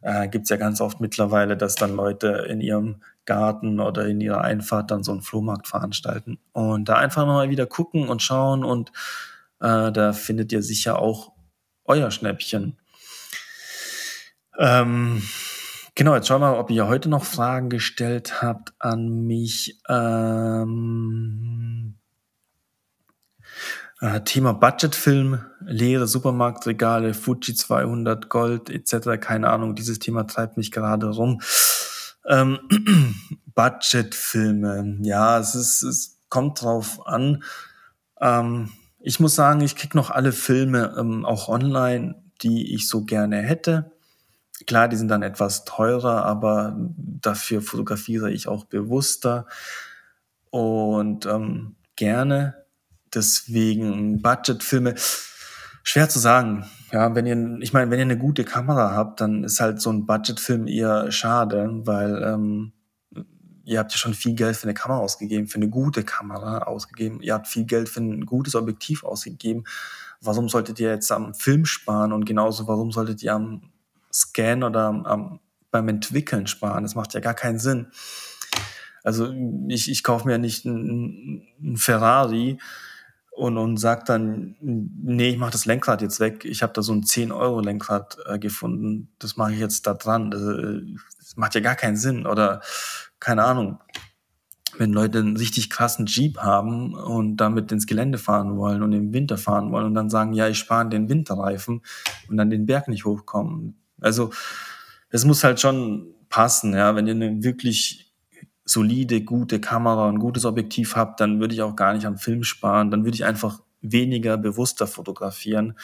[0.00, 4.20] Äh, Gibt es ja ganz oft mittlerweile, dass dann Leute in ihrem Garten oder in
[4.20, 6.38] ihrer Einfahrt dann so einen Flohmarkt veranstalten.
[6.52, 8.92] Und da einfach mal wieder gucken und schauen und
[9.60, 11.32] äh, da findet ihr sicher auch
[11.84, 12.78] euer Schnäppchen.
[14.58, 15.22] Ähm,
[15.94, 19.80] genau, jetzt schauen wir mal, ob ihr heute noch Fragen gestellt habt an mich.
[19.88, 21.60] Ähm,
[24.00, 29.20] äh, Thema Budgetfilm, leere Supermarktregale, Fuji 200 Gold etc.
[29.20, 31.42] Keine Ahnung, dieses Thema treibt mich gerade rum.
[32.26, 32.60] Ähm,
[33.54, 37.42] Budgetfilme, ja, es ist, es kommt drauf an.
[38.20, 38.70] Ähm,
[39.00, 43.38] ich muss sagen, ich krieg noch alle Filme ähm, auch online, die ich so gerne
[43.38, 43.92] hätte.
[44.66, 49.46] Klar, die sind dann etwas teurer, aber dafür fotografiere ich auch bewusster
[50.50, 52.66] und ähm, gerne.
[53.14, 54.94] Deswegen Budgetfilme,
[55.82, 56.66] schwer zu sagen.
[56.92, 59.90] Ja, wenn ihr, ich meine, wenn ihr eine gute Kamera habt, dann ist halt so
[59.90, 62.72] ein Budgetfilm eher schade, weil ähm,
[63.64, 67.20] ihr habt ja schon viel Geld für eine Kamera ausgegeben, für eine gute Kamera ausgegeben.
[67.20, 69.64] Ihr habt viel Geld für ein gutes Objektiv ausgegeben.
[70.20, 73.70] Warum solltet ihr jetzt am Film sparen und genauso, warum solltet ihr am
[74.12, 75.40] Scan oder am,
[75.70, 76.82] beim Entwickeln sparen?
[76.82, 77.88] Das macht ja gar keinen Sinn.
[79.02, 79.32] Also
[79.68, 82.58] ich, ich kaufe mir nicht ein, ein Ferrari,
[83.40, 86.44] und, und sagt dann, nee, ich mache das Lenkrad jetzt weg.
[86.44, 89.08] Ich habe da so ein 10-Euro-Lenkrad äh, gefunden.
[89.18, 90.30] Das mache ich jetzt da dran.
[90.30, 90.82] Das, äh,
[91.30, 92.26] das, macht ja gar keinen Sinn.
[92.26, 92.60] Oder
[93.20, 93.78] keine Ahnung,
[94.78, 99.12] wenn Leute einen richtig krassen Jeep haben und damit ins Gelände fahren wollen und im
[99.12, 101.82] Winter fahren wollen und dann sagen, ja, ich spare den Winterreifen
[102.28, 103.78] und dann den Berg nicht hochkommen.
[104.00, 104.30] Also
[105.10, 108.12] es muss halt schon passen, ja, wenn ihr eine wirklich
[108.64, 112.44] solide, gute Kamera, ein gutes Objektiv habe, dann würde ich auch gar nicht am Film
[112.44, 112.90] sparen.
[112.90, 115.76] Dann würde ich einfach weniger bewusster fotografieren.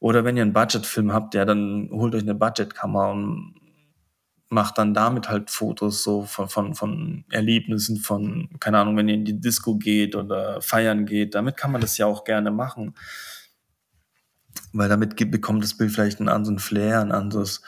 [0.00, 3.54] Oder wenn ihr einen Budgetfilm habt, ja, dann holt euch eine Budgetkamera und
[4.52, 9.14] macht dann damit halt Fotos so von, von, von Erlebnissen, von, keine Ahnung, wenn ihr
[9.14, 11.34] in die Disco geht oder feiern geht.
[11.34, 12.94] Damit kann man das ja auch gerne machen.
[14.72, 17.62] Weil damit bekommt das Bild vielleicht einen anderen Flair, ein anderes,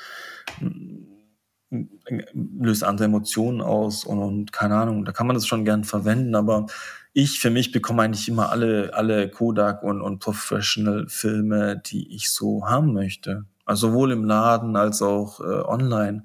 [2.33, 6.35] löst andere Emotionen aus und, und, keine Ahnung, da kann man das schon gern verwenden,
[6.35, 6.67] aber
[7.13, 12.67] ich für mich bekomme eigentlich immer alle, alle Kodak und, und Professional-Filme, die ich so
[12.69, 13.47] haben möchte.
[13.65, 16.25] Also sowohl im Laden als auch äh, online.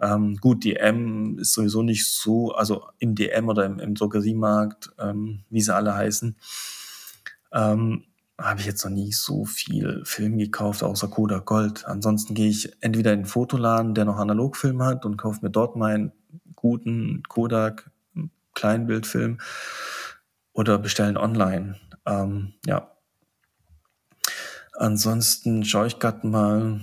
[0.00, 5.44] Ähm, gut, DM ist sowieso nicht so, also im DM oder im, im Drogeriemarkt, ähm,
[5.48, 6.36] wie sie alle heißen.
[7.52, 8.04] Ähm,
[8.38, 11.86] habe ich jetzt noch nie so viel Film gekauft, außer Kodak Gold.
[11.86, 15.76] Ansonsten gehe ich entweder in den Fotoladen, der noch Analogfilm hat und kaufe mir dort
[15.76, 16.12] meinen
[16.54, 17.90] guten Kodak
[18.54, 19.38] Kleinbildfilm
[20.52, 21.76] oder bestellen online.
[22.04, 22.95] Ähm, ja.
[24.76, 26.80] Ansonsten schaue ich gerade mal,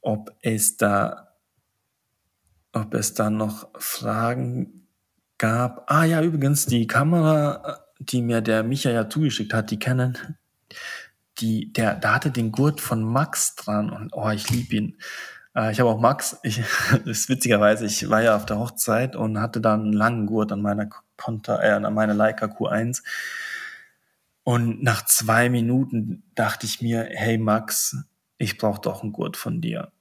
[0.00, 1.34] ob es da,
[2.72, 4.86] ob es da noch Fragen
[5.38, 5.90] gab.
[5.90, 10.18] Ah ja, übrigens, die Kamera die mir der Micha ja zugeschickt hat, die kennen,
[11.38, 14.98] die, der, da hatte den Gurt von Max dran und oh, ich liebe ihn.
[15.54, 19.16] Äh, ich habe auch Max, ich, das ist witzigerweise, ich war ja auf der Hochzeit
[19.16, 23.02] und hatte da einen langen Gurt an meiner Konter, äh, an meiner Leica Q1.
[24.44, 27.96] Und nach zwei Minuten dachte ich mir, hey Max,
[28.38, 29.92] ich brauche doch einen Gurt von dir.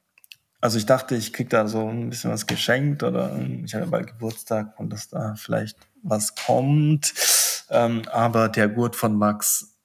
[0.59, 4.07] Also ich dachte, ich krieg da so ein bisschen was geschenkt oder ich habe bald
[4.07, 7.13] Geburtstag und dass da vielleicht was kommt.
[7.69, 9.75] Ähm, aber der Gurt von Max,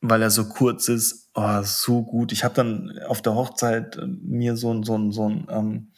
[0.00, 2.32] weil er so kurz ist, oh, so gut.
[2.32, 5.88] Ich habe dann auf der Hochzeit mir so ein, so ein, so ein ähm,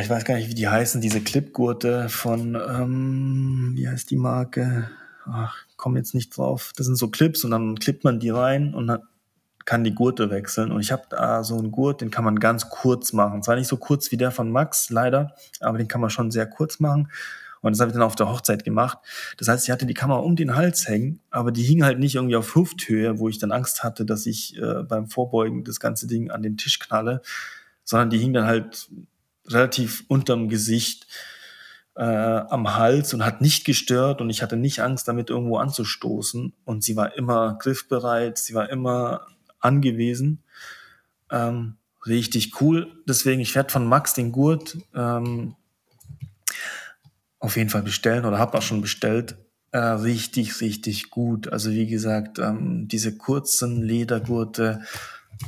[0.00, 4.90] ich weiß gar nicht, wie die heißen, diese Clipgurte von, ähm, wie heißt die Marke?
[5.26, 6.72] Ach, komm jetzt nicht drauf.
[6.76, 9.00] Das sind so Clips und dann klippt man die rein und dann
[9.64, 10.72] kann die Gurte wechseln.
[10.72, 13.42] Und ich habe da so einen Gurt, den kann man ganz kurz machen.
[13.42, 16.46] Zwar nicht so kurz wie der von Max, leider, aber den kann man schon sehr
[16.46, 17.10] kurz machen.
[17.62, 18.98] Und das habe ich dann auf der Hochzeit gemacht.
[19.38, 22.14] Das heißt, ich hatte die Kamera um den Hals hängen, aber die hing halt nicht
[22.14, 26.06] irgendwie auf Hüfthöhe, wo ich dann Angst hatte, dass ich äh, beim Vorbeugen das ganze
[26.06, 27.22] Ding an den Tisch knalle,
[27.82, 28.90] sondern die hing dann halt
[29.46, 31.06] relativ unterm Gesicht
[31.96, 36.52] äh, am Hals und hat nicht gestört und ich hatte nicht Angst, damit irgendwo anzustoßen.
[36.64, 39.26] Und sie war immer griffbereit, sie war immer
[39.60, 40.42] angewiesen.
[41.30, 41.76] Ähm,
[42.06, 42.92] richtig cool.
[43.08, 45.54] Deswegen, ich werde von Max den Gurt ähm,
[47.38, 49.36] auf jeden Fall bestellen oder habe auch schon bestellt.
[49.70, 51.52] Äh, richtig, richtig gut.
[51.52, 54.82] Also wie gesagt, ähm, diese kurzen Ledergurte,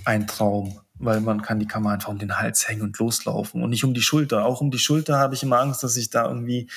[0.05, 3.71] ein Traum, weil man kann die Kamera einfach um den Hals hängen und loslaufen und
[3.71, 4.45] nicht um die Schulter.
[4.45, 6.69] Auch um die Schulter habe ich immer Angst, dass ich da irgendwie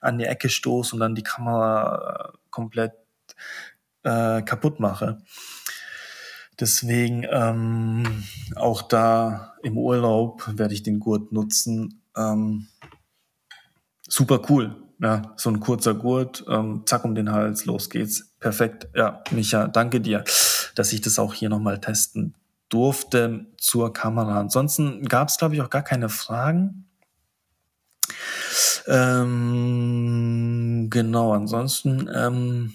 [0.00, 2.92] an die Ecke stoße und dann die Kamera äh, komplett
[4.02, 5.18] äh, kaputt mache.
[6.58, 8.24] Deswegen ähm,
[8.56, 12.02] auch da im Urlaub werde ich den Gurt nutzen.
[12.16, 12.66] Ähm,
[14.08, 14.76] super cool.
[15.00, 18.32] Ja, so ein kurzer Gurt, ähm, zack um den Hals, los geht's.
[18.40, 18.88] Perfekt.
[18.96, 20.24] Ja, Micha, danke dir,
[20.74, 22.34] dass ich das auch hier nochmal testen
[22.68, 24.40] durfte zur Kamera.
[24.40, 26.86] Ansonsten gab es, glaube ich, auch gar keine Fragen.
[28.86, 32.74] Ähm, genau, ansonsten ähm,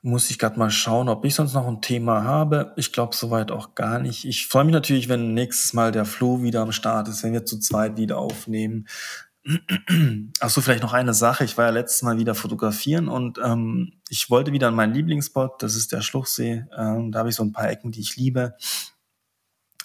[0.00, 2.72] muss ich gerade mal schauen, ob ich sonst noch ein Thema habe.
[2.76, 4.26] Ich glaube soweit auch gar nicht.
[4.26, 7.46] Ich freue mich natürlich, wenn nächstes Mal der Flo wieder am Start ist, wenn wir
[7.46, 8.86] zu zweit wieder aufnehmen.
[10.40, 11.44] Ach so, vielleicht noch eine Sache.
[11.44, 15.62] Ich war ja letztes Mal wieder fotografieren und ähm, ich wollte wieder an meinen Lieblingsspot,
[15.62, 16.64] das ist der Schluchsee.
[16.76, 18.56] Ähm, da habe ich so ein paar Ecken, die ich liebe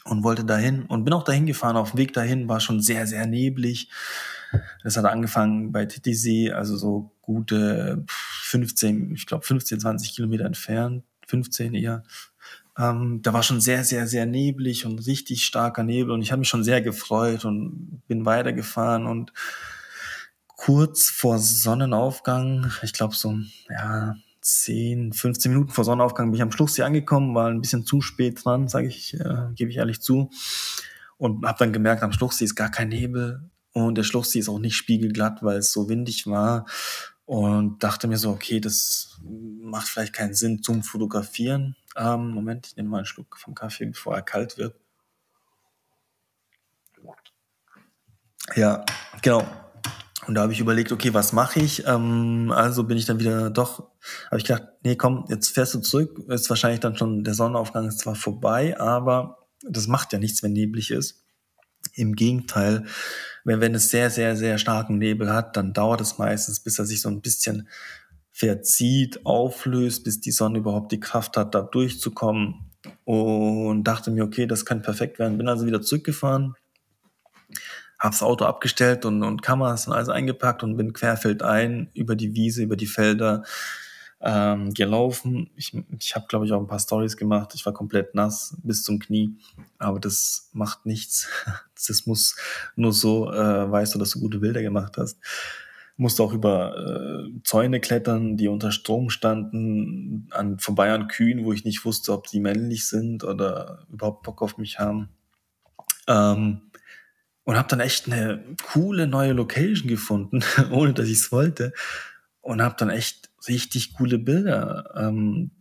[0.05, 1.75] und wollte dahin und bin auch dahin gefahren.
[1.75, 3.89] Auf dem Weg dahin war schon sehr, sehr neblig.
[4.83, 11.03] Das hat angefangen bei Titisee, also so gute 15, ich glaube 15, 20 Kilometer entfernt,
[11.27, 12.03] 15 eher.
[12.79, 16.39] Ähm, da war schon sehr, sehr, sehr neblig und richtig starker Nebel und ich habe
[16.39, 19.33] mich schon sehr gefreut und bin weitergefahren und
[20.47, 23.37] kurz vor Sonnenaufgang, ich glaube so,
[23.69, 27.85] ja, 10, 15 Minuten vor Sonnenaufgang bin ich am Schluss hier angekommen, war ein bisschen
[27.85, 30.29] zu spät dran, sage ich, äh, gebe ich ehrlich zu.
[31.17, 33.49] Und habe dann gemerkt, am Schluchsee ist gar kein Nebel.
[33.73, 36.65] Und der Schluchsee ist auch nicht spiegelglatt, weil es so windig war.
[37.25, 39.19] Und dachte mir so, okay, das
[39.61, 41.75] macht vielleicht keinen Sinn zum Fotografieren.
[41.95, 44.75] Ähm, Moment, ich nehme mal einen Schluck vom Kaffee, bevor er kalt wird.
[48.55, 48.85] Ja,
[49.21, 49.45] genau.
[50.27, 51.85] Und da habe ich überlegt, okay, was mache ich?
[51.87, 53.89] Ähm, also bin ich dann wieder doch,
[54.27, 56.19] habe ich gedacht, nee, komm, jetzt fährst du zurück.
[56.27, 60.53] Ist wahrscheinlich dann schon, der Sonnenaufgang ist zwar vorbei, aber das macht ja nichts, wenn
[60.53, 61.23] neblig ist.
[61.93, 62.85] Im Gegenteil,
[63.43, 66.85] wenn, wenn es sehr, sehr, sehr starken Nebel hat, dann dauert es meistens, bis er
[66.85, 67.67] sich so ein bisschen
[68.39, 72.71] verzieht, auflöst, bis die Sonne überhaupt die Kraft hat, da durchzukommen.
[73.03, 75.37] Und dachte mir, okay, das kann perfekt werden.
[75.37, 76.55] Bin also wieder zurückgefahren,
[77.99, 82.33] habe das Auto abgestellt und, und Kameras und alles eingepackt und bin querfeldein über die
[82.33, 83.43] Wiese, über die Felder
[84.21, 85.49] ähm, gelaufen.
[85.57, 87.51] Ich, ich habe, glaube ich, auch ein paar Stories gemacht.
[87.55, 89.35] Ich war komplett nass bis zum Knie,
[89.79, 91.27] aber das macht nichts.
[91.87, 92.35] Das muss
[92.75, 95.17] nur so, äh, weißt du, dass du gute Bilder gemacht hast.
[95.99, 101.51] Musste auch über äh, Zäune klettern, die unter Strom standen, an, vorbei an Kühen, wo
[101.51, 105.09] ich nicht wusste, ob die männlich sind oder überhaupt Bock auf mich haben.
[106.07, 106.61] Ähm,
[107.43, 111.73] und habe dann echt eine coole neue Location gefunden, ohne dass ich es wollte.
[112.39, 115.51] Und habe dann echt richtig coole Bilder ähm,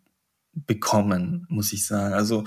[0.54, 2.14] bekommen, muss ich sagen.
[2.14, 2.44] Also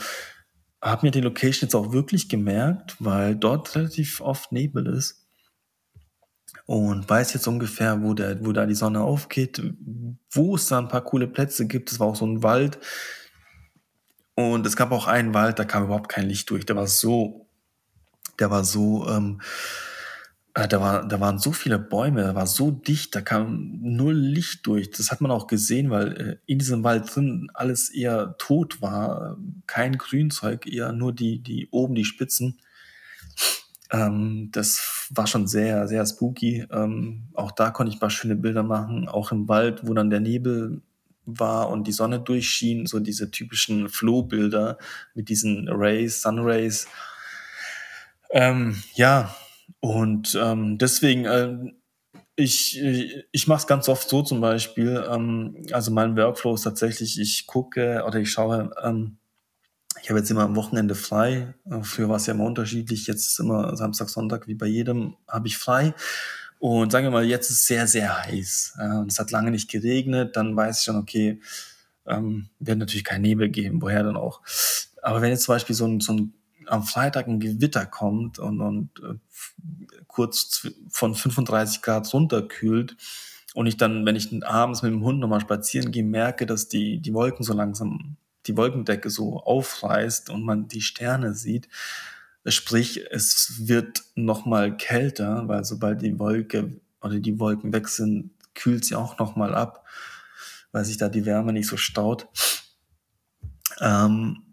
[0.81, 5.20] habe mir die Location jetzt auch wirklich gemerkt, weil dort relativ oft Nebel ist
[6.71, 9.61] und weiß jetzt ungefähr, wo, der, wo da die Sonne aufgeht,
[10.31, 11.91] wo es da ein paar coole Plätze gibt.
[11.91, 12.79] Es war auch so ein Wald
[14.35, 16.65] und es gab auch einen Wald, da kam überhaupt kein Licht durch.
[16.65, 17.49] Der war so,
[18.39, 19.41] der war so ähm,
[20.53, 24.15] äh, da, war, da waren so viele Bäume, da war so dicht, da kam null
[24.15, 24.91] Licht durch.
[24.91, 29.37] Das hat man auch gesehen, weil äh, in diesem Wald drin alles eher tot war,
[29.67, 32.61] kein Grünzeug, eher nur die, die oben die Spitzen.
[33.91, 36.65] Ähm, das war schon sehr, sehr spooky.
[36.71, 40.09] Ähm, auch da konnte ich ein paar schöne Bilder machen, auch im Wald, wo dann
[40.09, 40.81] der Nebel
[41.25, 44.77] war und die Sonne durchschien, so diese typischen Flohbilder
[45.13, 46.87] mit diesen Rays, Sunrays.
[48.31, 49.35] Ähm, ja,
[49.81, 51.73] und ähm, deswegen, äh,
[52.37, 52.81] ich,
[53.31, 55.03] ich mache es ganz oft so zum Beispiel.
[55.09, 59.17] Ähm, also mein Workflow ist tatsächlich, ich gucke oder ich schaue, ähm,
[60.01, 61.53] ich habe jetzt immer am Wochenende frei.
[61.69, 63.07] Äh, früher war es ja immer unterschiedlich.
[63.07, 65.93] Jetzt ist immer Samstag, Sonntag, wie bei jedem, habe ich frei.
[66.59, 68.75] Und sagen wir mal, jetzt ist sehr, sehr heiß.
[68.77, 70.35] Und es hat lange nicht geregnet.
[70.35, 71.41] Dann weiß ich schon, okay,
[72.05, 73.81] ähm, wird natürlich kein Nebel geben.
[73.81, 74.41] Woher dann auch?
[75.01, 76.33] Aber wenn jetzt zum Beispiel so ein, so ein
[76.67, 79.15] am Freitag ein Gewitter kommt und, und äh,
[80.07, 82.95] kurz von 35 Grad runterkühlt
[83.53, 86.99] und ich dann, wenn ich abends mit dem Hund nochmal spazieren gehe, merke, dass die,
[86.99, 88.15] die Wolken so langsam,
[88.47, 91.67] die Wolkendecke so aufreißt und man die Sterne sieht,
[92.45, 98.85] sprich, es wird nochmal kälter, weil sobald die Wolke oder die Wolken weg sind, kühlt
[98.85, 99.85] sie auch nochmal ab,
[100.71, 102.27] weil sich da die Wärme nicht so staut.
[103.79, 104.43] Ähm,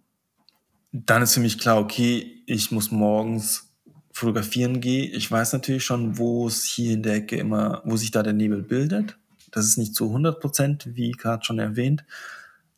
[0.93, 3.69] dann ist für mich klar, okay, ich muss morgens
[4.13, 5.15] fotografieren gehen.
[5.15, 8.33] Ich weiß natürlich schon, wo es hier in der Ecke immer, wo sich da der
[8.33, 9.17] Nebel bildet.
[9.51, 12.05] Das ist nicht zu 100 Prozent, wie gerade schon erwähnt.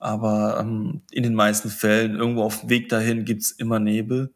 [0.00, 4.34] Aber ähm, in den meisten Fällen, irgendwo auf dem Weg dahin, gibt's immer Nebel.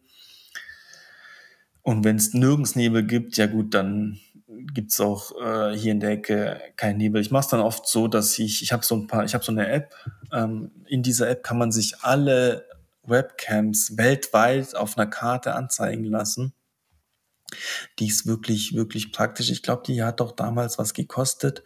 [1.82, 6.10] Und wenn es nirgends Nebel gibt, ja gut, dann gibt's auch äh, hier in der
[6.10, 7.20] Ecke keinen Nebel.
[7.20, 9.44] Ich mache es dann oft so, dass ich, ich habe so ein paar, ich habe
[9.44, 9.94] so eine App.
[10.32, 12.66] Ähm, in dieser App kann man sich alle
[13.02, 16.52] Webcams weltweit auf einer Karte anzeigen lassen.
[17.98, 19.50] Die ist wirklich, wirklich praktisch.
[19.50, 21.62] Ich glaube, die hat doch damals was gekostet.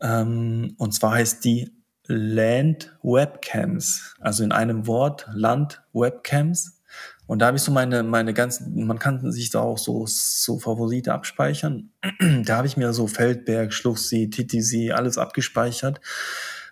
[0.00, 1.79] Ähm, und zwar heißt die
[2.10, 4.14] Land Webcams.
[4.20, 6.80] Also in einem Wort Land Webcams.
[7.26, 10.58] Und da habe ich so meine, meine ganzen, man kann sich da auch so, so
[10.58, 11.90] Favorite abspeichern.
[12.44, 16.00] da habe ich mir so Feldberg, Schluchsee, Titisee, alles abgespeichert.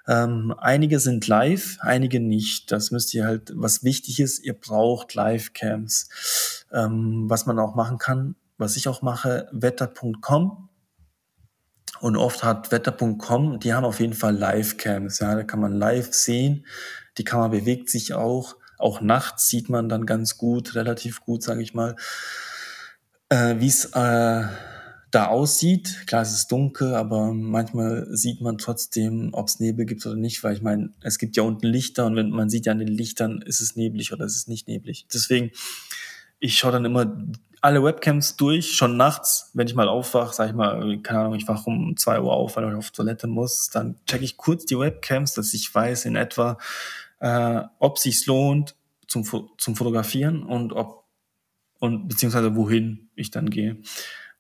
[0.09, 2.73] Ähm, einige sind live, einige nicht.
[2.73, 6.65] Das müsst ihr halt, was wichtig ist, ihr braucht Live-Cams.
[6.73, 10.68] Ähm, was man auch machen kann, was ich auch mache, wetter.com.
[12.01, 15.19] Und oft hat wetter.com, die haben auf jeden Fall Live-Cams.
[15.19, 16.67] Ja, da kann man live sehen.
[17.19, 18.57] Die Kamera bewegt sich auch.
[18.79, 21.97] Auch nachts sieht man dann ganz gut, relativ gut, sage ich mal,
[23.29, 24.45] äh, wie es äh,
[25.11, 26.05] da aussieht.
[26.07, 30.45] Klar, es ist dunkel, aber manchmal sieht man trotzdem, ob es Nebel gibt oder nicht,
[30.45, 32.89] weil ich meine, es gibt ja unten Lichter und wenn man sieht ja an den
[32.89, 35.07] Lichtern, ist es neblig oder ist es nicht neblig.
[35.13, 35.51] Deswegen,
[36.39, 37.17] ich schaue dann immer
[37.61, 41.49] alle Webcams durch, schon nachts, wenn ich mal aufwache, sag ich mal, keine Ahnung, ich
[41.49, 44.79] wache um zwei Uhr auf, weil ich auf Toilette muss, dann checke ich kurz die
[44.79, 46.59] Webcams, dass ich weiß in etwa,
[47.21, 48.77] äh, ob sich's lohnt
[49.07, 49.25] zum,
[49.57, 50.99] zum Fotografieren und ob
[51.81, 53.79] und beziehungsweise wohin ich dann gehe.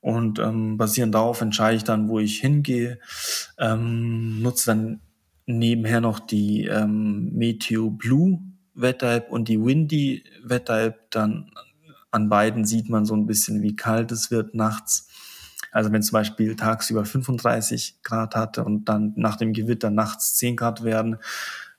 [0.00, 2.98] Und ähm, basierend darauf entscheide ich dann, wo ich hingehe.
[3.58, 5.00] Ähm, nutze dann
[5.46, 8.40] nebenher noch die ähm, Meteo Blue
[8.74, 11.10] Wetter-App und die Windy Wetter-App.
[11.10, 11.50] Dann
[12.10, 15.08] an beiden sieht man so ein bisschen, wie kalt es wird nachts.
[15.70, 20.56] Also wenn zum Beispiel tagsüber 35 Grad hatte und dann nach dem Gewitter nachts 10
[20.56, 21.18] Grad werden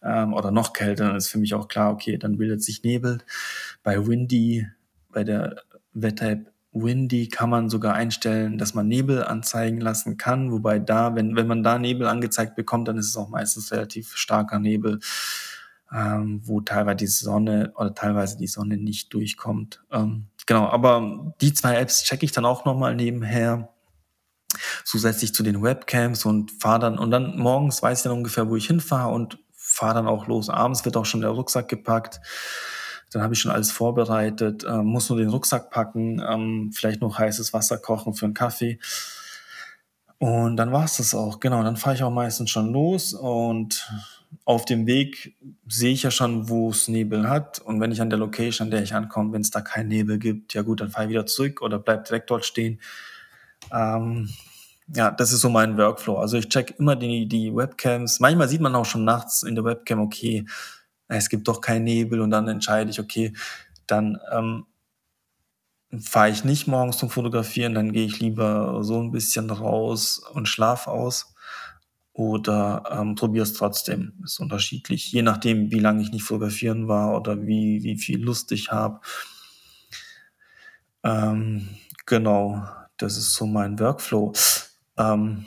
[0.04, 3.20] ähm, oder noch kälter, dann ist für mich auch klar, okay, dann bildet sich Nebel.
[3.84, 4.68] Bei Windy,
[5.12, 10.52] bei der Wetter-App Windy kann man sogar einstellen, dass man Nebel anzeigen lassen kann.
[10.52, 14.16] Wobei da, wenn, wenn man da Nebel angezeigt bekommt, dann ist es auch meistens relativ
[14.16, 15.00] starker Nebel,
[15.94, 19.84] ähm, wo teilweise die Sonne oder teilweise die Sonne nicht durchkommt.
[19.91, 23.70] Ähm, genau, aber die zwei Apps checke ich dann auch nochmal nebenher
[24.84, 28.56] zusätzlich zu den Webcams und fahre dann und dann morgens weiß ich dann ungefähr, wo
[28.56, 30.49] ich hinfahre und fahre dann auch los.
[30.49, 32.20] Abends wird auch schon der Rucksack gepackt.
[33.11, 37.18] Dann habe ich schon alles vorbereitet, äh, muss nur den Rucksack packen, ähm, vielleicht noch
[37.18, 38.80] heißes Wasser kochen für einen Kaffee.
[40.20, 41.40] Und dann war es das auch.
[41.40, 43.90] Genau, dann fahre ich auch meistens schon los und
[44.46, 45.36] auf dem Weg
[45.68, 47.60] sehe ich ja schon, wo es Nebel hat.
[47.60, 50.20] Und wenn ich an der Location, an der ich ankomme, wenn es da keinen Nebel
[50.20, 52.80] gibt, ja gut, dann fahre ich wieder zurück oder bleib direkt dort stehen.
[53.72, 54.30] Ähm,
[54.88, 56.18] ja, das ist so mein Workflow.
[56.18, 58.20] Also ich check immer die, die Webcams.
[58.20, 60.46] Manchmal sieht man auch schon nachts in der Webcam, okay,
[61.08, 63.34] es gibt doch keinen Nebel und dann entscheide ich, okay,
[63.88, 64.66] dann ähm,
[66.00, 70.48] fahre ich nicht morgens zum Fotografieren, dann gehe ich lieber so ein bisschen raus und
[70.48, 71.34] schlafe aus
[72.14, 74.14] oder ähm, probiere es trotzdem.
[74.23, 78.52] Ist unterschiedlich, je nachdem, wie lange ich nicht fotografieren war oder wie, wie viel Lust
[78.52, 78.99] ich habe.
[81.03, 81.69] Ähm,
[82.06, 82.64] genau,
[82.98, 84.34] das ist so mein Workflow.
[84.98, 85.45] Ähm,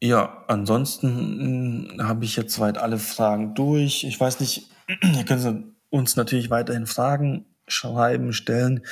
[0.00, 4.04] ja, ansonsten hm, habe ich jetzt weit alle Fragen durch.
[4.04, 4.70] Ich weiß nicht,
[5.16, 8.84] ihr könnt uns natürlich weiterhin Fragen schreiben, stellen.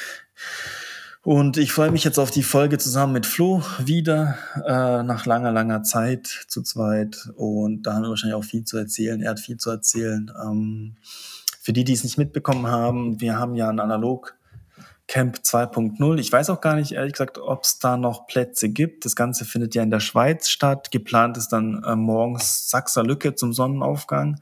[1.24, 4.36] Und ich freue mich jetzt auf die Folge zusammen mit Flo wieder,
[4.66, 7.30] äh, nach langer, langer Zeit zu zweit.
[7.36, 9.22] Und da haben wir wahrscheinlich auch viel zu erzählen.
[9.22, 10.32] Er hat viel zu erzählen.
[10.44, 10.96] Ähm,
[11.60, 14.34] für die, die es nicht mitbekommen haben, wir haben ja ein analog
[15.06, 16.18] Camp 2.0.
[16.18, 19.04] Ich weiß auch gar nicht, ehrlich gesagt, ob es da noch Plätze gibt.
[19.04, 20.90] Das Ganze findet ja in der Schweiz statt.
[20.90, 24.40] Geplant ist dann äh, morgens Sachser Lücke zum Sonnenaufgang.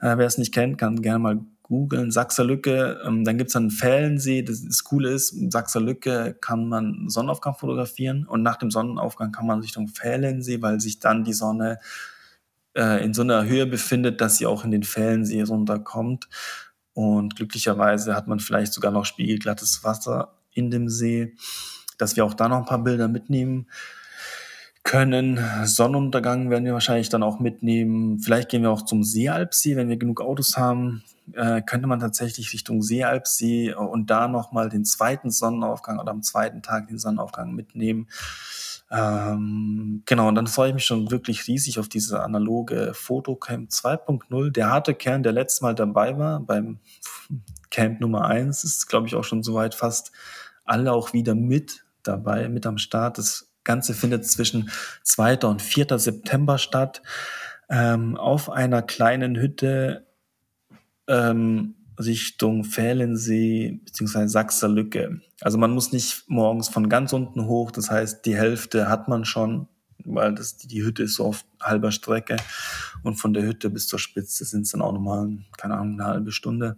[0.00, 1.40] Äh, wer es nicht kennt, kann gerne mal
[1.72, 2.10] googeln.
[2.10, 4.42] Sachser Lücke, ähm, dann gibt's dann Fällensee.
[4.42, 9.32] Das, das Coole ist, in Sachser Lücke kann man Sonnenaufgang fotografieren und nach dem Sonnenaufgang
[9.32, 11.78] kann man Richtung Fällensee, weil sich dann die Sonne
[12.76, 16.28] äh, in so einer Höhe befindet, dass sie auch in den Fällensee runterkommt.
[16.92, 21.34] Und glücklicherweise hat man vielleicht sogar noch spiegelglattes Wasser in dem See,
[21.96, 23.66] dass wir auch da noch ein paar Bilder mitnehmen
[24.82, 25.40] können.
[25.64, 28.18] Sonnenuntergang werden wir wahrscheinlich dann auch mitnehmen.
[28.18, 31.02] Vielleicht gehen wir auch zum Seealpsee, wenn wir genug Autos haben.
[31.34, 36.62] Äh, könnte man tatsächlich Richtung Seealpsee und da nochmal den zweiten Sonnenaufgang oder am zweiten
[36.62, 38.08] Tag den Sonnenaufgang mitnehmen.
[38.90, 44.50] Ähm, genau, und dann freue ich mich schon wirklich riesig auf diese analoge Fotocamp 2.0.
[44.50, 46.78] Der harte Kern, der letztes Mal dabei war, beim
[47.70, 50.12] Camp Nummer 1, ist, glaube ich, auch schon soweit fast
[50.64, 53.16] alle auch wieder mit dabei, mit am Start.
[53.16, 54.70] Das Ganze findet zwischen
[55.02, 55.38] 2.
[55.40, 55.98] und 4.
[55.98, 57.02] September statt,
[57.70, 60.06] ähm, auf einer kleinen Hütte
[61.08, 64.26] ähm, Richtung Fählensee bzw.
[64.26, 65.20] Sachser Lücke.
[65.40, 69.24] Also man muss nicht morgens von ganz unten hoch, das heißt, die Hälfte hat man
[69.24, 69.68] schon,
[70.04, 72.36] weil das, die Hütte ist so auf halber Strecke
[73.02, 76.08] und von der Hütte bis zur Spitze sind es dann auch nochmal, keine Ahnung, eine
[76.08, 76.76] halbe Stunde.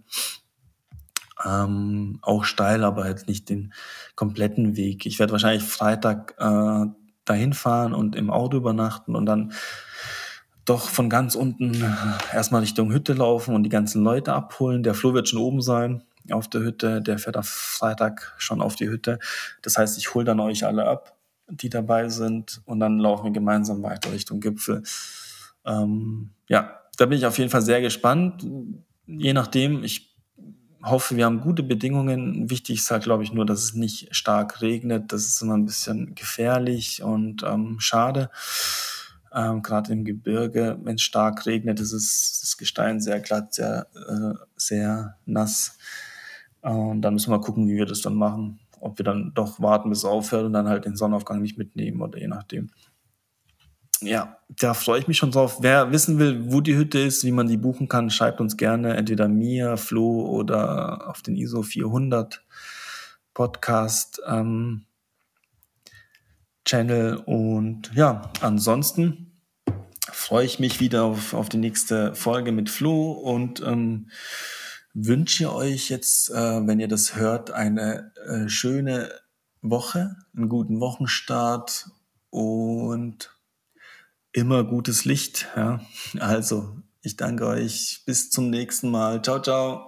[1.45, 3.73] Ähm, auch steil, aber jetzt nicht den
[4.15, 5.05] kompletten Weg.
[5.05, 6.85] Ich werde wahrscheinlich Freitag äh,
[7.25, 9.53] dahin fahren und im Auto übernachten und dann
[10.65, 11.83] doch von ganz unten
[12.33, 14.81] erstmal Richtung Hütte laufen und die ganzen Leute abholen.
[14.81, 17.01] Der Flo wird schon oben sein auf der Hütte.
[17.01, 19.19] Der fährt am Freitag schon auf die Hütte.
[19.61, 21.15] Das heißt, ich hole dann euch alle ab,
[21.47, 24.81] die dabei sind und dann laufen wir gemeinsam weiter Richtung Gipfel.
[25.65, 28.43] Ähm, ja, da bin ich auf jeden Fall sehr gespannt.
[29.05, 30.14] Je nachdem, ich
[30.85, 32.49] hoffe, wir haben gute Bedingungen.
[32.49, 35.11] Wichtig ist halt, glaube ich, nur, dass es nicht stark regnet.
[35.11, 38.29] Das ist immer ein bisschen gefährlich und ähm, schade.
[39.33, 43.87] Ähm, Gerade im Gebirge, wenn es stark regnet, ist es, das Gestein sehr glatt, sehr,
[43.93, 45.77] äh, sehr nass.
[46.61, 48.59] Und dann müssen wir gucken, wie wir das dann machen.
[48.79, 52.01] Ob wir dann doch warten, bis es aufhört und dann halt den Sonnenaufgang nicht mitnehmen
[52.01, 52.69] oder je nachdem.
[54.05, 55.57] Ja, da freue ich mich schon drauf.
[55.61, 58.95] Wer wissen will, wo die Hütte ist, wie man die buchen kann, schreibt uns gerne
[58.95, 62.43] entweder mir, Flo oder auf den ISO 400
[63.33, 64.85] Podcast ähm,
[66.65, 67.17] Channel.
[67.25, 69.41] Und ja, ansonsten
[70.11, 74.11] freue ich mich wieder auf, auf die nächste Folge mit Flo und ähm,
[74.93, 79.09] wünsche euch jetzt, äh, wenn ihr das hört, eine äh, schöne
[79.61, 81.89] Woche, einen guten Wochenstart
[82.29, 83.34] und
[84.35, 85.47] immer gutes Licht.
[85.55, 85.81] Ja?
[86.19, 88.03] Also, ich danke euch.
[88.05, 89.21] Bis zum nächsten Mal.
[89.21, 89.83] Ciao, ciao.